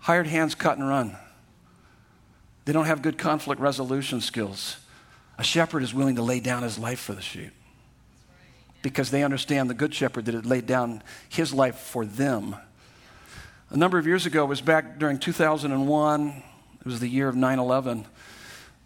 Hired 0.00 0.26
hands 0.26 0.54
cut 0.54 0.78
and 0.78 0.88
run. 0.88 1.16
They 2.64 2.72
don't 2.72 2.86
have 2.86 3.02
good 3.02 3.18
conflict 3.18 3.60
resolution 3.60 4.20
skills. 4.20 4.78
A 5.38 5.44
shepherd 5.44 5.82
is 5.82 5.94
willing 5.94 6.16
to 6.16 6.22
lay 6.22 6.40
down 6.40 6.62
his 6.62 6.78
life 6.78 7.00
for 7.00 7.12
the 7.12 7.22
sheep 7.22 7.52
because 8.82 9.10
they 9.10 9.24
understand 9.24 9.68
the 9.68 9.74
good 9.74 9.94
shepherd 9.94 10.24
that 10.26 10.34
had 10.34 10.46
laid 10.46 10.66
down 10.66 11.02
his 11.28 11.52
life 11.52 11.76
for 11.76 12.06
them. 12.06 12.56
A 13.70 13.76
number 13.76 13.98
of 13.98 14.06
years 14.06 14.26
ago, 14.26 14.44
it 14.44 14.48
was 14.48 14.60
back 14.60 14.98
during 14.98 15.18
2001, 15.18 16.42
it 16.80 16.86
was 16.86 17.00
the 17.00 17.08
year 17.08 17.28
of 17.28 17.34
9 17.34 17.58
11 17.58 18.06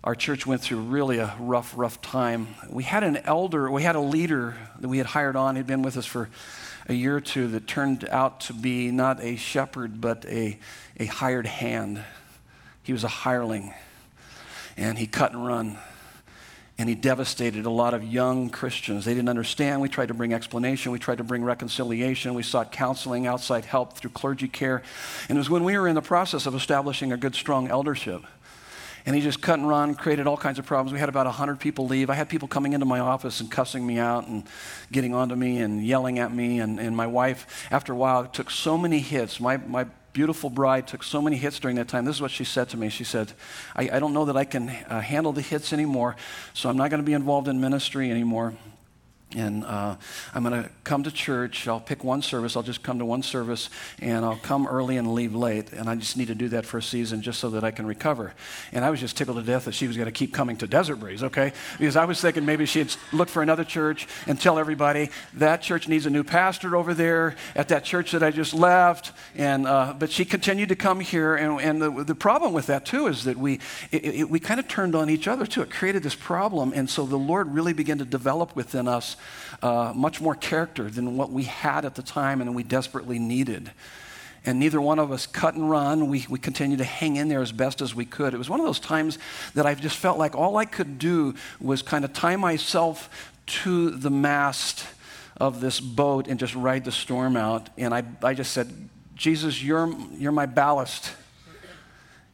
our 0.02 0.14
church 0.14 0.46
went 0.46 0.62
through 0.62 0.80
really 0.80 1.18
a 1.18 1.34
rough, 1.38 1.74
rough 1.76 2.00
time. 2.00 2.48
We 2.70 2.84
had 2.84 3.04
an 3.04 3.18
elder, 3.18 3.70
we 3.70 3.82
had 3.82 3.96
a 3.96 4.00
leader 4.00 4.56
that 4.78 4.88
we 4.88 4.96
had 4.98 5.06
hired 5.06 5.36
on, 5.36 5.56
he'd 5.56 5.66
been 5.66 5.82
with 5.82 5.98
us 5.98 6.06
for 6.06 6.30
a 6.88 6.94
year 6.94 7.16
or 7.16 7.20
two, 7.20 7.48
that 7.48 7.66
turned 7.66 8.08
out 8.08 8.40
to 8.42 8.54
be 8.54 8.90
not 8.90 9.22
a 9.22 9.36
shepherd, 9.36 10.00
but 10.00 10.24
a, 10.24 10.58
a 10.98 11.04
hired 11.04 11.46
hand. 11.46 12.02
He 12.82 12.94
was 12.94 13.04
a 13.04 13.08
hireling, 13.08 13.74
and 14.76 14.96
he 14.96 15.06
cut 15.06 15.32
and 15.32 15.46
run. 15.46 15.78
And 16.78 16.88
he 16.88 16.94
devastated 16.94 17.66
a 17.66 17.70
lot 17.70 17.92
of 17.92 18.02
young 18.02 18.48
Christians. 18.48 19.04
They 19.04 19.12
didn't 19.12 19.28
understand. 19.28 19.82
We 19.82 19.90
tried 19.90 20.08
to 20.08 20.14
bring 20.14 20.32
explanation. 20.32 20.92
We 20.92 20.98
tried 20.98 21.18
to 21.18 21.24
bring 21.24 21.44
reconciliation. 21.44 22.32
We 22.32 22.42
sought 22.42 22.72
counseling, 22.72 23.26
outside 23.26 23.66
help 23.66 23.98
through 23.98 24.10
clergy 24.10 24.48
care. 24.48 24.82
And 25.28 25.36
it 25.36 25.40
was 25.40 25.50
when 25.50 25.62
we 25.62 25.76
were 25.76 25.86
in 25.86 25.94
the 25.94 26.00
process 26.00 26.46
of 26.46 26.54
establishing 26.54 27.12
a 27.12 27.18
good, 27.18 27.34
strong 27.34 27.68
eldership 27.68 28.22
and 29.06 29.16
he 29.16 29.22
just 29.22 29.40
cut 29.40 29.58
and 29.58 29.68
run, 29.68 29.94
created 29.94 30.26
all 30.26 30.36
kinds 30.36 30.58
of 30.58 30.66
problems. 30.66 30.92
We 30.92 30.98
had 30.98 31.08
about 31.08 31.26
100 31.26 31.58
people 31.58 31.86
leave. 31.86 32.10
I 32.10 32.14
had 32.14 32.28
people 32.28 32.48
coming 32.48 32.72
into 32.72 32.86
my 32.86 33.00
office 33.00 33.40
and 33.40 33.50
cussing 33.50 33.86
me 33.86 33.98
out 33.98 34.26
and 34.26 34.44
getting 34.92 35.14
onto 35.14 35.34
me 35.34 35.58
and 35.58 35.84
yelling 35.84 36.18
at 36.18 36.32
me. 36.32 36.60
And, 36.60 36.78
and 36.78 36.96
my 36.96 37.06
wife, 37.06 37.66
after 37.70 37.92
a 37.92 37.96
while, 37.96 38.26
took 38.26 38.50
so 38.50 38.76
many 38.76 38.98
hits. 38.98 39.40
My, 39.40 39.56
my 39.56 39.86
beautiful 40.12 40.50
bride 40.50 40.86
took 40.86 41.02
so 41.02 41.22
many 41.22 41.36
hits 41.36 41.58
during 41.58 41.76
that 41.76 41.88
time. 41.88 42.04
This 42.04 42.16
is 42.16 42.22
what 42.22 42.30
she 42.30 42.44
said 42.44 42.68
to 42.70 42.76
me. 42.76 42.88
She 42.88 43.04
said, 43.04 43.32
I, 43.76 43.90
I 43.92 43.98
don't 44.00 44.12
know 44.12 44.24
that 44.26 44.36
I 44.36 44.44
can 44.44 44.68
uh, 44.68 45.00
handle 45.00 45.32
the 45.32 45.42
hits 45.42 45.72
anymore, 45.72 46.16
so 46.52 46.68
I'm 46.68 46.76
not 46.76 46.90
going 46.90 47.02
to 47.02 47.06
be 47.06 47.12
involved 47.12 47.48
in 47.48 47.60
ministry 47.60 48.10
anymore. 48.10 48.54
And 49.36 49.64
uh, 49.64 49.96
I'm 50.34 50.42
going 50.42 50.64
to 50.64 50.68
come 50.82 51.04
to 51.04 51.12
church. 51.12 51.68
I'll 51.68 51.78
pick 51.78 52.02
one 52.02 52.20
service. 52.20 52.56
I'll 52.56 52.64
just 52.64 52.82
come 52.82 52.98
to 52.98 53.04
one 53.04 53.22
service 53.22 53.70
and 54.00 54.24
I'll 54.24 54.40
come 54.42 54.66
early 54.66 54.96
and 54.96 55.14
leave 55.14 55.36
late. 55.36 55.72
And 55.72 55.88
I 55.88 55.94
just 55.94 56.16
need 56.16 56.28
to 56.28 56.35
do 56.35 56.48
that 56.48 56.66
for 56.66 56.78
a 56.78 56.83
season 56.83 57.22
just 57.22 57.38
so 57.38 57.50
that 57.50 57.62
I 57.62 57.70
can 57.70 57.87
recover. 57.87 58.35
And 58.72 58.85
I 58.85 58.90
was 58.90 58.98
just 58.98 59.16
tickled 59.16 59.37
to 59.37 59.42
death 59.44 59.66
that 59.66 59.74
she 59.74 59.87
was 59.87 59.96
going 59.96 60.06
to 60.06 60.12
keep 60.12 60.35
coming 60.35 60.56
to 60.56 60.66
Desert 60.66 60.96
Breeze, 60.96 61.22
okay? 61.22 61.52
Because 61.78 61.94
I 61.94 62.06
was 62.06 62.20
thinking 62.20 62.44
maybe 62.44 62.66
she'd 62.66 62.92
look 63.12 63.28
for 63.28 63.40
another 63.40 63.62
church 63.62 64.08
and 64.26 64.40
tell 64.40 64.58
everybody 64.58 65.10
that 65.35 65.62
church 65.62 65.87
needs 65.87 66.06
a 66.06 66.10
new 66.10 66.24
pastor 66.24 66.74
over 66.74 66.92
there 66.92 67.37
at 67.54 67.68
that 67.68 67.85
church 67.85 68.10
that 68.10 68.24
I 68.24 68.33
just 68.33 68.52
left. 68.52 69.12
And, 69.37 69.64
uh, 69.64 69.94
but 69.96 70.10
she 70.10 70.24
continued 70.24 70.70
to 70.70 70.76
come 70.76 70.98
here. 70.98 71.37
And, 71.37 71.60
and 71.60 71.81
the, 71.81 72.04
the 72.04 72.14
problem 72.16 72.52
with 72.52 72.66
that, 72.66 72.85
too, 72.85 73.06
is 73.06 73.22
that 73.24 73.37
we, 73.37 73.60
it, 73.92 74.04
it, 74.04 74.31
we 74.31 74.40
kind 74.40 74.58
of 74.58 74.66
turned 74.66 74.96
on 74.96 75.08
each 75.08 75.28
other, 75.28 75.46
too. 75.46 75.62
It 75.62 75.70
created 75.70 76.02
this 76.02 76.16
problem. 76.16 76.72
And 76.74 76.90
so 76.90 77.06
the 77.06 77.16
Lord 77.16 77.54
really 77.54 77.72
began 77.72 77.98
to 77.98 78.04
develop 78.04 78.56
within 78.56 78.88
us 78.88 79.16
uh, 79.62 79.92
much 79.94 80.21
more 80.21 80.35
character 80.35 80.90
than 80.90 81.16
what 81.16 81.31
we 81.31 81.44
had 81.44 81.85
at 81.85 81.94
the 81.94 82.02
time 82.02 82.40
and 82.40 82.54
we 82.54 82.62
desperately 82.62 83.18
needed. 83.18 83.71
And 84.46 84.58
neither 84.58 84.81
one 84.81 84.98
of 84.98 85.12
us 85.12 85.27
cut 85.27 85.54
and 85.54 85.68
run. 85.68 86.08
We, 86.08 86.25
we 86.29 86.38
continued 86.38 86.79
to 86.79 86.85
hang 86.85 87.16
in 87.16 87.29
there 87.29 87.42
as 87.42 87.52
best 87.52 87.83
as 87.83 87.94
we 87.94 88.06
could. 88.06 88.33
It 88.33 88.38
was 88.38 88.48
one 88.48 88.58
of 88.58 88.66
those 88.66 88.81
times 88.81 89.18
that 89.54 89.66
I 89.66 89.75
just 89.75 89.96
felt 89.96 90.18
like 90.18 90.35
all 90.35 90.56
I 90.56 90.64
could 90.64 90.98
do 90.98 91.35
was 91.60 91.83
kind 91.83 92.04
of 92.04 92.12
tie 92.12 92.37
myself 92.37 93.35
to 93.46 93.90
the 93.90 94.10
mast 94.10 94.87
of 95.37 95.60
this 95.60 95.81
boat 95.81 96.27
and 96.29 96.38
just 96.38 96.54
ride 96.54 96.85
the 96.85 96.92
storm 96.92 97.37
out. 97.37 97.68
And 97.77 97.92
I, 97.92 98.02
I 98.23 98.35
just 98.35 98.52
said, 98.52 98.73
Jesus, 99.14 99.62
you're, 99.62 99.94
you're 100.16 100.33
my 100.33 100.46
ballast. 100.46 101.12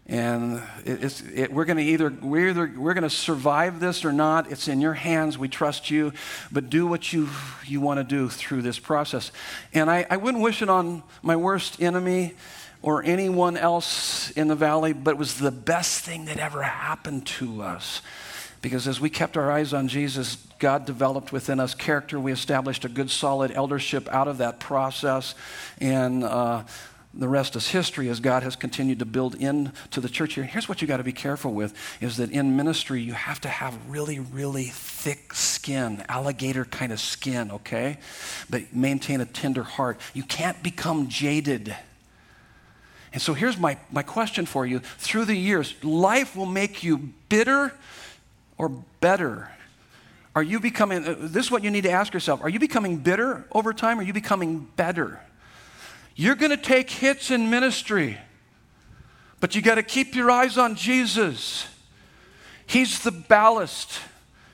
And 0.08 0.62
it, 0.84 1.22
it, 1.34 1.52
we're 1.52 1.64
going 1.64 1.78
to 1.78 1.82
either 1.82 2.10
we're 2.22 2.50
either 2.50 2.72
we're 2.76 2.94
going 2.94 3.02
to 3.02 3.10
survive 3.10 3.80
this 3.80 4.04
or 4.04 4.12
not. 4.12 4.52
It's 4.52 4.68
in 4.68 4.80
your 4.80 4.94
hands. 4.94 5.36
We 5.36 5.48
trust 5.48 5.90
you, 5.90 6.12
but 6.52 6.70
do 6.70 6.86
what 6.86 7.12
you 7.12 7.28
you 7.64 7.80
want 7.80 7.98
to 7.98 8.04
do 8.04 8.28
through 8.28 8.62
this 8.62 8.78
process. 8.78 9.32
And 9.72 9.90
I, 9.90 10.06
I 10.08 10.16
wouldn't 10.16 10.44
wish 10.44 10.62
it 10.62 10.68
on 10.68 11.02
my 11.22 11.34
worst 11.34 11.82
enemy 11.82 12.34
or 12.82 13.02
anyone 13.02 13.56
else 13.56 14.30
in 14.32 14.46
the 14.46 14.54
valley, 14.54 14.92
but 14.92 15.12
it 15.12 15.18
was 15.18 15.38
the 15.38 15.50
best 15.50 16.04
thing 16.04 16.26
that 16.26 16.38
ever 16.38 16.62
happened 16.62 17.26
to 17.26 17.62
us. 17.62 18.00
Because 18.62 18.86
as 18.86 19.00
we 19.00 19.10
kept 19.10 19.36
our 19.36 19.50
eyes 19.50 19.72
on 19.72 19.88
Jesus, 19.88 20.36
God 20.58 20.86
developed 20.86 21.32
within 21.32 21.60
us 21.60 21.74
character. 21.74 22.18
We 22.18 22.32
established 22.32 22.84
a 22.84 22.88
good, 22.88 23.10
solid 23.10 23.50
eldership 23.50 24.08
out 24.08 24.28
of 24.28 24.38
that 24.38 24.60
process. 24.60 25.34
And 25.78 26.24
uh, 26.24 26.62
the 27.18 27.28
rest 27.28 27.56
is 27.56 27.68
history 27.68 28.08
as 28.08 28.20
God 28.20 28.42
has 28.42 28.56
continued 28.56 28.98
to 28.98 29.04
build 29.04 29.34
into 29.34 30.00
the 30.00 30.08
church 30.08 30.34
here. 30.34 30.44
Here's 30.44 30.68
what 30.68 30.82
you 30.82 30.88
got 30.88 30.98
to 30.98 31.04
be 31.04 31.12
careful 31.12 31.52
with 31.52 31.74
is 32.00 32.18
that 32.18 32.30
in 32.30 32.56
ministry 32.56 33.00
you 33.00 33.14
have 33.14 33.40
to 33.42 33.48
have 33.48 33.78
really 33.88 34.18
really 34.18 34.64
thick 34.64 35.32
skin, 35.34 36.04
alligator 36.08 36.64
kind 36.64 36.92
of 36.92 37.00
skin, 37.00 37.50
okay? 37.50 37.98
But 38.50 38.74
maintain 38.74 39.20
a 39.20 39.26
tender 39.26 39.62
heart. 39.62 40.00
You 40.14 40.22
can't 40.22 40.62
become 40.62 41.08
jaded. 41.08 41.74
And 43.12 43.22
so 43.22 43.32
here's 43.32 43.56
my, 43.56 43.78
my 43.90 44.02
question 44.02 44.44
for 44.44 44.66
you. 44.66 44.80
Through 44.80 45.24
the 45.24 45.34
years, 45.34 45.74
life 45.82 46.36
will 46.36 46.44
make 46.44 46.82
you 46.82 46.98
bitter 47.28 47.72
or 48.58 48.68
better. 49.00 49.50
Are 50.34 50.42
you 50.42 50.60
becoming, 50.60 51.06
uh, 51.06 51.16
this 51.18 51.46
is 51.46 51.50
what 51.50 51.64
you 51.64 51.70
need 51.70 51.84
to 51.84 51.90
ask 51.90 52.12
yourself. 52.12 52.42
Are 52.42 52.50
you 52.50 52.58
becoming 52.58 52.98
bitter 52.98 53.46
over 53.52 53.72
time 53.72 53.98
or 53.98 54.02
are 54.02 54.04
you 54.04 54.12
becoming 54.12 54.68
better? 54.76 55.18
You're 56.16 56.34
going 56.34 56.50
to 56.50 56.56
take 56.56 56.88
hits 56.88 57.30
in 57.30 57.50
ministry, 57.50 58.16
but 59.38 59.54
you 59.54 59.60
got 59.60 59.74
to 59.74 59.82
keep 59.82 60.14
your 60.14 60.30
eyes 60.30 60.56
on 60.56 60.74
Jesus. 60.74 61.66
He's 62.66 63.02
the 63.02 63.12
ballast, 63.12 64.00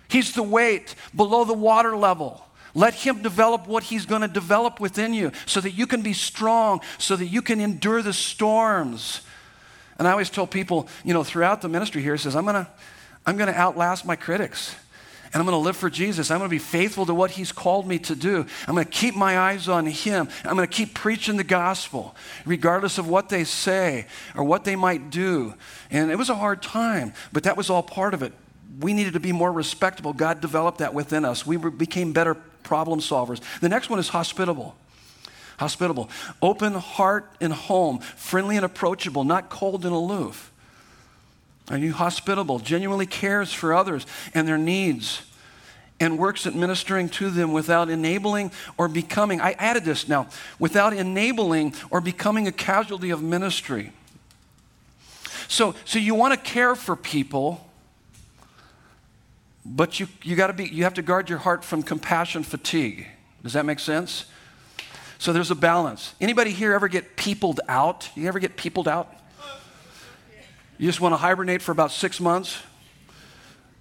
He's 0.08 0.34
the 0.34 0.42
weight 0.42 0.94
below 1.16 1.44
the 1.44 1.54
water 1.54 1.96
level. 1.96 2.44
Let 2.74 2.94
Him 2.94 3.22
develop 3.22 3.66
what 3.66 3.84
He's 3.84 4.04
going 4.04 4.22
to 4.22 4.28
develop 4.28 4.80
within 4.80 5.14
you 5.14 5.30
so 5.46 5.60
that 5.60 5.70
you 5.70 5.86
can 5.86 6.02
be 6.02 6.12
strong, 6.12 6.80
so 6.98 7.16
that 7.16 7.26
you 7.26 7.40
can 7.40 7.60
endure 7.60 8.02
the 8.02 8.12
storms. 8.12 9.20
And 9.98 10.08
I 10.08 10.10
always 10.10 10.30
tell 10.30 10.46
people, 10.46 10.88
you 11.04 11.14
know, 11.14 11.22
throughout 11.22 11.62
the 11.62 11.68
ministry 11.68 12.02
here, 12.02 12.14
He 12.14 12.18
says, 12.18 12.34
I'm 12.34 12.44
going 12.44 12.56
to, 12.56 12.68
I'm 13.24 13.36
going 13.36 13.52
to 13.52 13.58
outlast 13.58 14.04
my 14.04 14.16
critics 14.16 14.74
and 15.32 15.40
I'm 15.40 15.46
going 15.46 15.58
to 15.58 15.64
live 15.64 15.78
for 15.78 15.88
Jesus. 15.88 16.30
I'm 16.30 16.38
going 16.38 16.50
to 16.50 16.54
be 16.54 16.58
faithful 16.58 17.06
to 17.06 17.14
what 17.14 17.30
He's 17.30 17.52
called 17.52 17.86
me 17.86 17.98
to 18.00 18.14
do. 18.14 18.44
I'm 18.68 18.74
going 18.74 18.84
to 18.84 18.90
keep 18.90 19.16
my 19.16 19.38
eyes 19.38 19.66
on 19.66 19.86
Him. 19.86 20.28
I'm 20.44 20.56
going 20.56 20.68
to 20.68 20.74
keep 20.74 20.92
preaching 20.92 21.38
the 21.38 21.44
gospel, 21.44 22.14
regardless 22.44 22.98
of 22.98 23.08
what 23.08 23.30
they 23.30 23.44
say 23.44 24.06
or 24.36 24.44
what 24.44 24.64
they 24.64 24.76
might 24.76 25.08
do. 25.10 25.54
And 25.90 26.10
it 26.10 26.16
was 26.16 26.28
a 26.28 26.34
hard 26.34 26.62
time, 26.62 27.14
but 27.32 27.44
that 27.44 27.56
was 27.56 27.70
all 27.70 27.82
part 27.82 28.12
of 28.12 28.22
it. 28.22 28.34
We 28.78 28.92
needed 28.92 29.14
to 29.14 29.20
be 29.20 29.32
more 29.32 29.50
respectable. 29.50 30.12
God 30.12 30.42
developed 30.42 30.78
that 30.78 30.92
within 30.92 31.24
us. 31.24 31.46
We 31.46 31.56
became 31.56 32.12
better 32.12 32.34
problem 32.34 33.00
solvers. 33.00 33.40
The 33.60 33.68
next 33.70 33.88
one 33.88 33.98
is 33.98 34.08
hospitable. 34.08 34.76
Hospitable. 35.58 36.10
Open 36.42 36.74
heart 36.74 37.30
and 37.40 37.52
home, 37.52 38.00
friendly 38.00 38.56
and 38.56 38.64
approachable, 38.66 39.24
not 39.24 39.48
cold 39.48 39.84
and 39.86 39.94
aloof. 39.94 40.51
Are 41.72 41.78
you 41.78 41.94
hospitable? 41.94 42.58
Genuinely 42.58 43.06
cares 43.06 43.50
for 43.50 43.72
others 43.72 44.06
and 44.34 44.46
their 44.46 44.58
needs 44.58 45.22
and 45.98 46.18
works 46.18 46.46
at 46.46 46.54
ministering 46.54 47.08
to 47.08 47.30
them 47.30 47.52
without 47.52 47.88
enabling 47.88 48.52
or 48.76 48.88
becoming, 48.88 49.40
I 49.40 49.52
added 49.52 49.84
this 49.84 50.06
now, 50.06 50.28
without 50.58 50.92
enabling 50.92 51.74
or 51.90 52.02
becoming 52.02 52.46
a 52.46 52.52
casualty 52.52 53.08
of 53.08 53.22
ministry. 53.22 53.92
So, 55.48 55.74
so 55.86 55.98
you 55.98 56.14
want 56.14 56.34
to 56.34 56.40
care 56.40 56.74
for 56.74 56.94
people, 56.94 57.66
but 59.64 59.98
you, 59.98 60.08
you, 60.22 60.36
gotta 60.36 60.52
be, 60.52 60.64
you 60.64 60.84
have 60.84 60.94
to 60.94 61.02
guard 61.02 61.30
your 61.30 61.38
heart 61.38 61.64
from 61.64 61.82
compassion 61.82 62.42
fatigue. 62.42 63.06
Does 63.42 63.54
that 63.54 63.64
make 63.64 63.78
sense? 63.78 64.26
So 65.18 65.32
there's 65.32 65.50
a 65.50 65.54
balance. 65.54 66.14
Anybody 66.20 66.50
here 66.50 66.74
ever 66.74 66.88
get 66.88 67.16
peopled 67.16 67.60
out? 67.66 68.10
You 68.14 68.28
ever 68.28 68.40
get 68.40 68.56
peopled 68.56 68.88
out? 68.88 69.21
You 70.78 70.86
just 70.86 71.00
want 71.00 71.12
to 71.12 71.16
hibernate 71.16 71.62
for 71.62 71.72
about 71.72 71.92
six 71.92 72.20
months? 72.20 72.58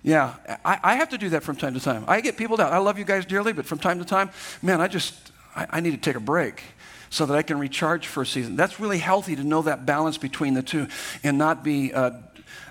Yeah, 0.04 0.36
I, 0.66 0.80
I, 0.84 0.96
have 0.96 1.10
to 1.10 1.18
do 1.18 1.30
that 1.30 1.44
from 1.44 1.56
time 1.56 1.76
to 1.76 1.80
time. 1.80 2.06
I 2.08 2.22
get 2.22 2.36
people 2.36 2.58
down. 2.58 2.74
I 2.74 2.80
love 2.80 2.98
you 2.98 3.06
guys 3.06 3.24
dearly, 3.26 3.54
but 3.54 3.66
from 3.66 3.78
time 3.78 4.00
to 4.00 4.06
time, 4.06 4.32
man, 4.62 4.82
I 4.82 4.88
just, 4.88 5.32
I, 5.56 5.68
I 5.70 5.80
need 5.80 5.92
to 5.92 5.98
take 5.98 6.16
a 6.16 6.20
break 6.20 6.64
so 7.12 7.26
that 7.28 7.38
I 7.38 7.44
can 7.44 7.60
recharge 7.60 8.08
for 8.08 8.24
a 8.24 8.26
season. 8.26 8.56
That's 8.56 8.80
really 8.80 8.98
healthy 8.98 9.36
to 9.36 9.44
know 9.44 9.62
that 9.62 9.86
balance 9.86 10.18
between 10.18 10.56
the 10.56 10.64
two 10.64 10.88
and 11.24 11.38
not 11.38 11.64
be, 11.64 11.94
uh, 11.94 12.12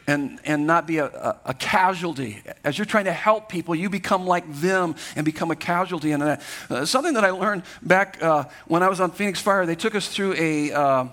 and, 0.09 0.41
and 0.45 0.67
not 0.67 0.89
be 0.89 0.99
a, 0.99 1.07
a, 1.07 1.37
a, 1.47 1.55
casualty. 1.55 2.43
As 2.65 2.79
you're 2.79 2.85
trying 2.87 3.05
to 3.05 3.13
help 3.13 3.49
people, 3.49 3.77
you 3.77 3.89
become 3.89 4.27
like 4.27 4.51
them 4.55 4.97
and 5.15 5.25
become 5.25 5.53
a 5.53 5.57
casualty. 5.57 6.11
And 6.11 6.23
uh, 6.23 6.85
something 6.85 7.15
that 7.15 7.25
I 7.25 7.31
learned 7.31 7.63
back 7.83 8.21
uh, 8.21 8.45
when 8.67 8.83
I 8.83 8.89
was 8.89 9.01
on 9.01 9.13
Phoenix 9.13 9.41
Fire, 9.41 9.67
they 9.67 9.77
took 9.77 9.95
us 9.95 10.09
through 10.09 10.35
a, 10.37 10.73
uh, 10.73 11.07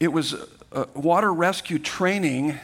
it 0.00 0.08
was 0.08 0.34
uh, 0.74 0.84
water 0.94 1.32
rescue 1.32 1.78
training. 1.78 2.58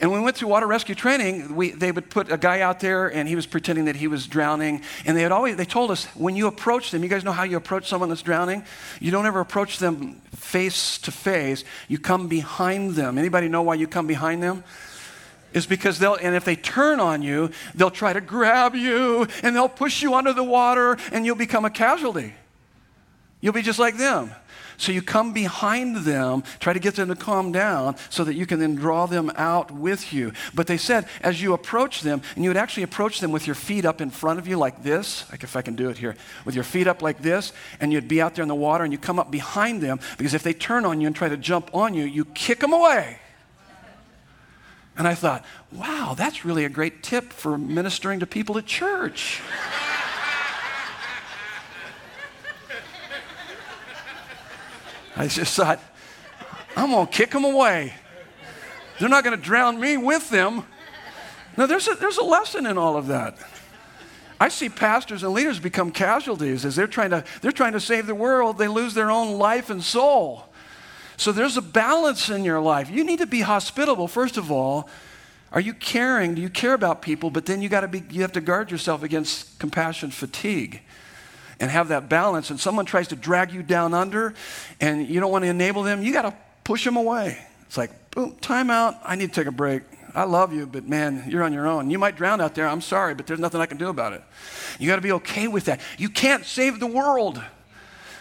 And 0.00 0.10
when 0.10 0.20
we 0.20 0.24
went 0.24 0.36
through 0.36 0.48
water 0.48 0.66
rescue 0.66 0.94
training, 0.94 1.54
we, 1.54 1.70
they 1.70 1.92
would 1.92 2.10
put 2.10 2.30
a 2.30 2.36
guy 2.36 2.60
out 2.60 2.80
there 2.80 3.08
and 3.08 3.28
he 3.28 3.36
was 3.36 3.46
pretending 3.46 3.86
that 3.86 3.96
he 3.96 4.08
was 4.08 4.26
drowning. 4.26 4.82
And 5.06 5.16
they 5.16 5.22
had 5.22 5.32
always, 5.32 5.56
they 5.56 5.64
told 5.64 5.90
us, 5.90 6.04
when 6.14 6.36
you 6.36 6.46
approach 6.46 6.90
them, 6.90 7.02
you 7.02 7.08
guys 7.08 7.24
know 7.24 7.32
how 7.32 7.44
you 7.44 7.56
approach 7.56 7.88
someone 7.88 8.08
that's 8.08 8.22
drowning? 8.22 8.64
You 9.00 9.10
don't 9.10 9.26
ever 9.26 9.40
approach 9.40 9.78
them 9.78 10.20
face 10.34 10.98
to 10.98 11.12
face. 11.12 11.64
You 11.88 11.98
come 11.98 12.28
behind 12.28 12.96
them. 12.96 13.18
Anybody 13.18 13.48
know 13.48 13.62
why 13.62 13.74
you 13.74 13.86
come 13.86 14.06
behind 14.06 14.42
them? 14.42 14.64
is 15.54 15.66
because 15.66 16.00
they'll, 16.00 16.16
and 16.16 16.34
if 16.34 16.44
they 16.44 16.56
turn 16.56 16.98
on 17.00 17.22
you, 17.22 17.50
they'll 17.74 17.90
try 17.90 18.12
to 18.12 18.20
grab 18.20 18.74
you 18.74 19.26
and 19.42 19.54
they'll 19.54 19.68
push 19.68 20.02
you 20.02 20.14
under 20.14 20.32
the 20.32 20.42
water 20.42 20.98
and 21.12 21.24
you'll 21.24 21.36
become 21.36 21.64
a 21.64 21.70
casualty. 21.70 22.34
You'll 23.40 23.52
be 23.52 23.62
just 23.62 23.78
like 23.78 23.96
them. 23.96 24.32
So 24.76 24.92
you 24.92 25.02
come 25.02 25.32
behind 25.32 25.98
them, 25.98 26.42
try 26.60 26.72
to 26.72 26.78
get 26.78 26.96
them 26.96 27.08
to 27.08 27.16
calm 27.16 27.52
down 27.52 27.96
so 28.10 28.24
that 28.24 28.34
you 28.34 28.46
can 28.46 28.58
then 28.58 28.74
draw 28.74 29.06
them 29.06 29.30
out 29.36 29.70
with 29.70 30.12
you. 30.12 30.32
But 30.54 30.66
they 30.66 30.76
said, 30.76 31.06
as 31.20 31.40
you 31.40 31.52
approach 31.52 32.00
them, 32.00 32.22
and 32.34 32.44
you 32.44 32.50
would 32.50 32.56
actually 32.56 32.82
approach 32.82 33.20
them 33.20 33.32
with 33.32 33.46
your 33.46 33.54
feet 33.54 33.84
up 33.84 34.00
in 34.00 34.10
front 34.10 34.38
of 34.38 34.48
you 34.48 34.56
like 34.56 34.82
this, 34.82 35.30
like 35.30 35.42
if 35.42 35.56
I 35.56 35.62
can 35.62 35.76
do 35.76 35.88
it 35.90 35.98
here, 35.98 36.16
with 36.44 36.54
your 36.54 36.64
feet 36.64 36.86
up 36.86 37.02
like 37.02 37.22
this, 37.22 37.52
and 37.80 37.92
you'd 37.92 38.08
be 38.08 38.20
out 38.20 38.34
there 38.34 38.42
in 38.42 38.48
the 38.48 38.54
water 38.54 38.84
and 38.84 38.92
you 38.92 38.98
come 38.98 39.18
up 39.18 39.30
behind 39.30 39.80
them 39.80 40.00
because 40.18 40.34
if 40.34 40.42
they 40.42 40.52
turn 40.52 40.84
on 40.84 41.00
you 41.00 41.06
and 41.06 41.16
try 41.16 41.28
to 41.28 41.36
jump 41.36 41.74
on 41.74 41.94
you, 41.94 42.04
you 42.04 42.24
kick 42.24 42.60
them 42.60 42.72
away. 42.72 43.18
And 44.96 45.08
I 45.08 45.14
thought, 45.14 45.44
wow, 45.72 46.14
that's 46.16 46.44
really 46.44 46.64
a 46.64 46.68
great 46.68 47.02
tip 47.02 47.32
for 47.32 47.58
ministering 47.58 48.20
to 48.20 48.26
people 48.26 48.56
at 48.58 48.66
church. 48.66 49.40
I 55.16 55.28
just 55.28 55.54
thought, 55.56 55.80
I'm 56.76 56.90
going 56.90 57.06
to 57.06 57.12
kick 57.12 57.30
them 57.30 57.44
away. 57.44 57.94
They're 58.98 59.08
not 59.08 59.24
going 59.24 59.36
to 59.36 59.42
drown 59.42 59.80
me 59.80 59.96
with 59.96 60.30
them. 60.30 60.64
Now, 61.56 61.66
there's 61.66 61.86
a, 61.86 61.94
there's 61.94 62.18
a 62.18 62.24
lesson 62.24 62.66
in 62.66 62.78
all 62.78 62.96
of 62.96 63.06
that. 63.08 63.38
I 64.40 64.48
see 64.48 64.68
pastors 64.68 65.22
and 65.22 65.32
leaders 65.32 65.60
become 65.60 65.92
casualties 65.92 66.64
as 66.64 66.74
they're 66.74 66.88
trying, 66.88 67.10
to, 67.10 67.24
they're 67.40 67.52
trying 67.52 67.72
to 67.74 67.80
save 67.80 68.06
the 68.06 68.14
world. 68.14 68.58
They 68.58 68.66
lose 68.66 68.94
their 68.94 69.10
own 69.10 69.38
life 69.38 69.70
and 69.70 69.82
soul. 69.82 70.46
So 71.16 71.30
there's 71.30 71.56
a 71.56 71.62
balance 71.62 72.28
in 72.28 72.44
your 72.44 72.60
life. 72.60 72.90
You 72.90 73.04
need 73.04 73.20
to 73.20 73.26
be 73.26 73.42
hospitable, 73.42 74.08
first 74.08 74.36
of 74.36 74.50
all. 74.50 74.88
Are 75.52 75.60
you 75.60 75.72
caring? 75.72 76.34
Do 76.34 76.42
you 76.42 76.50
care 76.50 76.74
about 76.74 77.00
people? 77.00 77.30
But 77.30 77.46
then 77.46 77.62
you 77.62 77.68
got 77.68 77.82
to 77.82 77.88
be 77.88 78.02
you 78.10 78.22
have 78.22 78.32
to 78.32 78.40
guard 78.40 78.72
yourself 78.72 79.04
against 79.04 79.60
compassion 79.60 80.10
fatigue 80.10 80.82
and 81.60 81.70
have 81.70 81.88
that 81.88 82.08
balance, 82.08 82.50
and 82.50 82.58
someone 82.58 82.84
tries 82.84 83.08
to 83.08 83.16
drag 83.16 83.52
you 83.52 83.62
down 83.62 83.94
under 83.94 84.34
and 84.80 85.06
you 85.08 85.20
don't 85.20 85.30
want 85.30 85.44
to 85.44 85.48
enable 85.48 85.82
them, 85.82 86.02
you 86.02 86.12
got 86.12 86.22
to 86.22 86.34
push 86.64 86.84
them 86.84 86.96
away. 86.96 87.38
It's 87.66 87.76
like, 87.76 88.10
boom, 88.10 88.36
time 88.40 88.70
out. 88.70 88.96
I 89.04 89.16
need 89.16 89.32
to 89.32 89.34
take 89.34 89.46
a 89.46 89.52
break. 89.52 89.82
I 90.14 90.24
love 90.24 90.52
you, 90.52 90.66
but 90.66 90.88
man, 90.88 91.24
you're 91.26 91.42
on 91.42 91.52
your 91.52 91.66
own. 91.66 91.90
You 91.90 91.98
might 91.98 92.16
drown 92.16 92.40
out 92.40 92.54
there. 92.54 92.68
I'm 92.68 92.80
sorry, 92.80 93.14
but 93.14 93.26
there's 93.26 93.40
nothing 93.40 93.60
I 93.60 93.66
can 93.66 93.78
do 93.78 93.88
about 93.88 94.12
it. 94.12 94.22
You 94.78 94.86
got 94.86 94.96
to 94.96 95.02
be 95.02 95.12
okay 95.12 95.48
with 95.48 95.64
that. 95.64 95.80
You 95.98 96.08
can't 96.08 96.44
save 96.44 96.78
the 96.78 96.86
world. 96.86 97.42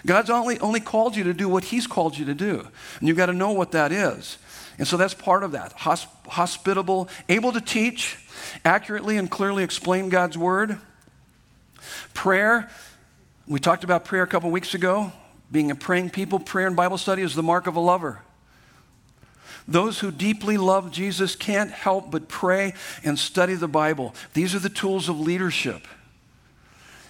God's 0.05 0.29
only, 0.29 0.59
only 0.59 0.79
called 0.79 1.15
you 1.15 1.23
to 1.25 1.33
do 1.33 1.47
what 1.47 1.65
He's 1.65 1.87
called 1.87 2.17
you 2.17 2.25
to 2.25 2.33
do. 2.33 2.67
And 2.99 3.07
you've 3.07 3.17
got 3.17 3.27
to 3.27 3.33
know 3.33 3.51
what 3.51 3.71
that 3.71 3.91
is. 3.91 4.37
And 4.77 4.87
so 4.87 4.97
that's 4.97 5.13
part 5.13 5.43
of 5.43 5.51
that. 5.51 5.77
Hosp- 5.77 6.07
hospitable, 6.27 7.09
able 7.29 7.51
to 7.51 7.61
teach 7.61 8.17
accurately 8.65 9.17
and 9.17 9.29
clearly 9.29 9.63
explain 9.63 10.09
God's 10.09 10.37
word. 10.37 10.79
Prayer, 12.13 12.69
we 13.47 13.59
talked 13.59 13.83
about 13.83 14.05
prayer 14.05 14.23
a 14.23 14.27
couple 14.27 14.49
weeks 14.51 14.73
ago. 14.73 15.11
Being 15.51 15.69
a 15.69 15.75
praying 15.75 16.11
people, 16.11 16.39
prayer 16.39 16.67
and 16.67 16.75
Bible 16.75 16.97
study 16.97 17.21
is 17.21 17.35
the 17.35 17.43
mark 17.43 17.67
of 17.67 17.75
a 17.75 17.79
lover. 17.79 18.21
Those 19.67 19.99
who 19.99 20.11
deeply 20.11 20.57
love 20.57 20.91
Jesus 20.91 21.35
can't 21.35 21.71
help 21.71 22.11
but 22.11 22.27
pray 22.27 22.73
and 23.03 23.17
study 23.17 23.53
the 23.55 23.67
Bible. 23.67 24.13
These 24.33 24.55
are 24.55 24.59
the 24.59 24.69
tools 24.69 25.09
of 25.09 25.19
leadership. 25.19 25.87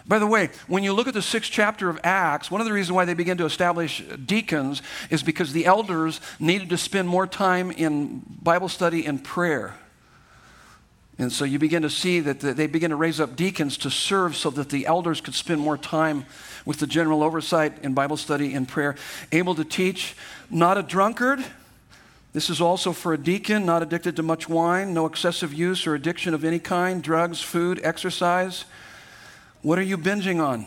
By 0.05 0.19
the 0.19 0.27
way, 0.27 0.49
when 0.67 0.83
you 0.83 0.91
look 0.91 1.07
at 1.07 1.13
the 1.13 1.21
sixth 1.21 1.51
chapter 1.51 1.89
of 1.89 1.99
Acts, 2.03 2.51
one 2.51 2.59
of 2.59 2.67
the 2.67 2.73
reasons 2.73 2.91
why 2.91 3.05
they 3.05 3.13
began 3.13 3.37
to 3.37 3.45
establish 3.45 4.03
deacons 4.25 4.81
is 5.09 5.23
because 5.23 5.53
the 5.53 5.65
elders 5.65 6.19
needed 6.39 6.69
to 6.71 6.77
spend 6.77 7.07
more 7.07 7.25
time 7.25 7.71
in 7.71 8.21
Bible 8.41 8.67
study 8.67 9.05
and 9.05 9.23
prayer. 9.23 9.75
And 11.19 11.31
so 11.31 11.45
you 11.45 11.59
begin 11.59 11.83
to 11.83 11.89
see 11.89 12.19
that 12.21 12.39
they 12.39 12.65
begin 12.65 12.89
to 12.89 12.95
raise 12.95 13.19
up 13.19 13.35
deacons 13.35 13.77
to 13.77 13.91
serve 13.91 14.35
so 14.35 14.49
that 14.51 14.69
the 14.69 14.87
elders 14.87 15.21
could 15.21 15.35
spend 15.35 15.61
more 15.61 15.77
time 15.77 16.25
with 16.65 16.79
the 16.79 16.87
general 16.87 17.21
oversight 17.21 17.83
in 17.83 17.93
Bible 17.93 18.17
study 18.17 18.53
and 18.53 18.67
prayer, 18.67 18.95
able 19.31 19.53
to 19.55 19.63
teach, 19.63 20.15
not 20.49 20.77
a 20.77 20.83
drunkard. 20.83 21.43
This 22.31 22.49
is 22.49 22.59
also 22.59 22.93
for 22.93 23.13
a 23.13 23.17
deacon, 23.17 23.63
not 23.63 23.83
addicted 23.83 24.15
to 24.15 24.23
much 24.23 24.49
wine, 24.49 24.91
no 24.93 25.05
excessive 25.05 25.53
use 25.53 25.85
or 25.85 25.93
addiction 25.93 26.33
of 26.33 26.43
any 26.43 26.57
kind, 26.57 27.03
drugs, 27.03 27.41
food, 27.41 27.79
exercise. 27.83 28.65
What 29.61 29.77
are 29.77 29.83
you 29.83 29.99
binging 29.99 30.43
on? 30.43 30.65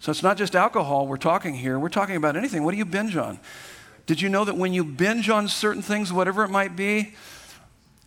So 0.00 0.10
it's 0.10 0.22
not 0.24 0.36
just 0.36 0.56
alcohol 0.56 1.06
we're 1.06 1.16
talking 1.16 1.54
here, 1.54 1.78
we're 1.78 1.88
talking 1.90 2.16
about 2.16 2.36
anything. 2.36 2.64
What 2.64 2.72
do 2.72 2.76
you 2.76 2.84
binge 2.84 3.16
on? 3.16 3.38
Did 4.06 4.20
you 4.20 4.28
know 4.28 4.44
that 4.44 4.56
when 4.56 4.72
you 4.72 4.82
binge 4.82 5.30
on 5.30 5.46
certain 5.46 5.80
things, 5.80 6.12
whatever 6.12 6.42
it 6.42 6.50
might 6.50 6.74
be, 6.74 7.14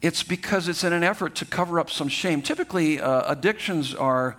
it's 0.05 0.21
because 0.21 0.67
it's 0.67 0.83
in 0.83 0.93
an 0.93 1.03
effort 1.03 1.33
to 1.35 1.45
cover 1.45 1.79
up 1.79 1.89
some 1.89 2.07
shame. 2.07 2.43
Typically, 2.43 3.01
uh, 3.01 3.23
addictions 3.31 3.95
are, 3.95 4.37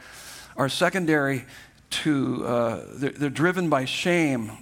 are 0.56 0.68
secondary 0.68 1.44
to, 1.90 2.46
uh, 2.46 2.84
they're, 2.92 3.10
they're 3.10 3.30
driven 3.30 3.68
by 3.68 3.84
shame 3.84 4.52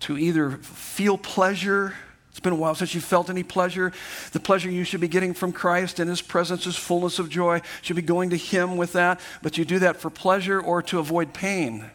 to 0.00 0.16
either 0.16 0.52
feel 0.52 1.18
pleasure. 1.18 1.92
It's 2.30 2.40
been 2.40 2.54
a 2.54 2.56
while 2.56 2.74
since 2.74 2.94
you 2.94 3.02
felt 3.02 3.28
any 3.28 3.42
pleasure. 3.42 3.92
The 4.32 4.40
pleasure 4.40 4.70
you 4.70 4.84
should 4.84 5.02
be 5.02 5.08
getting 5.08 5.34
from 5.34 5.52
Christ 5.52 6.00
in 6.00 6.08
His 6.08 6.22
presence 6.22 6.66
is 6.66 6.76
fullness 6.76 7.18
of 7.18 7.28
joy. 7.28 7.60
Should 7.82 7.96
be 7.96 8.02
going 8.02 8.30
to 8.30 8.36
Him 8.38 8.78
with 8.78 8.94
that, 8.94 9.20
but 9.42 9.58
you 9.58 9.66
do 9.66 9.80
that 9.80 9.98
for 9.98 10.08
pleasure 10.08 10.58
or 10.58 10.80
to 10.84 10.98
avoid 10.98 11.34
pain, 11.34 11.90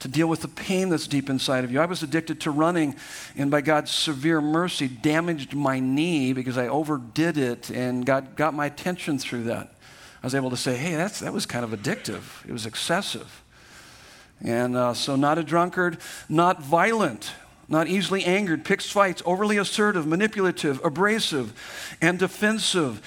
to 0.00 0.08
deal 0.08 0.26
with 0.26 0.40
the 0.40 0.48
pain 0.48 0.88
that's 0.88 1.06
deep 1.06 1.30
inside 1.30 1.62
of 1.62 1.70
you. 1.70 1.80
I 1.80 1.86
was 1.86 2.02
addicted 2.02 2.40
to 2.42 2.50
running, 2.50 2.96
and 3.36 3.50
by 3.50 3.60
God's 3.60 3.90
severe 3.90 4.40
mercy, 4.40 4.88
damaged 4.88 5.54
my 5.54 5.78
knee 5.78 6.32
because 6.32 6.58
I 6.58 6.68
overdid 6.68 7.36
it, 7.36 7.70
and 7.70 8.04
God 8.04 8.34
got 8.34 8.54
my 8.54 8.66
attention 8.66 9.18
through 9.18 9.44
that. 9.44 9.74
I 10.22 10.26
was 10.26 10.34
able 10.34 10.50
to 10.50 10.56
say, 10.56 10.76
hey, 10.76 10.96
that's, 10.96 11.20
that 11.20 11.32
was 11.32 11.46
kind 11.46 11.64
of 11.64 11.70
addictive. 11.70 12.46
It 12.46 12.52
was 12.52 12.66
excessive. 12.66 13.42
And 14.42 14.74
uh, 14.74 14.94
so, 14.94 15.16
not 15.16 15.38
a 15.38 15.42
drunkard, 15.42 15.98
not 16.28 16.62
violent, 16.62 17.32
not 17.68 17.86
easily 17.86 18.24
angered, 18.24 18.64
picks 18.64 18.90
fights, 18.90 19.22
overly 19.26 19.58
assertive, 19.58 20.06
manipulative, 20.06 20.82
abrasive, 20.82 21.52
and 22.00 22.18
defensive. 22.18 23.02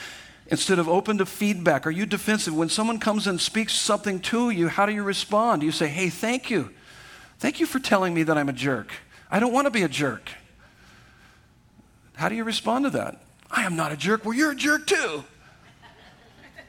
Instead 0.48 0.78
of 0.78 0.88
open 0.88 1.18
to 1.18 1.26
feedback, 1.26 1.88
are 1.88 1.92
you 1.92 2.06
defensive? 2.06 2.56
When 2.56 2.70
someone 2.70 3.00
comes 3.00 3.26
and 3.26 3.42
speaks 3.42 3.74
something 3.74 4.20
to 4.22 4.52
you, 4.52 4.68
how 4.68 4.86
do 4.86 4.94
you 4.94 5.02
respond? 5.02 5.62
Do 5.62 5.66
you 5.66 5.72
say, 5.72 5.88
hey, 5.88 6.10
thank 6.10 6.52
you? 6.52 6.70
Thank 7.44 7.60
you 7.60 7.66
for 7.66 7.80
telling 7.80 8.14
me 8.14 8.24
that 8.24 8.38
I'm 8.38 8.48
a 8.48 8.54
jerk. 8.54 8.94
I 9.30 9.38
don't 9.42 9.52
want 9.52 9.66
to 9.66 9.70
be 9.70 9.84
a 9.84 9.90
jerk. 9.90 10.32
How 12.16 12.30
do 12.30 12.36
you 12.36 12.46
respond 12.46 12.86
to 12.86 12.92
that? 12.92 13.22
I 13.52 13.64
am 13.64 13.76
not 13.76 13.92
a 13.92 13.98
jerk. 13.98 14.24
Well, 14.24 14.34
you're 14.34 14.52
a 14.52 14.56
jerk 14.56 14.88
too. 14.88 15.26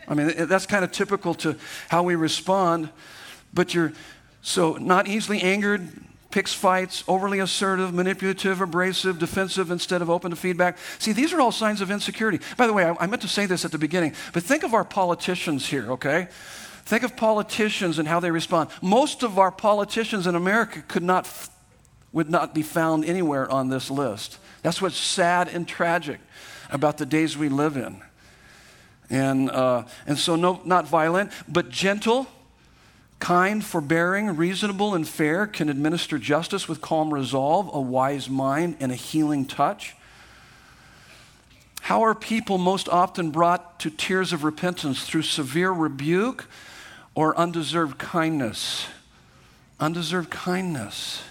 I 0.09 0.15
mean, 0.15 0.49
that's 0.49 0.67
kind 0.67 0.85
of 0.85 0.91
typical 0.91 1.33
to 1.35 1.55
how 1.91 2.03
we 2.03 2.17
respond. 2.17 2.89
But 3.53 3.73
you're, 3.73 3.93
so, 4.43 4.73
not 4.73 5.07
easily 5.07 5.41
angered, 5.43 5.89
picks 6.33 6.53
fights, 6.53 7.05
overly 7.07 7.39
assertive, 7.39 7.95
manipulative, 7.95 8.61
abrasive, 8.61 9.21
defensive 9.21 9.71
instead 9.71 10.03
of 10.03 10.11
open 10.11 10.31
to 10.31 10.37
feedback. 10.37 10.79
See, 10.99 11.13
these 11.13 11.33
are 11.33 11.41
all 11.41 11.53
signs 11.53 11.83
of 11.83 11.93
insecurity. 11.93 12.41
By 12.57 12.67
the 12.67 12.73
way, 12.73 12.85
I, 12.85 12.97
I 12.99 13.07
meant 13.07 13.23
to 13.23 13.29
say 13.29 13.47
this 13.47 13.65
at 13.65 13.71
the 13.71 13.79
beginning, 13.79 14.13
but 14.33 14.43
think 14.43 14.65
of 14.65 14.75
our 14.75 14.85
politicians 14.85 15.69
here, 15.69 15.93
okay? 15.93 16.27
Think 16.85 17.03
of 17.03 17.17
politicians 17.17 17.99
and 17.99 18.07
how 18.07 18.21
they 18.21 18.31
respond. 18.31 18.71
Most 18.83 19.23
of 19.23 19.39
our 19.39 19.51
politicians 19.51 20.27
in 20.27 20.35
America 20.35 20.83
could 20.87 21.03
not, 21.03 21.29
would 22.13 22.29
not 22.29 22.55
be 22.55 22.63
found 22.63 23.05
anywhere 23.05 23.51
on 23.51 23.71
this 23.71 23.91
list. 23.91 24.39
That's 24.63 24.83
what's 24.83 24.97
sad 24.97 25.49
and 25.49 25.67
tragic 25.67 26.21
about 26.71 26.99
the 26.99 27.07
days 27.07 27.39
we 27.39 27.49
live 27.49 27.77
in. 27.77 28.03
And, 29.09 29.51
uh, 29.51 29.85
and 30.07 30.19
so, 30.19 30.37
no, 30.37 30.61
not 30.65 30.87
violent, 30.87 31.31
but 31.49 31.71
gentle, 31.71 32.27
kind, 33.19 33.65
forbearing, 33.65 34.37
reasonable, 34.37 34.95
and 34.95 35.07
fair, 35.07 35.47
can 35.47 35.69
administer 35.69 36.19
justice 36.19 36.69
with 36.69 36.81
calm 36.81 37.13
resolve, 37.13 37.71
a 37.73 37.81
wise 37.81 38.29
mind, 38.29 38.77
and 38.81 38.93
a 38.93 38.95
healing 38.97 39.47
touch. 39.47 39.95
How 41.83 42.03
are 42.03 42.15
people 42.15 42.57
most 42.57 42.89
often 42.89 43.31
brought 43.31 43.79
to 43.81 43.91
tears 43.91 44.33
of 44.33 44.43
repentance? 44.43 45.07
Through 45.07 45.23
severe 45.23 45.71
rebuke 45.71 46.47
or 47.15 47.37
undeserved 47.37 47.99
kindness? 47.99 48.87
Undeserved 49.81 50.31
kindness. 50.31 51.23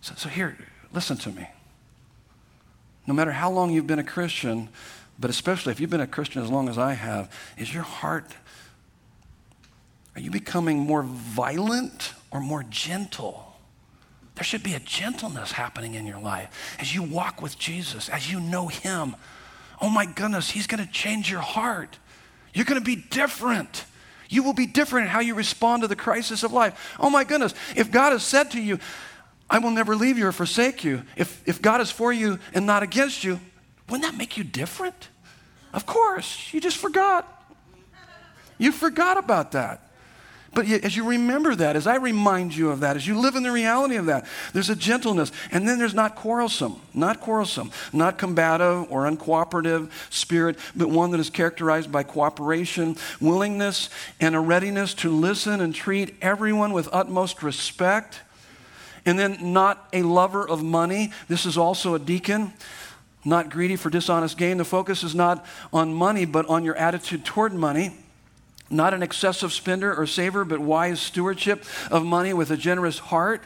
So, 0.00 0.14
so, 0.16 0.28
here, 0.28 0.56
listen 0.92 1.16
to 1.18 1.30
me. 1.30 1.48
No 3.06 3.14
matter 3.14 3.32
how 3.32 3.50
long 3.50 3.70
you've 3.70 3.86
been 3.86 3.98
a 3.98 4.04
Christian, 4.04 4.68
but 5.18 5.30
especially 5.30 5.72
if 5.72 5.80
you've 5.80 5.90
been 5.90 6.00
a 6.00 6.06
Christian 6.06 6.42
as 6.42 6.50
long 6.50 6.68
as 6.68 6.78
I 6.78 6.94
have, 6.94 7.32
is 7.56 7.72
your 7.72 7.82
heart 7.82 8.32
are 10.14 10.20
you 10.20 10.30
becoming 10.30 10.78
more 10.78 11.02
violent 11.02 12.12
or 12.30 12.40
more 12.40 12.62
gentle? 12.64 13.54
There 14.34 14.44
should 14.44 14.62
be 14.62 14.74
a 14.74 14.80
gentleness 14.80 15.52
happening 15.52 15.94
in 15.94 16.06
your 16.06 16.20
life 16.20 16.76
as 16.78 16.94
you 16.94 17.02
walk 17.02 17.40
with 17.40 17.58
Jesus, 17.58 18.08
as 18.08 18.30
you 18.30 18.40
know 18.40 18.68
Him. 18.68 19.16
Oh 19.80 19.88
my 19.88 20.06
goodness, 20.06 20.50
He's 20.50 20.66
going 20.66 20.84
to 20.84 20.90
change 20.90 21.30
your 21.30 21.40
heart. 21.40 21.98
You're 22.54 22.64
going 22.64 22.80
to 22.80 22.84
be 22.84 22.96
different. 22.96 23.84
You 24.32 24.42
will 24.42 24.54
be 24.54 24.64
different 24.64 25.06
in 25.06 25.10
how 25.10 25.20
you 25.20 25.34
respond 25.34 25.82
to 25.82 25.88
the 25.88 25.94
crisis 25.94 26.42
of 26.42 26.52
life. 26.54 26.96
Oh 26.98 27.10
my 27.10 27.22
goodness, 27.22 27.52
if 27.76 27.90
God 27.90 28.12
has 28.12 28.22
said 28.22 28.50
to 28.52 28.60
you, 28.60 28.78
I 29.50 29.58
will 29.58 29.70
never 29.70 29.94
leave 29.94 30.16
you 30.16 30.26
or 30.26 30.32
forsake 30.32 30.82
you, 30.84 31.02
if, 31.16 31.42
if 31.46 31.60
God 31.60 31.82
is 31.82 31.90
for 31.90 32.14
you 32.14 32.38
and 32.54 32.64
not 32.64 32.82
against 32.82 33.24
you, 33.24 33.38
wouldn't 33.90 34.10
that 34.10 34.16
make 34.16 34.38
you 34.38 34.44
different? 34.44 35.10
Of 35.74 35.84
course, 35.84 36.48
you 36.54 36.62
just 36.62 36.78
forgot. 36.78 37.28
You 38.56 38.72
forgot 38.72 39.18
about 39.18 39.52
that. 39.52 39.91
But 40.54 40.68
as 40.68 40.94
you 40.94 41.04
remember 41.04 41.54
that, 41.54 41.76
as 41.76 41.86
I 41.86 41.96
remind 41.96 42.54
you 42.54 42.70
of 42.70 42.80
that, 42.80 42.96
as 42.96 43.06
you 43.06 43.18
live 43.18 43.36
in 43.36 43.42
the 43.42 43.50
reality 43.50 43.96
of 43.96 44.06
that, 44.06 44.26
there's 44.52 44.68
a 44.68 44.76
gentleness. 44.76 45.32
And 45.50 45.66
then 45.66 45.78
there's 45.78 45.94
not 45.94 46.14
quarrelsome, 46.14 46.76
not 46.92 47.20
quarrelsome, 47.20 47.70
not 47.92 48.18
combative 48.18 48.90
or 48.90 49.04
uncooperative 49.04 49.90
spirit, 50.10 50.58
but 50.76 50.90
one 50.90 51.10
that 51.12 51.20
is 51.20 51.30
characterized 51.30 51.90
by 51.90 52.02
cooperation, 52.02 52.96
willingness, 53.18 53.88
and 54.20 54.34
a 54.34 54.40
readiness 54.40 54.92
to 54.94 55.10
listen 55.10 55.62
and 55.62 55.74
treat 55.74 56.16
everyone 56.20 56.74
with 56.74 56.86
utmost 56.92 57.42
respect. 57.42 58.20
And 59.06 59.18
then 59.18 59.38
not 59.54 59.88
a 59.94 60.02
lover 60.02 60.46
of 60.46 60.62
money. 60.62 61.12
This 61.28 61.46
is 61.46 61.56
also 61.56 61.94
a 61.94 61.98
deacon 61.98 62.52
not 63.24 63.50
greedy 63.50 63.76
for 63.76 63.88
dishonest 63.88 64.36
gain. 64.36 64.56
The 64.56 64.64
focus 64.64 65.04
is 65.04 65.14
not 65.14 65.46
on 65.72 65.94
money, 65.94 66.24
but 66.24 66.44
on 66.48 66.64
your 66.64 66.74
attitude 66.74 67.24
toward 67.24 67.54
money 67.54 68.01
not 68.72 68.94
an 68.94 69.02
excessive 69.02 69.52
spender 69.52 69.94
or 69.94 70.06
saver, 70.06 70.44
but 70.44 70.60
wise 70.60 71.00
stewardship 71.00 71.64
of 71.90 72.04
money 72.04 72.32
with 72.32 72.50
a 72.50 72.56
generous 72.56 72.98
heart. 72.98 73.42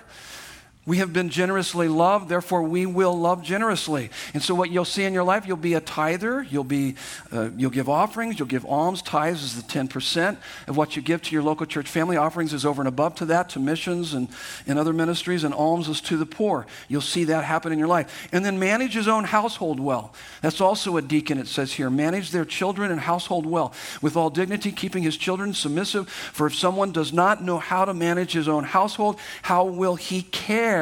We 0.87 0.99
have 0.99 1.12
been 1.12 1.30
generously 1.30 1.89
loved, 1.89 2.28
therefore 2.28 2.62
we 2.62 2.87
will 2.87 3.18
love 3.18 3.43
generously. 3.43 4.09
And 4.34 4.41
so, 4.41 4.55
what 4.55 4.70
you'll 4.70 4.84
see 4.84 5.03
in 5.03 5.12
your 5.12 5.24
life, 5.24 5.45
you'll 5.45 5.57
be 5.57 5.74
a 5.74 5.80
tither. 5.80 6.45
You'll 6.49 6.62
be, 6.62 6.95
uh, 7.32 7.51
you'll 7.57 7.72
give 7.72 7.89
offerings. 7.89 8.39
You'll 8.39 8.47
give 8.47 8.64
alms. 8.64 9.03
Tithes 9.03 9.43
is 9.43 9.57
the 9.57 9.62
ten 9.62 9.89
percent 9.89 10.39
of 10.68 10.76
what 10.76 10.95
you 10.95 11.03
give 11.03 11.22
to 11.22 11.32
your 11.34 11.43
local 11.43 11.66
church 11.66 11.89
family. 11.89 12.16
Offerings 12.16 12.53
is 12.53 12.64
over 12.64 12.80
and 12.80 12.87
above 12.87 13.16
to 13.16 13.24
that, 13.24 13.49
to 13.51 13.59
missions 13.59 14.14
and, 14.14 14.28
and 14.64 14.78
other 14.78 14.93
ministries. 14.93 15.43
And 15.43 15.53
alms 15.53 15.89
is 15.89 16.01
to 16.03 16.16
the 16.16 16.24
poor. 16.24 16.66
You'll 16.87 17.01
see 17.01 17.24
that 17.24 17.43
happen 17.43 17.72
in 17.72 17.80
your 17.80 17.89
life. 17.89 18.28
And 18.30 18.45
then 18.45 18.61
manage 18.61 18.95
his 18.95 19.09
own 19.09 19.24
household 19.24 19.80
well. 19.80 20.14
That's 20.41 20.61
also 20.61 20.97
a 20.97 21.03
deacon. 21.03 21.39
It 21.39 21.49
says 21.49 21.72
here, 21.72 21.91
manage 21.91 22.30
their 22.30 22.45
children 22.45 22.93
and 22.93 23.01
household 23.01 23.45
well 23.45 23.72
with 24.03 24.16
all 24.16 24.30
dignity, 24.30 24.70
keeping 24.70 25.03
his 25.03 25.16
children 25.16 25.53
submissive. 25.53 26.09
For 26.09 26.47
if 26.47 26.55
someone 26.55 26.93
does 26.93 27.12
not 27.12 27.43
know 27.43 27.59
how 27.59 27.84
to 27.84 27.93
manage 27.93 28.34
his 28.34 28.47
own 28.47 28.62
household, 28.62 29.18
how 29.43 29.64
will 29.64 29.97
he 29.97 30.22
care? 30.22 30.76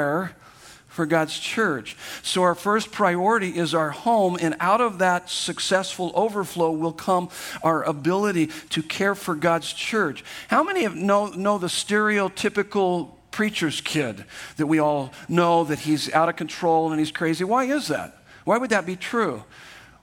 For 0.95 1.07
God's 1.07 1.37
church. 1.37 1.97
So, 2.23 2.43
our 2.43 2.55
first 2.55 2.93
priority 2.93 3.59
is 3.59 3.75
our 3.75 3.91
home, 3.91 4.39
and 4.41 4.55
out 4.61 4.81
of 4.81 4.99
that 4.99 5.29
successful 5.29 6.13
overflow 6.15 6.71
will 6.71 6.93
come 6.93 7.31
our 7.65 7.83
ability 7.83 8.51
to 8.71 8.83
care 8.83 9.17
for 9.17 9.35
God's 9.35 9.73
church. 9.73 10.25
How 10.49 10.63
many 10.63 10.85
of 10.85 10.95
know, 10.95 11.27
know 11.27 11.59
the 11.59 11.67
stereotypical 11.67 13.11
preacher's 13.33 13.81
kid 13.81 14.25
that 14.57 14.69
we 14.69 14.79
all 14.79 15.13
know 15.29 15.65
that 15.65 15.81
he's 15.81 16.13
out 16.13 16.29
of 16.29 16.37
control 16.37 16.93
and 16.93 17.01
he's 17.01 17.11
crazy? 17.11 17.43
Why 17.43 17.65
is 17.65 17.89
that? 17.89 18.17
Why 18.45 18.57
would 18.59 18.71
that 18.71 18.87
be 18.87 18.95
true? 18.95 19.43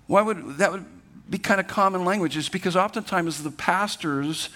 Why 0.08 0.22
would 0.22 0.58
that 0.58 0.74
would 0.74 0.86
be 1.30 1.38
kind 1.38 1.62
of 1.62 1.68
common 1.68 2.04
language? 2.04 2.36
It's 2.36 2.50
because 2.50 2.76
oftentimes 2.76 3.44
the 3.44 3.52
pastors 3.52 4.50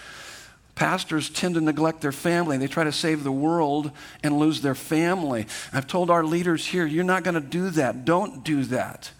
Pastors 0.76 1.30
tend 1.30 1.55
to 1.55 1.61
neglect 1.61 2.01
their 2.01 2.11
family. 2.11 2.57
They 2.57 2.67
try 2.67 2.84
to 2.84 2.91
save 2.91 3.23
the 3.23 3.32
world 3.32 3.91
and 4.23 4.38
lose 4.38 4.61
their 4.61 4.76
family. 4.76 5.47
I've 5.71 5.88
told 5.88 6.09
our 6.09 6.23
leaders 6.23 6.65
here, 6.65 6.86
you're 6.86 7.05
not 7.05 7.23
going 7.23 7.36
to 7.36 7.41
do 7.41 7.69
that. 7.71 8.03
Don't 8.03 8.43
do 8.43 8.63
that. 8.65 9.11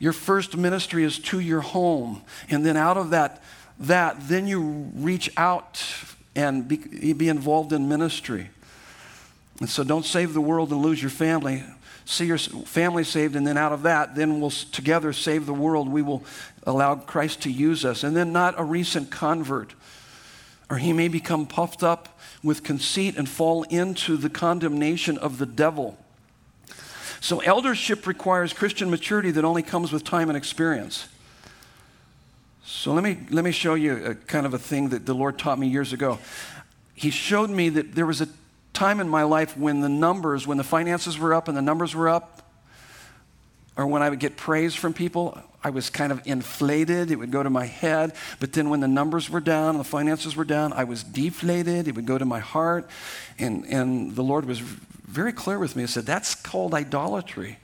Your 0.00 0.12
first 0.12 0.56
ministry 0.56 1.04
is 1.04 1.18
to 1.20 1.38
your 1.38 1.60
home. 1.60 2.22
And 2.48 2.66
then 2.66 2.76
out 2.76 2.96
of 2.96 3.10
that, 3.10 3.42
that 3.78 4.16
then 4.28 4.46
you 4.46 4.90
reach 4.94 5.30
out 5.36 5.84
and 6.34 6.66
be, 6.66 7.12
be 7.12 7.28
involved 7.28 7.72
in 7.72 7.88
ministry. 7.88 8.50
And 9.60 9.68
so 9.68 9.84
don't 9.84 10.04
save 10.04 10.32
the 10.34 10.40
world 10.40 10.72
and 10.72 10.82
lose 10.82 11.00
your 11.00 11.10
family. 11.10 11.62
See 12.06 12.26
your 12.26 12.38
family 12.38 13.04
saved, 13.04 13.36
and 13.36 13.46
then 13.46 13.56
out 13.56 13.72
of 13.72 13.82
that, 13.82 14.16
then 14.16 14.40
we'll 14.40 14.50
together 14.50 15.12
save 15.12 15.46
the 15.46 15.54
world. 15.54 15.88
We 15.88 16.02
will 16.02 16.24
allow 16.66 16.96
Christ 16.96 17.42
to 17.42 17.52
use 17.52 17.84
us. 17.84 18.02
And 18.02 18.16
then 18.16 18.32
not 18.32 18.58
a 18.58 18.64
recent 18.64 19.10
convert, 19.10 19.74
or 20.70 20.78
he 20.78 20.92
may 20.92 21.08
become 21.08 21.46
puffed 21.46 21.82
up 21.82 22.18
with 22.42 22.62
conceit 22.62 23.16
and 23.16 23.28
fall 23.28 23.64
into 23.64 24.16
the 24.16 24.30
condemnation 24.30 25.18
of 25.18 25.38
the 25.38 25.46
devil. 25.46 25.98
So, 27.20 27.40
eldership 27.40 28.06
requires 28.06 28.54
Christian 28.54 28.88
maturity 28.88 29.30
that 29.32 29.44
only 29.44 29.62
comes 29.62 29.92
with 29.92 30.04
time 30.04 30.30
and 30.30 30.38
experience. 30.38 31.08
So, 32.64 32.94
let 32.94 33.04
me, 33.04 33.18
let 33.28 33.44
me 33.44 33.50
show 33.50 33.74
you 33.74 34.06
a 34.06 34.14
kind 34.14 34.46
of 34.46 34.54
a 34.54 34.58
thing 34.58 34.88
that 34.90 35.04
the 35.04 35.12
Lord 35.12 35.38
taught 35.38 35.58
me 35.58 35.66
years 35.66 35.92
ago. 35.92 36.18
He 36.94 37.10
showed 37.10 37.50
me 37.50 37.68
that 37.70 37.94
there 37.94 38.06
was 38.06 38.22
a 38.22 38.28
time 38.72 39.00
in 39.00 39.08
my 39.08 39.24
life 39.24 39.56
when 39.56 39.80
the 39.80 39.88
numbers, 39.88 40.46
when 40.46 40.56
the 40.56 40.64
finances 40.64 41.18
were 41.18 41.34
up 41.34 41.48
and 41.48 41.56
the 41.56 41.62
numbers 41.62 41.94
were 41.94 42.08
up, 42.08 42.39
or 43.76 43.86
when 43.86 44.02
I 44.02 44.10
would 44.10 44.18
get 44.18 44.36
praise 44.36 44.74
from 44.74 44.92
people, 44.92 45.38
I 45.62 45.70
was 45.70 45.90
kind 45.90 46.12
of 46.12 46.20
inflated. 46.26 47.10
It 47.10 47.16
would 47.16 47.30
go 47.30 47.42
to 47.42 47.50
my 47.50 47.66
head. 47.66 48.14
But 48.38 48.52
then 48.52 48.70
when 48.70 48.80
the 48.80 48.88
numbers 48.88 49.28
were 49.28 49.40
down, 49.40 49.78
the 49.78 49.84
finances 49.84 50.34
were 50.36 50.44
down, 50.44 50.72
I 50.72 50.84
was 50.84 51.02
deflated. 51.02 51.86
It 51.86 51.94
would 51.94 52.06
go 52.06 52.18
to 52.18 52.24
my 52.24 52.40
heart. 52.40 52.88
And, 53.38 53.64
and 53.66 54.14
the 54.16 54.22
Lord 54.22 54.44
was 54.46 54.58
very 54.60 55.32
clear 55.32 55.58
with 55.58 55.76
me. 55.76 55.82
He 55.82 55.86
said, 55.86 56.06
That's 56.06 56.34
called 56.34 56.74
idolatry. 56.74 57.58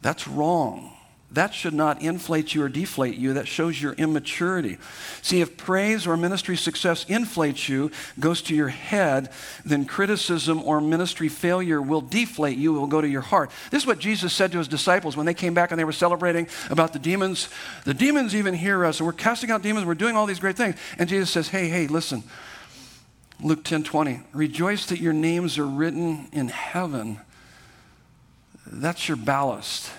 That's 0.00 0.26
wrong 0.26 0.92
that 1.32 1.54
should 1.54 1.72
not 1.72 2.02
inflate 2.02 2.54
you 2.54 2.62
or 2.62 2.68
deflate 2.68 3.16
you. 3.16 3.34
That 3.34 3.48
shows 3.48 3.80
your 3.80 3.94
immaturity. 3.94 4.76
See, 5.22 5.40
if 5.40 5.56
praise 5.56 6.06
or 6.06 6.16
ministry 6.16 6.56
success 6.58 7.06
inflates 7.08 7.70
you, 7.70 7.90
goes 8.20 8.42
to 8.42 8.54
your 8.54 8.68
head, 8.68 9.30
then 9.64 9.86
criticism 9.86 10.62
or 10.62 10.80
ministry 10.80 11.28
failure 11.28 11.80
will 11.80 12.02
deflate 12.02 12.58
you, 12.58 12.76
it 12.76 12.78
will 12.78 12.86
go 12.86 13.00
to 13.00 13.08
your 13.08 13.22
heart. 13.22 13.50
This 13.70 13.84
is 13.84 13.86
what 13.86 13.98
Jesus 13.98 14.32
said 14.34 14.52
to 14.52 14.58
his 14.58 14.68
disciples 14.68 15.16
when 15.16 15.24
they 15.24 15.34
came 15.34 15.54
back 15.54 15.70
and 15.70 15.80
they 15.80 15.84
were 15.84 15.92
celebrating 15.92 16.48
about 16.68 16.92
the 16.92 16.98
demons. 16.98 17.48
The 17.84 17.94
demons 17.94 18.34
even 18.34 18.52
hear 18.52 18.84
us, 18.84 19.00
and 19.00 19.06
we're 19.06 19.14
casting 19.14 19.50
out 19.50 19.62
demons, 19.62 19.86
we're 19.86 19.94
doing 19.94 20.16
all 20.16 20.26
these 20.26 20.40
great 20.40 20.56
things. 20.56 20.76
And 20.98 21.08
Jesus 21.08 21.30
says, 21.30 21.48
Hey, 21.48 21.68
hey, 21.68 21.86
listen. 21.86 22.24
Luke 23.40 23.64
10 23.64 23.84
20. 23.84 24.20
Rejoice 24.32 24.86
that 24.86 25.00
your 25.00 25.12
names 25.12 25.58
are 25.58 25.66
written 25.66 26.28
in 26.30 26.48
heaven. 26.48 27.18
That's 28.66 29.08
your 29.08 29.16
ballast 29.16 29.90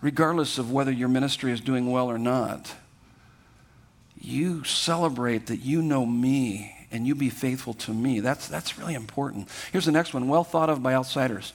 regardless 0.00 0.58
of 0.58 0.70
whether 0.70 0.92
your 0.92 1.08
ministry 1.08 1.52
is 1.52 1.60
doing 1.60 1.90
well 1.90 2.10
or 2.10 2.18
not. 2.18 2.74
You 4.20 4.64
celebrate 4.64 5.46
that 5.46 5.58
you 5.58 5.82
know 5.82 6.06
me 6.06 6.74
and 6.90 7.06
you 7.06 7.14
be 7.14 7.30
faithful 7.30 7.74
to 7.74 7.92
me. 7.92 8.20
That's, 8.20 8.48
that's 8.48 8.78
really 8.78 8.94
important. 8.94 9.48
Here's 9.72 9.84
the 9.84 9.92
next 9.92 10.14
one 10.14 10.28
well 10.28 10.44
thought 10.44 10.70
of 10.70 10.82
by 10.82 10.94
outsiders, 10.94 11.52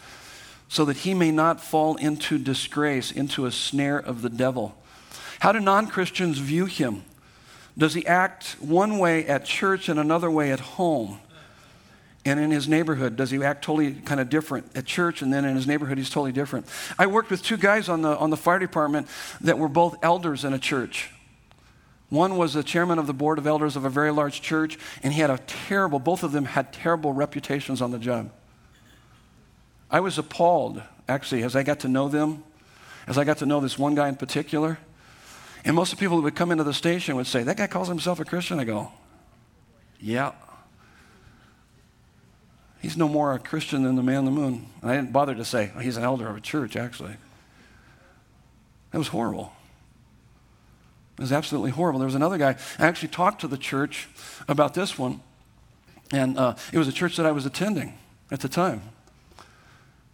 so 0.69 0.85
that 0.85 0.97
he 0.97 1.13
may 1.13 1.31
not 1.31 1.61
fall 1.61 1.95
into 1.95 2.37
disgrace, 2.37 3.11
into 3.11 3.45
a 3.45 3.51
snare 3.51 3.97
of 3.97 4.21
the 4.21 4.29
devil. 4.29 4.75
How 5.39 5.51
do 5.51 5.59
non 5.59 5.87
Christians 5.87 6.37
view 6.37 6.65
him? 6.65 7.03
Does 7.77 7.95
he 7.95 8.05
act 8.05 8.55
one 8.59 8.99
way 8.99 9.25
at 9.25 9.45
church 9.45 9.89
and 9.89 9.99
another 9.99 10.29
way 10.29 10.51
at 10.51 10.59
home? 10.59 11.19
And 12.25 12.39
in 12.39 12.51
his 12.51 12.67
neighborhood 12.69 13.15
does 13.15 13.31
he 13.31 13.43
act 13.43 13.63
totally 13.63 13.93
kind 13.93 14.19
of 14.21 14.29
different 14.29 14.75
at 14.75 14.85
church? 14.85 15.21
And 15.21 15.33
then 15.33 15.45
in 15.45 15.55
his 15.55 15.67
neighborhood 15.67 15.97
he's 15.97 16.09
totally 16.09 16.31
different. 16.31 16.67
I 16.97 17.07
worked 17.07 17.29
with 17.29 17.43
two 17.43 17.57
guys 17.57 17.89
on 17.89 18.01
the, 18.01 18.17
on 18.17 18.29
the 18.29 18.37
fire 18.37 18.59
department 18.59 19.07
that 19.41 19.57
were 19.57 19.67
both 19.67 19.97
elders 20.01 20.45
in 20.45 20.53
a 20.53 20.59
church. 20.59 21.09
One 22.09 22.37
was 22.37 22.53
the 22.53 22.63
chairman 22.63 22.99
of 22.99 23.07
the 23.07 23.13
board 23.13 23.39
of 23.39 23.47
elders 23.47 23.75
of 23.75 23.85
a 23.85 23.89
very 23.89 24.11
large 24.11 24.41
church 24.41 24.77
and 25.01 25.13
he 25.13 25.19
had 25.19 25.29
a 25.29 25.39
terrible 25.39 25.99
both 25.99 26.23
of 26.23 26.31
them 26.31 26.45
had 26.45 26.71
terrible 26.71 27.11
reputations 27.11 27.81
on 27.81 27.91
the 27.91 27.99
job. 27.99 28.31
I 29.91 29.99
was 29.99 30.17
appalled 30.17 30.81
actually 31.09 31.43
as 31.43 31.55
i 31.55 31.63
got 31.63 31.81
to 31.81 31.89
know 31.89 32.07
them 32.07 32.41
as 33.07 33.17
i 33.17 33.25
got 33.25 33.39
to 33.39 33.45
know 33.45 33.59
this 33.59 33.77
one 33.77 33.95
guy 33.95 34.07
in 34.07 34.15
particular. 34.15 34.77
And 35.65 35.75
most 35.75 35.91
of 35.91 35.97
the 35.97 36.03
people 36.03 36.17
that 36.17 36.23
would 36.23 36.35
come 36.35 36.51
into 36.51 36.63
the 36.63 36.73
station 36.73 37.15
would 37.15 37.27
say 37.27 37.43
that 37.43 37.57
guy 37.57 37.67
calls 37.67 37.89
himself 37.89 38.19
a 38.21 38.25
christian. 38.25 38.59
I 38.59 38.63
go 38.63 38.91
yeah 39.99 40.31
He's 42.83 42.97
no 42.97 43.07
more 43.07 43.33
a 43.33 43.39
Christian 43.39 43.83
than 43.83 43.95
the 43.95 44.03
man 44.03 44.17
on 44.17 44.25
the 44.25 44.31
moon. 44.31 44.67
And 44.81 44.91
I 44.91 44.95
didn't 44.97 45.13
bother 45.13 45.33
to 45.33 45.45
say, 45.45 45.71
oh, 45.73 45.79
he's 45.79 45.95
an 45.95 46.03
elder 46.03 46.27
of 46.27 46.35
a 46.35 46.41
church, 46.41 46.75
actually. 46.75 47.15
That 48.91 48.97
was 48.97 49.07
horrible. 49.07 49.53
It 51.17 51.21
was 51.21 51.31
absolutely 51.31 51.71
horrible. 51.71 51.99
There 51.99 52.05
was 52.05 52.13
another 52.13 52.37
guy, 52.37 52.57
I 52.77 52.85
actually 52.85 53.07
talked 53.07 53.39
to 53.39 53.47
the 53.47 53.57
church 53.57 54.09
about 54.49 54.73
this 54.73 54.99
one, 54.99 55.21
and 56.11 56.37
uh, 56.37 56.55
it 56.73 56.77
was 56.77 56.89
a 56.89 56.91
church 56.91 57.15
that 57.15 57.25
I 57.25 57.31
was 57.31 57.45
attending 57.45 57.97
at 58.31 58.41
the 58.41 58.49
time. 58.49 58.81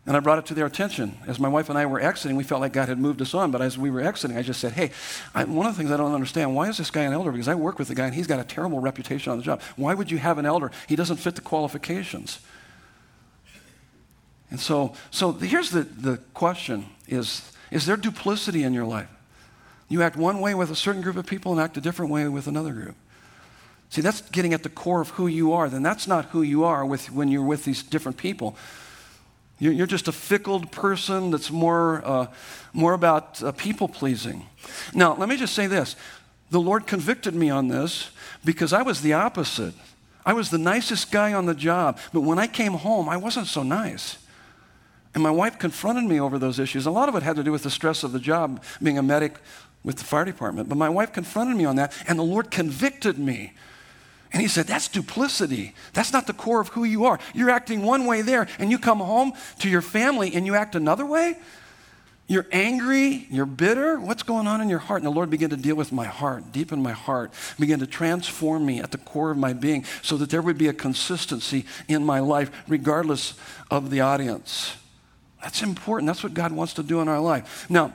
And 0.06 0.16
I 0.16 0.20
brought 0.20 0.38
it 0.38 0.46
to 0.46 0.54
their 0.54 0.68
attention. 0.68 1.18
As 1.26 1.40
my 1.40 1.50
wife 1.50 1.70
and 1.70 1.78
I 1.78 1.88
were 1.88 2.00
exiting, 2.00 2.38
we 2.38 2.44
felt 2.44 2.62
like 2.62 2.74
God 2.74 2.88
had 2.88 3.00
moved 3.00 3.20
us 3.20 3.34
on. 3.34 3.50
But 3.50 3.64
as 3.64 3.80
we 3.80 3.90
were 3.90 4.02
exiting, 4.02 4.38
I 4.38 4.44
just 4.44 4.60
said, 4.60 4.74
Hey, 4.74 4.92
I, 5.34 5.44
one 5.44 5.66
of 5.66 5.74
the 5.74 5.78
things 5.78 5.92
I 5.92 5.98
don't 5.98 6.14
understand, 6.14 6.56
why 6.56 6.70
is 6.70 6.78
this 6.78 6.90
guy 6.90 7.02
an 7.04 7.14
elder? 7.14 7.32
Because 7.32 7.48
I 7.48 7.56
work 7.56 7.80
with 7.80 7.90
the 7.90 7.96
guy 7.96 8.06
and 8.06 8.16
he's 8.16 8.28
got 8.28 8.40
a 8.40 8.44
terrible 8.44 8.80
reputation 8.80 9.32
on 9.32 9.38
the 9.38 9.44
job. 9.44 9.62
Why 9.76 9.94
would 9.94 10.10
you 10.10 10.18
have 10.20 10.38
an 10.38 10.46
elder? 10.46 10.72
He 10.88 10.96
doesn't 10.96 11.18
fit 11.18 11.36
the 11.36 11.42
qualifications. 11.42 12.40
And 14.52 14.60
so, 14.60 14.94
so 15.12 15.32
here's 15.32 15.72
the, 15.72 15.84
the 15.84 16.18
question 16.34 16.86
is, 17.08 17.52
is 17.72 17.86
there 17.86 17.98
duplicity 17.98 18.64
in 18.64 18.74
your 18.74 18.86
life? 18.86 19.10
You 19.90 20.02
act 20.02 20.16
one 20.16 20.40
way 20.40 20.54
with 20.54 20.72
a 20.72 20.76
certain 20.76 21.02
group 21.02 21.18
of 21.18 21.26
people 21.26 21.52
and 21.52 21.60
act 21.60 21.78
a 21.78 21.82
different 21.82 22.12
way 22.12 22.28
with 22.28 22.48
another 22.48 22.74
group. 22.74 22.96
See, 23.90 24.02
that's 24.02 24.22
getting 24.22 24.54
at 24.54 24.62
the 24.62 24.70
core 24.70 25.02
of 25.02 25.10
who 25.10 25.26
you 25.26 25.52
are. 25.54 25.68
Then 25.68 25.82
that's 25.82 26.08
not 26.08 26.26
who 26.26 26.44
you 26.44 26.64
are 26.64 26.86
with, 26.86 27.12
when 27.12 27.28
you're 27.30 27.44
with 27.44 27.66
these 27.66 27.82
different 27.82 28.18
people. 28.18 28.56
You're, 29.58 29.74
you're 29.74 29.88
just 29.88 30.08
a 30.08 30.12
fickle 30.12 30.62
person 30.62 31.32
that's 31.32 31.50
more, 31.52 32.06
uh, 32.06 32.28
more 32.72 32.94
about 32.94 33.42
uh, 33.42 33.52
people 33.54 33.88
pleasing. 33.88 34.46
Now, 34.94 35.16
let 35.16 35.28
me 35.28 35.38
just 35.38 35.56
say 35.56 35.66
this 35.66 35.96
the 36.52 36.60
Lord 36.60 36.86
convicted 36.86 37.34
me 37.36 37.50
on 37.50 37.68
this 37.68 38.12
because 38.46 38.74
I 38.74 38.84
was 38.84 39.02
the 39.02 39.14
opposite. 39.14 39.74
I 40.24 40.34
was 40.34 40.52
the 40.52 40.58
nicest 40.60 41.12
guy 41.12 41.34
on 41.34 41.48
the 41.48 41.56
job, 41.56 41.98
but 42.14 42.22
when 42.22 42.38
I 42.38 42.46
came 42.46 42.74
home, 42.74 43.10
I 43.10 43.18
wasn't 43.18 43.48
so 43.48 43.64
nice. 43.64 44.19
And 45.14 45.24
my 45.24 45.32
wife 45.32 45.58
confronted 45.58 46.06
me 46.06 46.20
over 46.20 46.38
those 46.38 46.60
issues. 46.60 46.86
A 46.86 46.92
lot 46.92 47.10
of 47.10 47.16
it 47.16 47.24
had 47.24 47.36
to 47.36 47.44
do 47.44 47.52
with 47.52 47.64
the 47.64 47.70
stress 47.70 48.04
of 48.04 48.12
the 48.12 48.20
job, 48.20 48.64
being 48.82 48.98
a 48.98 49.04
medic 49.04 49.36
with 49.84 49.98
the 49.98 50.04
fire 50.04 50.26
department. 50.26 50.70
But 50.70 50.78
my 50.78 50.90
wife 50.90 51.14
confronted 51.14 51.58
me 51.58 51.66
on 51.66 51.78
that, 51.78 51.94
and 52.08 52.20
the 52.20 52.24
Lord 52.24 52.52
convicted 52.52 53.18
me. 53.18 53.54
And 54.32 54.42
he 54.42 54.48
said, 54.48 54.68
That's 54.68 54.88
duplicity. 54.88 55.74
That's 55.94 56.14
not 56.14 56.28
the 56.28 56.34
core 56.34 56.62
of 56.62 56.70
who 56.70 56.84
you 56.84 57.06
are. 57.06 57.20
You're 57.34 57.50
acting 57.50 57.82
one 57.82 58.06
way 58.06 58.22
there, 58.22 58.48
and 58.60 58.70
you 58.70 58.78
come 58.78 59.00
home 59.00 59.34
to 59.60 59.70
your 59.70 59.82
family 59.82 60.34
and 60.36 60.46
you 60.46 60.56
act 60.56 60.76
another 60.76 61.06
way? 61.06 61.38
You're 62.28 62.46
angry, 62.52 63.26
you're 63.32 63.48
bitter. 63.48 64.00
What's 64.00 64.22
going 64.22 64.46
on 64.46 64.62
in 64.62 64.70
your 64.70 64.78
heart? 64.78 65.02
And 65.02 65.08
the 65.08 65.16
Lord 65.16 65.32
began 65.32 65.50
to 65.50 65.58
deal 65.58 65.76
with 65.76 65.92
my 65.92 66.06
heart, 66.06 66.52
deep 66.52 66.72
in 66.72 66.80
my 66.80 66.92
heart, 66.92 67.34
began 67.60 67.80
to 67.80 67.88
transform 67.88 68.68
me 68.68 68.80
at 68.80 68.92
the 68.92 69.00
core 69.00 69.32
of 69.32 69.38
my 69.38 69.52
being 69.54 69.84
so 70.04 70.16
that 70.18 70.30
there 70.30 70.44
would 70.44 70.60
be 70.60 70.68
a 70.68 70.74
consistency 70.74 71.66
in 71.88 72.06
my 72.06 72.20
life, 72.20 72.52
regardless 72.68 73.34
of 73.72 73.90
the 73.90 74.02
audience. 74.02 74.76
That's 75.42 75.62
important. 75.62 76.08
That's 76.08 76.24
what 76.24 76.34
God 76.34 76.52
wants 76.52 76.74
to 76.74 76.84
do 76.84 77.02
in 77.02 77.08
our 77.08 77.20
life. 77.20 77.70
Now, 77.70 77.94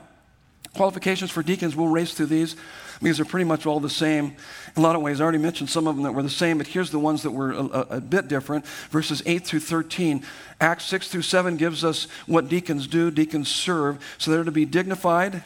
qualifications 0.73 1.31
for 1.31 1.43
deacons, 1.43 1.75
we'll 1.75 1.87
race 1.87 2.13
through 2.13 2.25
these 2.27 2.55
because 3.01 3.17
they're 3.17 3.25
pretty 3.25 3.45
much 3.45 3.65
all 3.65 3.79
the 3.79 3.89
same. 3.89 4.35
In 4.75 4.77
a 4.77 4.81
lot 4.81 4.95
of 4.95 5.01
ways, 5.01 5.19
I 5.19 5.23
already 5.23 5.37
mentioned 5.37 5.69
some 5.69 5.87
of 5.87 5.95
them 5.95 6.03
that 6.03 6.13
were 6.13 6.23
the 6.23 6.29
same, 6.29 6.57
but 6.57 6.67
here's 6.67 6.91
the 6.91 6.99
ones 6.99 7.23
that 7.23 7.31
were 7.31 7.51
a, 7.51 7.65
a, 7.91 8.01
bit 8.01 8.27
different. 8.27 8.65
Verses 8.89 9.21
8 9.25 9.45
through 9.45 9.59
13. 9.59 10.23
Acts 10.59 10.85
6 10.85 11.09
through 11.09 11.21
7 11.21 11.57
gives 11.57 11.83
us 11.83 12.07
what 12.25 12.47
deacons 12.47 12.87
do. 12.87 13.11
Deacons 13.11 13.49
serve. 13.49 14.03
So 14.17 14.31
they're 14.31 14.43
to 14.43 14.51
be 14.51 14.65
dignified, 14.65 15.43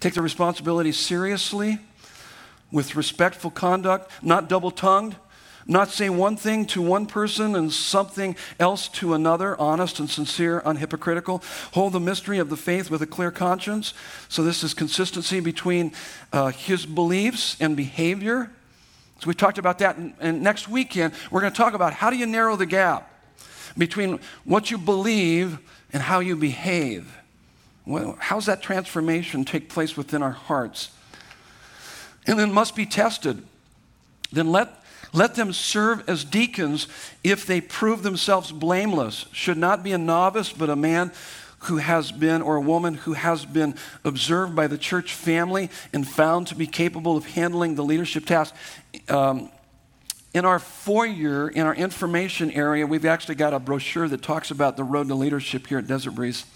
take 0.00 0.14
their 0.14 0.22
responsibility 0.22 0.92
seriously, 0.92 1.78
with 2.70 2.96
respectful 2.96 3.50
conduct, 3.50 4.10
not 4.22 4.48
double 4.48 4.70
tongued 4.70 5.16
not 5.66 5.90
say 5.90 6.08
one 6.08 6.36
thing 6.36 6.66
to 6.66 6.82
one 6.82 7.06
person 7.06 7.54
and 7.54 7.72
something 7.72 8.36
else 8.58 8.88
to 8.88 9.14
another, 9.14 9.58
honest 9.60 10.00
and 10.00 10.10
sincere, 10.10 10.60
unhypocritical. 10.62 11.42
Hold 11.72 11.92
the 11.92 12.00
mystery 12.00 12.38
of 12.38 12.50
the 12.50 12.56
faith 12.56 12.90
with 12.90 13.02
a 13.02 13.06
clear 13.06 13.30
conscience. 13.30 13.94
So, 14.28 14.42
this 14.42 14.64
is 14.64 14.74
consistency 14.74 15.40
between 15.40 15.92
uh, 16.32 16.48
his 16.48 16.86
beliefs 16.86 17.56
and 17.60 17.76
behavior. 17.76 18.50
So, 19.20 19.28
we 19.28 19.34
talked 19.34 19.58
about 19.58 19.78
that. 19.78 19.96
And, 19.96 20.42
next 20.42 20.68
weekend, 20.68 21.14
we're 21.30 21.40
going 21.40 21.52
to 21.52 21.56
talk 21.56 21.74
about 21.74 21.92
how 21.92 22.10
do 22.10 22.16
you 22.16 22.26
narrow 22.26 22.56
the 22.56 22.66
gap 22.66 23.08
between 23.78 24.18
what 24.44 24.70
you 24.70 24.78
believe 24.78 25.58
and 25.92 26.02
how 26.02 26.20
you 26.20 26.36
behave. 26.36 27.16
Well, 27.86 28.16
how's 28.18 28.46
that 28.46 28.62
transformation 28.62 29.44
take 29.44 29.68
place 29.68 29.96
within 29.96 30.22
our 30.22 30.30
hearts? 30.30 30.90
And 32.26 32.38
then 32.38 32.52
must 32.52 32.76
be 32.76 32.86
tested. 32.86 33.42
Then 34.30 34.50
let 34.52 34.81
let 35.12 35.34
them 35.34 35.52
serve 35.52 36.08
as 36.08 36.24
deacons 36.24 36.88
if 37.22 37.46
they 37.46 37.60
prove 37.60 38.02
themselves 38.02 38.52
blameless. 38.52 39.26
Should 39.32 39.58
not 39.58 39.82
be 39.82 39.92
a 39.92 39.98
novice, 39.98 40.52
but 40.52 40.70
a 40.70 40.76
man 40.76 41.12
who 41.60 41.76
has 41.76 42.10
been, 42.10 42.42
or 42.42 42.56
a 42.56 42.60
woman 42.60 42.94
who 42.94 43.12
has 43.12 43.44
been 43.44 43.74
observed 44.04 44.56
by 44.56 44.66
the 44.66 44.78
church 44.78 45.14
family 45.14 45.70
and 45.92 46.08
found 46.08 46.48
to 46.48 46.54
be 46.54 46.66
capable 46.66 47.16
of 47.16 47.26
handling 47.26 47.76
the 47.76 47.84
leadership 47.84 48.26
task. 48.26 48.54
Um, 49.08 49.50
In 50.34 50.46
our 50.46 50.58
foyer, 50.58 51.50
in 51.50 51.66
our 51.66 51.74
information 51.74 52.50
area, 52.50 52.86
we've 52.86 53.04
actually 53.04 53.34
got 53.34 53.52
a 53.52 53.58
brochure 53.58 54.08
that 54.08 54.22
talks 54.22 54.50
about 54.50 54.78
the 54.78 54.82
road 54.82 55.08
to 55.08 55.14
leadership 55.14 55.66
here 55.66 55.78
at 55.78 55.86
Desert 55.86 56.12
Breeze. 56.12 56.46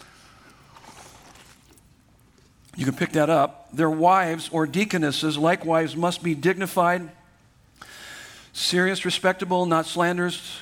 You 2.74 2.86
can 2.86 2.94
pick 2.94 3.12
that 3.12 3.28
up. 3.28 3.68
Their 3.72 3.90
wives 3.90 4.48
or 4.50 4.66
deaconesses 4.66 5.36
likewise 5.36 5.94
must 5.94 6.22
be 6.22 6.34
dignified, 6.34 7.10
serious, 8.56 9.04
respectable, 9.04 9.66
not 9.66 9.86
slanderers, 9.86 10.58